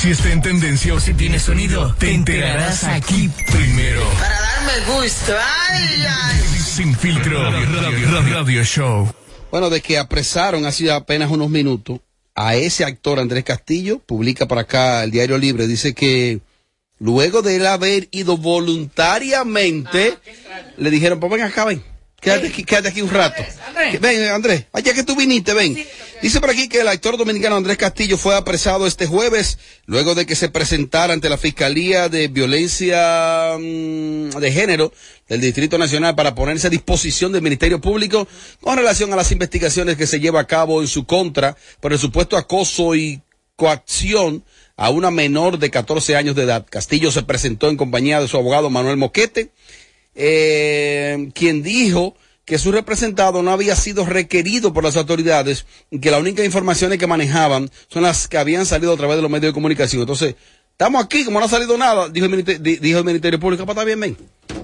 Si 0.00 0.10
está 0.10 0.32
en 0.32 0.42
tendencia 0.42 0.92
o 0.92 1.00
si 1.00 1.14
tiene 1.14 1.38
sonido, 1.38 1.94
te 1.98 2.12
enterarás 2.12 2.84
aquí 2.84 3.30
primero. 3.52 4.02
Para 4.18 4.40
darme 4.40 4.72
gusto. 5.00 5.32
Ay, 5.68 6.04
ay. 6.08 6.40
Sin 6.58 6.94
filtro, 6.96 7.50
radio, 7.50 7.80
radio, 7.80 8.34
radio 8.34 8.64
show. 8.64 9.14
Bueno, 9.50 9.70
de 9.70 9.80
que 9.80 9.96
apresaron 9.96 10.66
hace 10.66 10.90
apenas 10.90 11.30
unos 11.30 11.48
minutos 11.50 12.00
a 12.34 12.56
ese 12.56 12.84
actor 12.84 13.20
Andrés 13.20 13.44
Castillo, 13.44 14.00
publica 14.00 14.48
para 14.48 14.62
acá 14.62 15.04
el 15.04 15.12
Diario 15.12 15.38
Libre, 15.38 15.68
dice 15.68 15.94
que 15.94 16.40
luego 16.98 17.42
de 17.42 17.56
él 17.56 17.66
haber 17.66 18.08
ido 18.10 18.36
voluntariamente, 18.36 20.18
le 20.76 20.90
dijeron, 20.90 21.20
pues 21.20 21.30
ven 21.30 21.42
acá, 21.42 21.64
ven, 21.64 21.80
quédate 22.20 22.48
aquí, 22.48 22.64
quédate 22.64 22.88
aquí 22.88 23.02
un 23.02 23.10
rato. 23.10 23.44
Ven, 24.00 24.30
Andrés, 24.30 24.64
allá 24.72 24.92
que 24.92 25.04
tú 25.04 25.14
viniste, 25.14 25.54
ven. 25.54 25.76
Dice 26.22 26.40
por 26.40 26.50
aquí 26.50 26.68
que 26.68 26.80
el 26.80 26.88
actor 26.88 27.16
dominicano 27.18 27.56
Andrés 27.56 27.76
Castillo 27.76 28.16
fue 28.16 28.34
apresado 28.34 28.86
este 28.86 29.06
jueves 29.06 29.58
luego 29.86 30.14
de 30.14 30.24
que 30.26 30.36
se 30.36 30.48
presentara 30.48 31.12
ante 31.12 31.28
la 31.28 31.36
Fiscalía 31.36 32.08
de 32.08 32.28
Violencia 32.28 33.56
mm, 33.58 34.30
de 34.30 34.52
Género 34.52 34.92
del 35.28 35.40
Distrito 35.40 35.76
Nacional 35.76 36.14
para 36.14 36.34
ponerse 36.34 36.68
a 36.68 36.70
disposición 36.70 37.32
del 37.32 37.42
Ministerio 37.42 37.80
Público 37.80 38.26
con 38.60 38.76
relación 38.76 39.12
a 39.12 39.16
las 39.16 39.32
investigaciones 39.32 39.96
que 39.96 40.06
se 40.06 40.20
lleva 40.20 40.40
a 40.40 40.46
cabo 40.46 40.80
en 40.80 40.88
su 40.88 41.04
contra 41.04 41.56
por 41.80 41.92
el 41.92 41.98
supuesto 41.98 42.36
acoso 42.36 42.94
y 42.94 43.20
coacción 43.56 44.44
a 44.76 44.90
una 44.90 45.10
menor 45.10 45.58
de 45.58 45.70
14 45.70 46.16
años 46.16 46.34
de 46.34 46.44
edad. 46.44 46.66
Castillo 46.68 47.10
se 47.10 47.22
presentó 47.22 47.68
en 47.68 47.76
compañía 47.76 48.20
de 48.20 48.28
su 48.28 48.36
abogado 48.36 48.70
Manuel 48.70 48.96
Moquete, 48.96 49.50
eh, 50.14 51.30
quien 51.34 51.62
dijo 51.62 52.16
que 52.44 52.58
su 52.58 52.72
representado 52.72 53.42
no 53.42 53.50
había 53.52 53.74
sido 53.76 54.04
requerido 54.04 54.72
por 54.72 54.84
las 54.84 54.96
autoridades 54.96 55.64
y 55.90 55.98
que 56.00 56.10
la 56.10 56.18
única 56.18 56.44
informaciones 56.44 56.98
que 56.98 57.06
manejaban 57.06 57.70
son 57.88 58.02
las 58.02 58.28
que 58.28 58.36
habían 58.38 58.66
salido 58.66 58.92
a 58.92 58.96
través 58.96 59.16
de 59.16 59.22
los 59.22 59.30
medios 59.30 59.50
de 59.50 59.54
comunicación. 59.54 60.02
Entonces, 60.02 60.34
estamos 60.72 61.02
aquí, 61.02 61.24
como 61.24 61.38
no 61.40 61.46
ha 61.46 61.48
salido 61.48 61.78
nada, 61.78 62.08
dijo 62.08 62.26
el 62.26 62.30
Ministerio, 62.30 62.62
di- 62.62 62.76
dijo 62.76 62.98
el 62.98 63.04
Ministerio 63.04 63.40
Público, 63.40 63.64
pues 63.64 63.74
está 63.76 63.84
bien, 63.84 64.00
ven, 64.00 64.16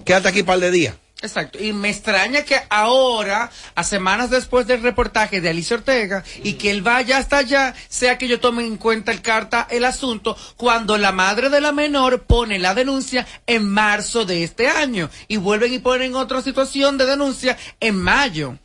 quédate 0.04 0.28
aquí 0.28 0.40
un 0.40 0.46
par 0.46 0.60
de 0.60 0.70
días. 0.70 0.94
Exacto. 1.22 1.62
Y 1.62 1.72
me 1.72 1.90
extraña 1.90 2.44
que 2.44 2.56
ahora, 2.70 3.50
a 3.74 3.84
semanas 3.84 4.30
después 4.30 4.66
del 4.66 4.82
reportaje 4.82 5.40
de 5.40 5.50
Alicia 5.50 5.76
Ortega, 5.76 6.24
y 6.42 6.54
que 6.54 6.70
él 6.70 6.82
vaya 6.82 7.18
hasta 7.18 7.38
allá, 7.38 7.74
sea 7.88 8.16
que 8.16 8.26
yo 8.26 8.40
tome 8.40 8.64
en 8.64 8.78
cuenta 8.78 9.12
el 9.12 9.20
carta 9.20 9.66
el 9.70 9.84
asunto, 9.84 10.36
cuando 10.56 10.96
la 10.96 11.12
madre 11.12 11.50
de 11.50 11.60
la 11.60 11.72
menor 11.72 12.22
pone 12.22 12.58
la 12.58 12.74
denuncia 12.74 13.26
en 13.46 13.68
marzo 13.68 14.24
de 14.24 14.44
este 14.44 14.68
año. 14.68 15.10
Y 15.28 15.36
vuelven 15.36 15.74
y 15.74 15.78
ponen 15.78 16.16
otra 16.16 16.40
situación 16.40 16.96
de 16.96 17.06
denuncia 17.06 17.58
en 17.80 17.96
mayo. 17.96 18.58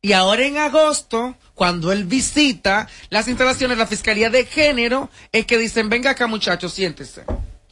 Y 0.00 0.14
ahora 0.14 0.44
en 0.44 0.58
agosto, 0.58 1.36
cuando 1.54 1.92
él 1.92 2.04
visita 2.04 2.88
las 3.10 3.28
instalaciones 3.28 3.76
de 3.76 3.82
la 3.84 3.86
Fiscalía 3.86 4.30
de 4.30 4.46
Género, 4.46 5.10
es 5.30 5.46
que 5.46 5.58
dicen, 5.58 5.88
venga 5.88 6.10
acá 6.10 6.26
muchachos, 6.26 6.72
siéntese. 6.72 7.24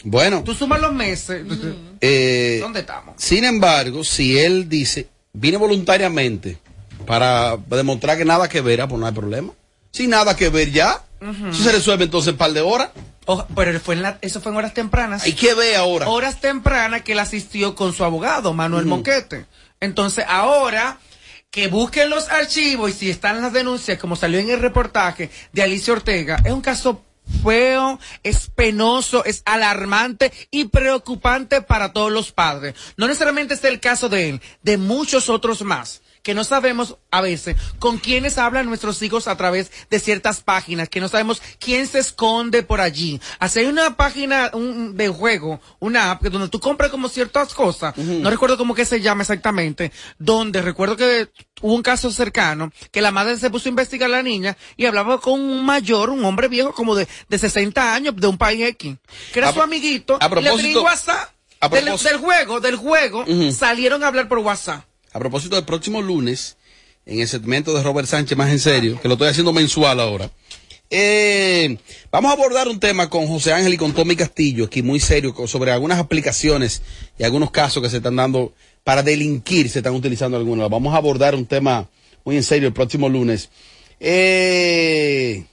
Bueno, 0.04 0.42
Tú 0.44 0.54
sumas 0.54 0.80
los 0.80 0.92
meses. 0.92 1.44
eh, 2.00 2.58
¿Dónde 2.60 2.80
estamos? 2.80 3.14
sin 3.18 3.44
embargo, 3.44 4.02
si 4.04 4.38
él 4.38 4.68
dice, 4.68 5.08
vine 5.32 5.56
voluntariamente 5.56 6.58
para 7.06 7.56
demostrar 7.56 8.16
que 8.18 8.24
nada 8.24 8.48
que 8.48 8.60
ver, 8.60 8.80
ah, 8.80 8.88
pues 8.88 9.00
no 9.00 9.06
hay 9.06 9.12
problema. 9.12 9.52
Sin 9.92 10.10
nada 10.10 10.36
que 10.36 10.48
ver 10.48 10.70
ya, 10.70 11.02
eso 11.50 11.62
se 11.64 11.72
resuelve 11.72 12.04
entonces 12.04 12.28
en 12.28 12.34
un 12.34 12.38
par 12.38 12.52
de 12.52 12.60
horas. 12.60 12.90
Oh, 13.26 13.44
pero 13.54 13.78
fue 13.80 13.94
en 13.94 14.02
la- 14.02 14.18
eso 14.22 14.40
fue 14.40 14.52
en 14.52 14.58
horas 14.58 14.72
tempranas. 14.74 15.26
¿Y 15.26 15.34
qué 15.34 15.54
ve 15.54 15.76
ahora? 15.76 16.08
Horas 16.08 16.40
tempranas 16.40 17.02
que 17.02 17.12
él 17.12 17.18
asistió 17.18 17.74
con 17.74 17.92
su 17.92 18.04
abogado, 18.04 18.54
Manuel 18.54 18.86
Ujú. 18.86 18.96
Moquete. 18.96 19.46
Entonces, 19.80 20.24
ahora 20.28 20.98
que 21.50 21.66
busquen 21.68 22.08
los 22.10 22.28
archivos 22.30 22.90
y 22.90 22.92
si 22.94 23.10
están 23.10 23.42
las 23.42 23.52
denuncias, 23.52 23.98
como 23.98 24.14
salió 24.16 24.38
en 24.38 24.50
el 24.50 24.60
reportaje 24.60 25.30
de 25.52 25.62
Alicia 25.62 25.92
Ortega, 25.92 26.40
es 26.44 26.52
un 26.52 26.60
caso 26.60 27.04
feo, 27.42 27.98
es 28.22 28.50
penoso, 28.50 29.24
es 29.24 29.42
alarmante 29.44 30.32
y 30.50 30.66
preocupante 30.66 31.62
para 31.62 31.92
todos 31.92 32.12
los 32.12 32.32
padres. 32.32 32.74
No 32.96 33.06
necesariamente 33.06 33.54
es 33.54 33.64
el 33.64 33.80
caso 33.80 34.08
de 34.08 34.30
él, 34.30 34.40
de 34.62 34.76
muchos 34.76 35.28
otros 35.28 35.62
más 35.62 36.02
que 36.22 36.34
no 36.34 36.44
sabemos 36.44 36.96
a 37.10 37.20
veces 37.20 37.56
con 37.78 37.98
quiénes 37.98 38.38
hablan 38.38 38.66
nuestros 38.66 39.00
hijos 39.02 39.26
a 39.28 39.36
través 39.36 39.70
de 39.90 39.98
ciertas 40.00 40.40
páginas, 40.42 40.88
que 40.88 41.00
no 41.00 41.08
sabemos 41.08 41.40
quién 41.58 41.86
se 41.86 41.98
esconde 41.98 42.62
por 42.62 42.80
allí. 42.80 43.20
Hace 43.38 43.66
una 43.68 43.96
página 43.96 44.50
un- 44.52 44.96
de 44.96 45.08
juego, 45.08 45.60
una 45.78 46.10
app, 46.10 46.22
que 46.22 46.30
donde 46.30 46.48
tú 46.48 46.60
compras 46.60 46.90
como 46.90 47.08
ciertas 47.08 47.54
cosas, 47.54 47.96
no 47.96 48.30
recuerdo 48.30 48.56
cómo 48.58 48.74
que 48.74 48.84
se 48.84 49.00
llama 49.00 49.22
exactamente, 49.22 49.92
donde 50.18 50.62
recuerdo 50.62 50.96
que 50.96 51.28
hubo 51.62 51.74
un 51.74 51.82
caso 51.82 52.10
cercano, 52.10 52.72
que 52.90 53.00
la 53.00 53.10
madre 53.10 53.36
se 53.38 53.50
puso 53.50 53.68
a 53.68 53.70
investigar 53.70 54.08
a 54.08 54.12
la 54.12 54.22
niña 54.22 54.56
y 54.76 54.86
hablaba 54.86 55.20
con 55.20 55.40
un 55.40 55.64
mayor, 55.64 56.10
un 56.10 56.24
hombre 56.24 56.48
viejo 56.48 56.72
como 56.72 56.94
de, 56.94 57.08
de 57.28 57.38
60 57.38 57.94
años, 57.94 58.14
de 58.16 58.26
un 58.26 58.38
país 58.38 58.66
X, 58.68 58.96
que 59.32 59.38
era 59.38 59.48
A 59.48 59.52
su 59.52 59.60
amiguito, 59.62 60.14
a 60.20 60.26
y 60.26 60.28
le 60.28 60.28
propósito- 60.50 60.82
WhatsApp, 60.82 61.30
a 61.60 61.68
del, 61.68 61.84
propósito- 61.84 62.10
del 62.10 62.18
juego, 62.20 62.60
del 62.60 62.76
juego, 62.76 63.24
salieron 63.52 64.04
a 64.04 64.08
hablar 64.08 64.28
por 64.28 64.38
WhatsApp. 64.38 64.84
A 65.12 65.18
propósito 65.18 65.56
del 65.56 65.64
próximo 65.64 66.00
lunes, 66.02 66.56
en 67.06 67.20
el 67.20 67.28
segmento 67.28 67.74
de 67.74 67.82
Robert 67.82 68.06
Sánchez 68.08 68.36
más 68.38 68.50
en 68.50 68.58
serio, 68.60 69.00
que 69.00 69.08
lo 69.08 69.14
estoy 69.14 69.28
haciendo 69.28 69.52
mensual 69.52 69.98
ahora. 70.00 70.30
eh, 70.90 71.78
vamos 72.12 72.30
a 72.30 72.34
abordar 72.34 72.68
un 72.68 72.78
tema 72.80 73.08
con 73.10 73.26
José 73.26 73.52
Ángel 73.52 73.74
y 73.74 73.76
con 73.76 73.92
Tommy 73.92 74.14
Castillo, 74.16 74.66
aquí 74.66 74.82
muy 74.82 75.00
serio, 75.00 75.34
sobre 75.46 75.72
algunas 75.72 75.98
aplicaciones 75.98 76.82
y 77.18 77.24
algunos 77.24 77.50
casos 77.50 77.82
que 77.82 77.90
se 77.90 77.96
están 77.98 78.16
dando 78.16 78.52
para 78.84 79.02
delinquir, 79.02 79.68
se 79.68 79.80
están 79.80 79.94
utilizando 79.94 80.36
algunos. 80.36 80.70
Vamos 80.70 80.94
a 80.94 80.98
abordar 80.98 81.34
un 81.34 81.46
tema 81.46 81.88
muy 82.24 82.36
en 82.36 82.42
serio 82.44 82.68
el 82.68 82.74
próximo 82.74 83.08
lunes. 83.08 83.50
Eh, 83.98 85.44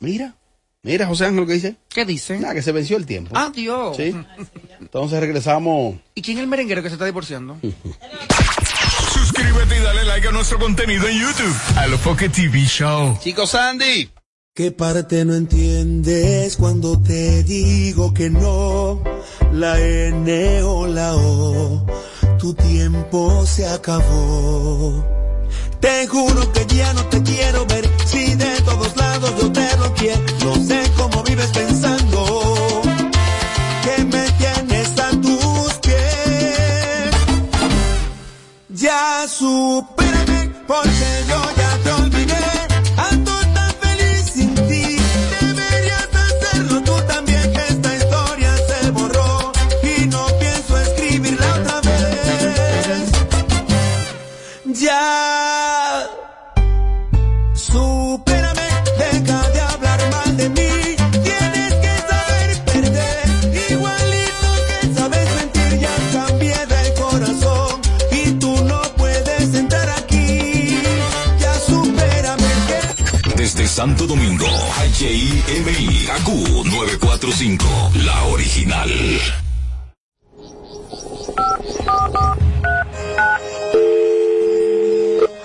mira, 0.00 0.34
mira 0.82 1.06
José 1.06 1.24
Ángel 1.26 1.40
lo 1.40 1.46
que 1.46 1.52
dice. 1.54 1.76
¿Qué 1.88 2.04
dice? 2.04 2.38
Nada, 2.38 2.54
que 2.54 2.62
se 2.62 2.72
venció 2.72 2.96
el 2.96 3.06
tiempo. 3.06 3.36
Adiós. 3.36 3.96
Sí. 3.96 4.14
Entonces 4.80 5.20
regresamos. 5.20 5.96
¿Y 6.14 6.22
quién 6.22 6.38
es 6.38 6.42
el 6.44 6.48
merenguero 6.48 6.82
que 6.82 6.88
se 6.88 6.94
está 6.94 7.04
divorciando? 7.06 7.58
Suscríbete 9.38 9.76
y 9.78 9.82
dale 9.84 10.04
like 10.04 10.26
a 10.26 10.32
nuestro 10.32 10.58
contenido 10.58 11.06
en 11.06 11.20
YouTube. 11.20 11.54
Alofoque 11.76 12.28
TV 12.28 12.64
Show. 12.64 13.16
Chicos 13.22 13.50
Sandy. 13.50 14.10
¿Qué 14.52 14.72
parte 14.72 15.24
no 15.24 15.34
entiendes 15.34 16.56
cuando 16.56 17.00
te 17.00 17.44
digo 17.44 18.12
que 18.12 18.30
no? 18.30 19.00
La 19.52 19.78
N 19.78 20.62
o 20.64 20.88
la 20.88 21.14
O, 21.14 21.86
tu 22.40 22.52
tiempo 22.54 23.46
se 23.46 23.68
acabó. 23.68 25.06
Te 25.80 26.08
juro 26.08 26.52
que 26.52 26.66
ya 26.74 26.92
no 26.94 27.04
te 27.04 27.22
quiero 27.22 27.64
ver, 27.66 27.88
si 28.06 28.34
de 28.34 28.60
todos 28.62 28.96
lados 28.96 29.32
yo 29.40 29.52
te 29.52 29.76
bloqueé. 29.76 30.16
No 30.44 30.56
sé 30.56 30.82
cómo 30.96 31.22
vives 31.22 31.50
pensando 31.54 31.97
supérame, 39.26 40.52
porque 40.66 41.24
yo 41.28 41.57
Santo 73.78 74.08
Domingo, 74.08 74.44
HIMI, 74.98 76.04
KQ 76.04 76.28
945, 76.66 77.64
la 78.04 78.24
original. 78.24 78.90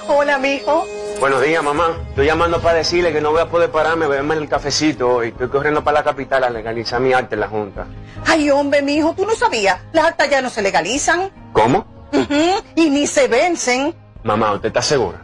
Hola, 0.08 0.40
mijo. 0.40 0.84
Buenos 1.20 1.44
días, 1.44 1.64
mamá. 1.64 1.96
Estoy 2.10 2.26
llamando 2.26 2.60
para 2.60 2.80
decirle 2.80 3.14
que 3.14 3.22
no 3.22 3.30
voy 3.30 3.42
a 3.42 3.52
poder 3.52 3.70
pararme 3.70 4.06
a 4.06 4.08
beberme 4.08 4.34
el 4.34 4.50
cafecito 4.50 5.24
y 5.24 5.28
estoy 5.28 5.50
corriendo 5.50 5.84
para 5.84 6.00
la 6.00 6.04
capital 6.04 6.44
a 6.44 6.50
legalizar 6.50 7.00
mi 7.00 7.14
arte 7.14 7.36
en 7.36 7.42
la 7.42 7.48
Junta. 7.50 7.86
Ay, 8.26 8.50
hombre, 8.50 8.82
mijo, 8.82 9.14
tú 9.14 9.28
no 9.28 9.36
sabías. 9.36 9.80
Las 9.92 10.06
actas 10.06 10.32
ya 10.32 10.42
no 10.42 10.50
se 10.50 10.64
legalizan. 10.64 11.30
¿Cómo? 11.52 11.86
Y 12.76 12.90
ni 12.90 13.06
se 13.06 13.28
vencen. 13.28 13.94
Mamá, 14.24 14.54
¿usted 14.54 14.70
está 14.70 14.82
segura? 14.82 15.24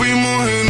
fuimos 0.00 0.48
en 0.48 0.69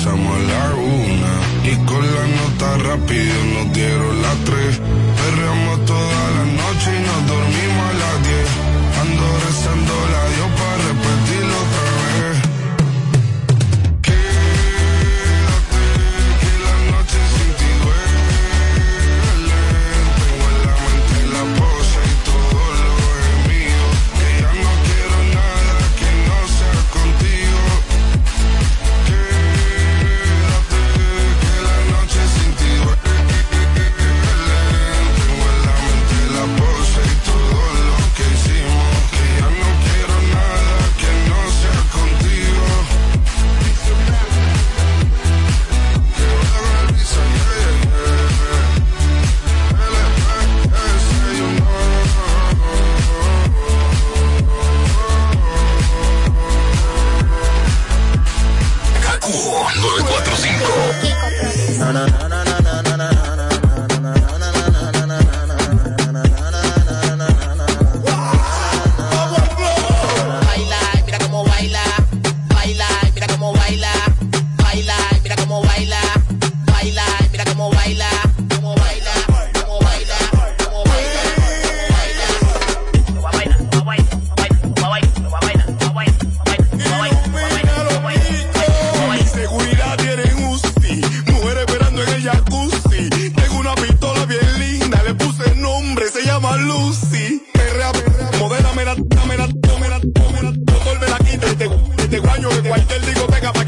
empezamos 0.00 0.34
a 0.34 0.40
la 0.40 0.74
una. 0.74 1.70
Y 1.70 1.76
con 1.84 2.00
la 2.00 2.26
nota 2.26 2.78
rápido 2.88 3.34
nos 3.54 3.72
dieron 3.74 4.22
las 4.22 4.36
tres. 4.44 4.80
Perreamos 5.16 5.84
toda 5.84 6.19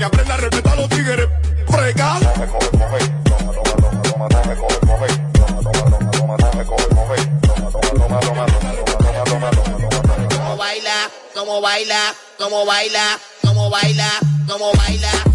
que 0.03 0.07
aprenda 0.07 0.35
a 0.35 0.37
respetar 0.37 0.73
a 0.73 0.77
los 0.77 0.89
tigres. 0.89 1.29
Freca. 1.71 2.19
Como 10.29 10.57
baila, 10.57 11.11
como 11.35 11.61
baila, 11.61 12.15
como 12.37 12.67
baila, 12.67 13.19
como 13.43 13.71
baila, 13.71 14.11
como 14.49 14.73
baila. 14.73 15.32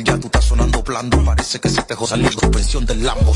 ya 0.00 0.18
tú 0.18 0.26
estás 0.26 0.44
sonando 0.44 0.82
blando. 0.82 1.22
Parece 1.24 1.60
que 1.60 1.68
se 1.68 1.82
te 1.82 1.94
jodan 1.94 2.22
la 2.22 2.32
suspensión 2.32 2.86
del 2.86 3.04
lambo. 3.04 3.32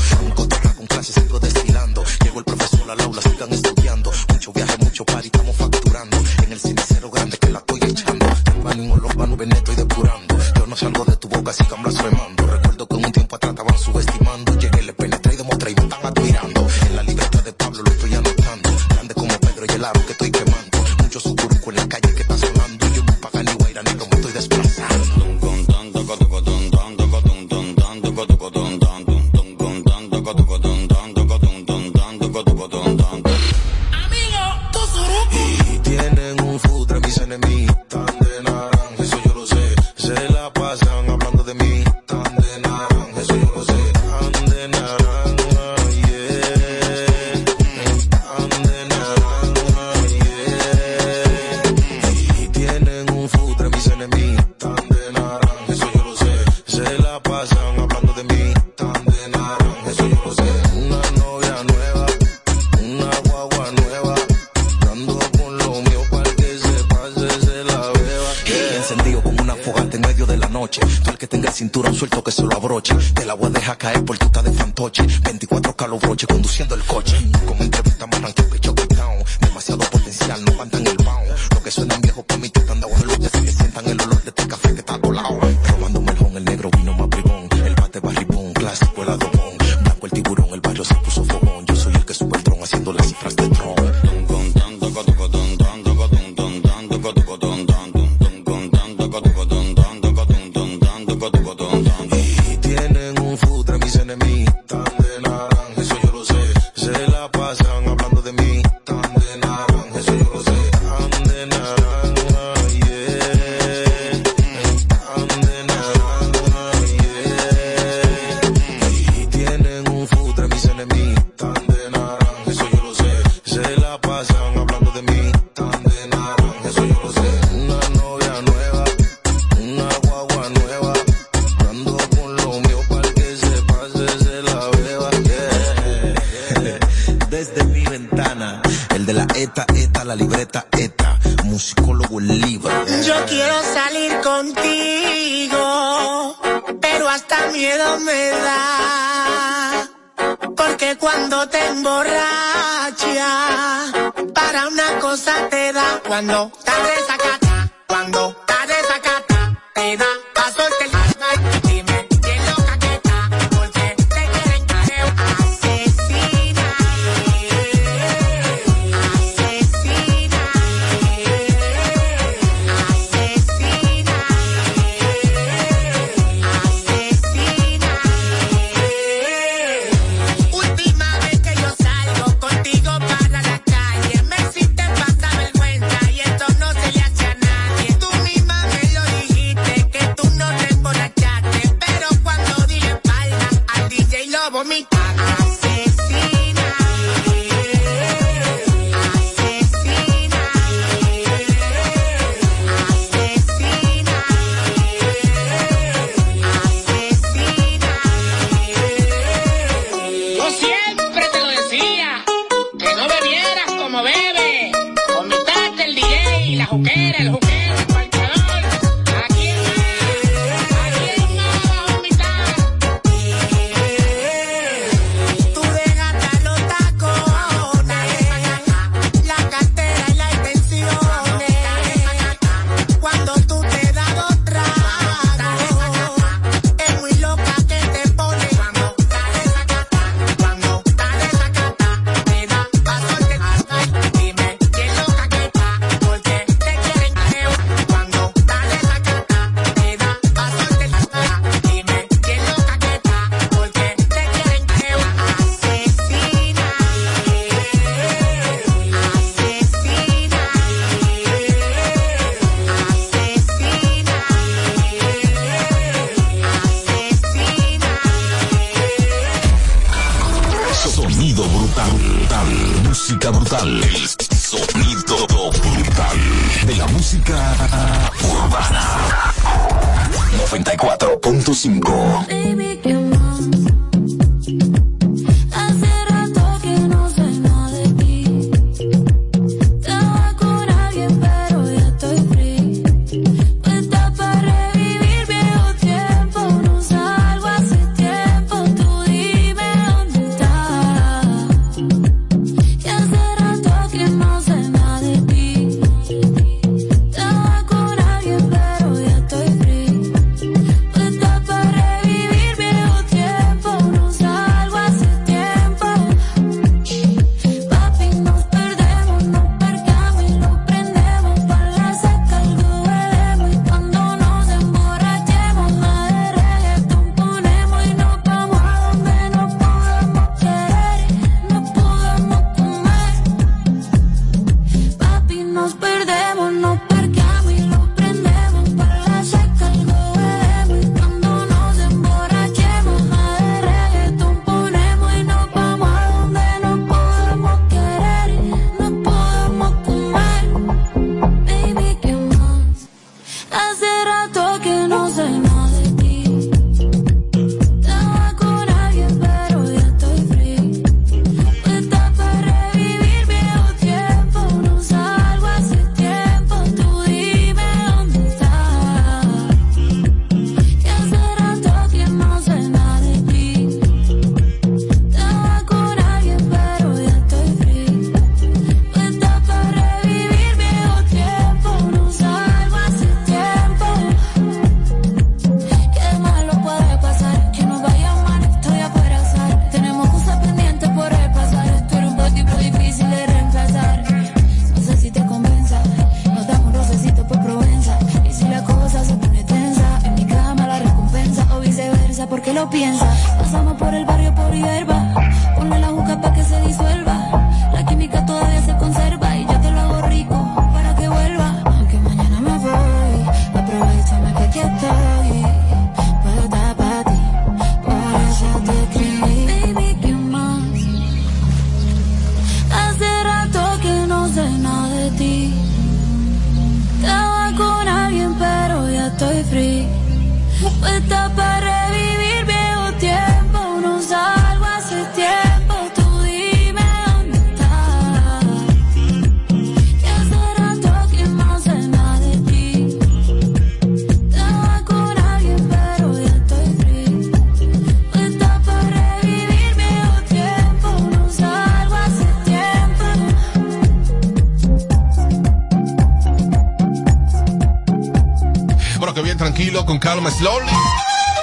Con 459.85 459.99
Calma 459.99 460.31
Slowly. 460.31 460.71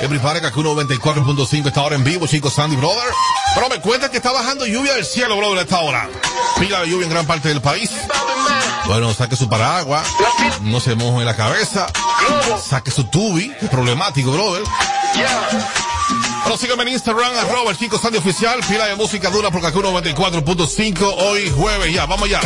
Everybody, 0.01 0.41
Kaku 0.41 0.62
94.5 0.62 1.68
está 1.68 1.80
ahora 1.80 1.95
en 1.95 2.05
vivo, 2.05 2.26
chicos, 2.26 2.55
Sandy 2.55 2.76
Brother. 2.76 3.12
Pero 3.55 3.68
me 3.68 3.80
cuentan 3.80 4.11
que 4.11 4.16
está 4.16 4.32
bajando 4.32 4.66
lluvia 4.66 4.95
del 4.95 5.05
cielo, 5.05 5.37
brother, 5.37 5.59
a 5.59 5.62
esta 5.62 5.78
hora. 5.80 6.09
Pila 6.59 6.80
de 6.80 6.89
lluvia 6.89 7.07
en 7.07 7.12
gran 7.12 7.26
parte 7.26 7.49
del 7.49 7.61
país. 7.61 7.91
Bueno, 8.87 9.14
saque 9.14 9.37
su 9.37 9.49
paraguas, 9.49 10.07
no 10.62 10.80
se 10.80 10.95
moje 10.95 11.20
en 11.20 11.26
la 11.26 11.37
cabeza, 11.37 11.87
saque 12.62 12.91
su 12.91 13.05
tubi, 13.05 13.51
que 13.61 13.66
problemático, 13.66 14.32
brother. 14.32 14.62
Bueno, 16.43 16.57
sígueme 16.59 16.82
en 16.82 16.89
Instagram, 16.91 17.32
arroba 17.39 17.70
el 17.70 17.78
chico 17.78 17.99
Sandy 17.99 18.18
Oficial, 18.18 18.61
pila 18.68 18.87
de 18.87 18.97
música 18.97 19.30
dura 19.30 19.51
por 19.51 19.62
Kaku 19.62 19.80
94.5, 19.80 21.14
hoy 21.18 21.51
jueves, 21.51 21.93
ya, 21.95 22.05
vamos 22.07 22.28
ya. 22.28 22.41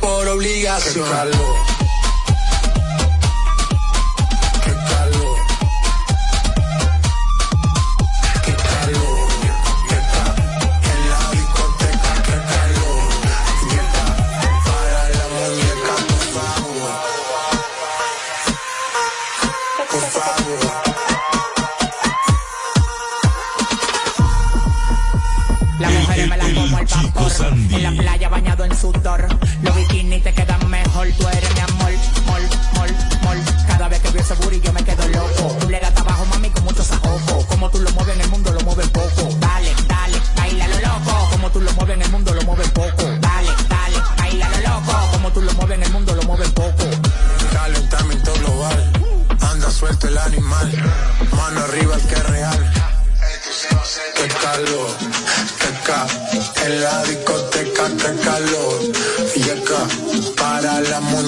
Por 0.00 0.28
obligación 0.28 1.06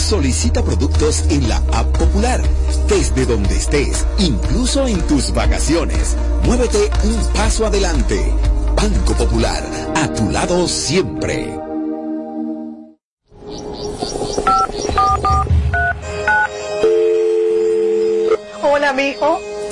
Solicita 0.09 0.63
productos 0.63 1.25
en 1.29 1.51
la 1.51 1.59
app 1.71 1.95
popular, 1.99 2.41
desde 2.89 3.27
donde 3.27 3.55
estés, 3.55 4.07
incluso 4.17 4.87
en 4.87 4.99
tus 5.07 5.35
vacaciones. 5.35 6.17
Muévete 6.45 6.91
un 7.05 7.33
paso 7.35 7.67
adelante. 7.67 8.19
Banco 8.75 9.13
Popular, 9.13 9.63
a 9.95 10.09
tu 10.15 10.31
lado 10.31 10.67
siempre. 10.67 11.55
Hola, 18.63 18.95
mijo. 18.95 19.48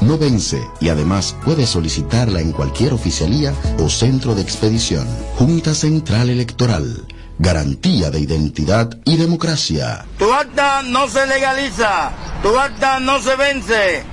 no 0.00 0.18
vence 0.18 0.62
y 0.80 0.88
además 0.88 1.34
puede 1.44 1.66
solicitarla 1.66 2.40
en 2.40 2.52
cualquier 2.52 2.92
oficialía 2.92 3.52
o 3.78 3.88
centro 3.88 4.34
de 4.34 4.42
expedición. 4.42 5.06
Junta 5.36 5.74
Central 5.74 6.30
Electoral. 6.30 7.06
Garantía 7.38 8.10
de 8.10 8.20
identidad 8.20 8.90
y 9.04 9.16
democracia. 9.16 10.06
Tu 10.18 10.32
acta 10.32 10.82
no 10.82 11.08
se 11.08 11.26
legaliza. 11.26 12.12
Tu 12.42 12.58
acta 12.58 13.00
no 13.00 13.20
se 13.20 13.36
vence. 13.36 14.04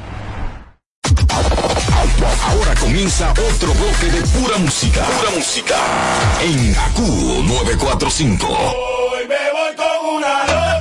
Ahora 2.47 2.75
comienza 2.75 3.31
otro 3.31 3.73
bloque 3.73 4.11
de 4.11 4.21
pura 4.39 4.57
música. 4.57 5.03
Pura 5.03 5.31
música. 5.36 5.75
En 6.41 6.75
AQ 6.75 6.99
945. 7.47 8.47
Hoy 8.47 9.27
me 9.27 9.51
voy 9.51 9.75
con 9.75 10.15
una 10.15 10.72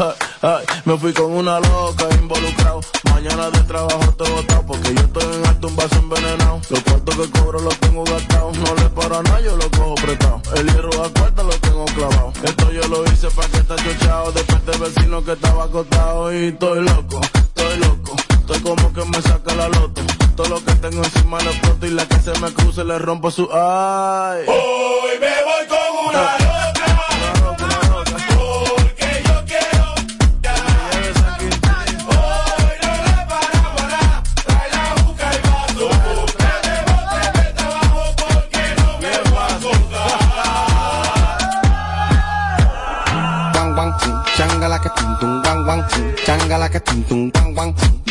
Me 0.86 0.96
fui 0.96 1.12
con 1.12 1.30
una 1.32 1.60
loca 1.60 2.06
involucrado. 2.18 2.80
Mañana 3.10 3.50
de 3.50 3.60
trabajo 3.64 4.14
te 4.16 4.30
botado 4.30 4.66
porque 4.66 4.94
yo 4.94 5.00
estoy 5.00 5.34
en 5.34 5.46
alto 5.46 5.68
un 5.68 5.76
vaso 5.76 5.96
envenenado. 5.96 6.60
Los 6.70 6.80
cuartos 6.80 7.16
que 7.16 7.30
cobro 7.30 7.60
los 7.60 7.78
tengo 7.80 8.04
gastados. 8.04 8.56
No 8.58 8.74
le 8.76 8.88
paro 8.90 9.22
nada, 9.22 9.40
yo 9.40 9.56
lo 9.56 9.70
cojo 9.70 9.94
prestado. 9.96 10.40
El 10.56 10.72
hierro 10.72 11.04
a 11.04 11.08
cuarta 11.10 11.42
lo 11.42 11.50
tengo 11.50 11.84
clavado. 11.84 12.32
Esto 12.42 12.72
yo 12.72 12.88
lo 12.88 13.04
hice 13.04 13.30
pa' 13.30 13.46
que 13.48 13.58
está 13.58 13.76
chochado. 13.76 14.32
Después 14.32 14.66
del 14.66 14.80
vecino 14.80 15.24
que 15.24 15.32
estaba 15.32 15.64
acostado. 15.64 16.32
Y 16.32 16.46
estoy 16.46 16.82
loco, 16.82 17.20
estoy 17.34 17.78
loco. 17.78 18.16
Estoy 18.30 18.60
como 18.60 18.92
que 18.92 19.04
me 19.04 19.22
saca 19.22 19.54
la 19.54 19.68
loto. 19.68 20.00
Todo 20.34 20.48
lo 20.48 20.64
que 20.64 20.72
tengo 20.76 21.04
encima 21.04 21.40
lo 21.42 21.50
exploto 21.50 21.86
y 21.86 21.90
la 21.90 22.06
que 22.06 22.18
se 22.20 22.38
me 22.40 22.50
cruce 22.54 22.84
le 22.84 22.98
rompo 22.98 23.30
su 23.30 23.48
ay. 23.52 24.46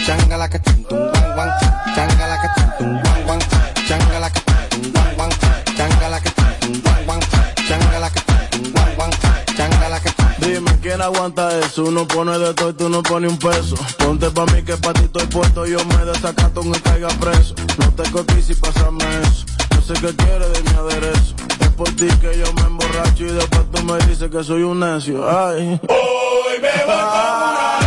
changa 0.05 0.37
la 0.37 0.49
que 0.49 0.59
tum 0.59 0.83
changa 1.95 2.27
la 2.27 2.39
que 2.41 2.49
tum 2.77 3.01
changa 3.87 4.19
la 4.19 4.29
que 4.29 4.39
tum 4.39 4.59
changa 5.77 6.09
la 6.09 6.19
que 6.19 6.29
tum 6.31 6.73
changa 7.67 7.99
la 7.99 8.09
que 8.09 8.21
tum 8.21 8.39
tum 8.95 9.11
changa 9.57 9.89
la 9.89 9.99
que 9.99 10.11
Dime 10.39 10.71
quién 10.81 11.01
aguanta 11.01 11.59
eso, 11.59 11.83
uno 11.83 12.07
pone 12.07 12.39
de 12.39 12.53
todo 12.53 12.69
y 12.69 12.73
tú 12.73 12.89
no 12.89 13.03
pones 13.03 13.29
un 13.29 13.37
peso. 13.37 13.75
Ponte 13.97 14.31
pa' 14.31 14.45
mí 14.45 14.63
que 14.63 14.77
pa' 14.77 14.93
ti 14.93 15.03
estoy 15.03 15.27
puesto, 15.27 15.65
yo 15.65 15.83
me 15.85 16.05
desacato 16.05 16.61
y 16.63 16.71
caiga 16.79 17.09
preso. 17.19 17.53
No 17.77 17.91
te 17.91 18.09
coquís 18.09 18.49
y 18.49 18.55
pásame 18.55 19.03
eso, 19.21 19.45
yo 19.75 19.81
sé 19.81 19.93
que 19.93 20.15
quieres 20.15 20.53
de 20.53 20.63
mi 20.63 20.77
aderezo. 20.77 21.35
Es 21.59 21.69
por 21.69 21.89
ti 21.89 22.07
que 22.21 22.37
yo 22.39 22.53
me 22.53 22.61
emborracho 22.61 23.25
y 23.25 23.31
después 23.31 23.63
tú 23.71 23.83
me 23.83 23.97
dices 24.05 24.29
que 24.29 24.43
soy 24.43 24.63
un 24.63 24.79
necio. 24.79 25.29
Ay. 25.29 25.79
Hoy 25.89 26.61
me 26.61 26.85
voy 26.85 26.95
a 26.95 27.78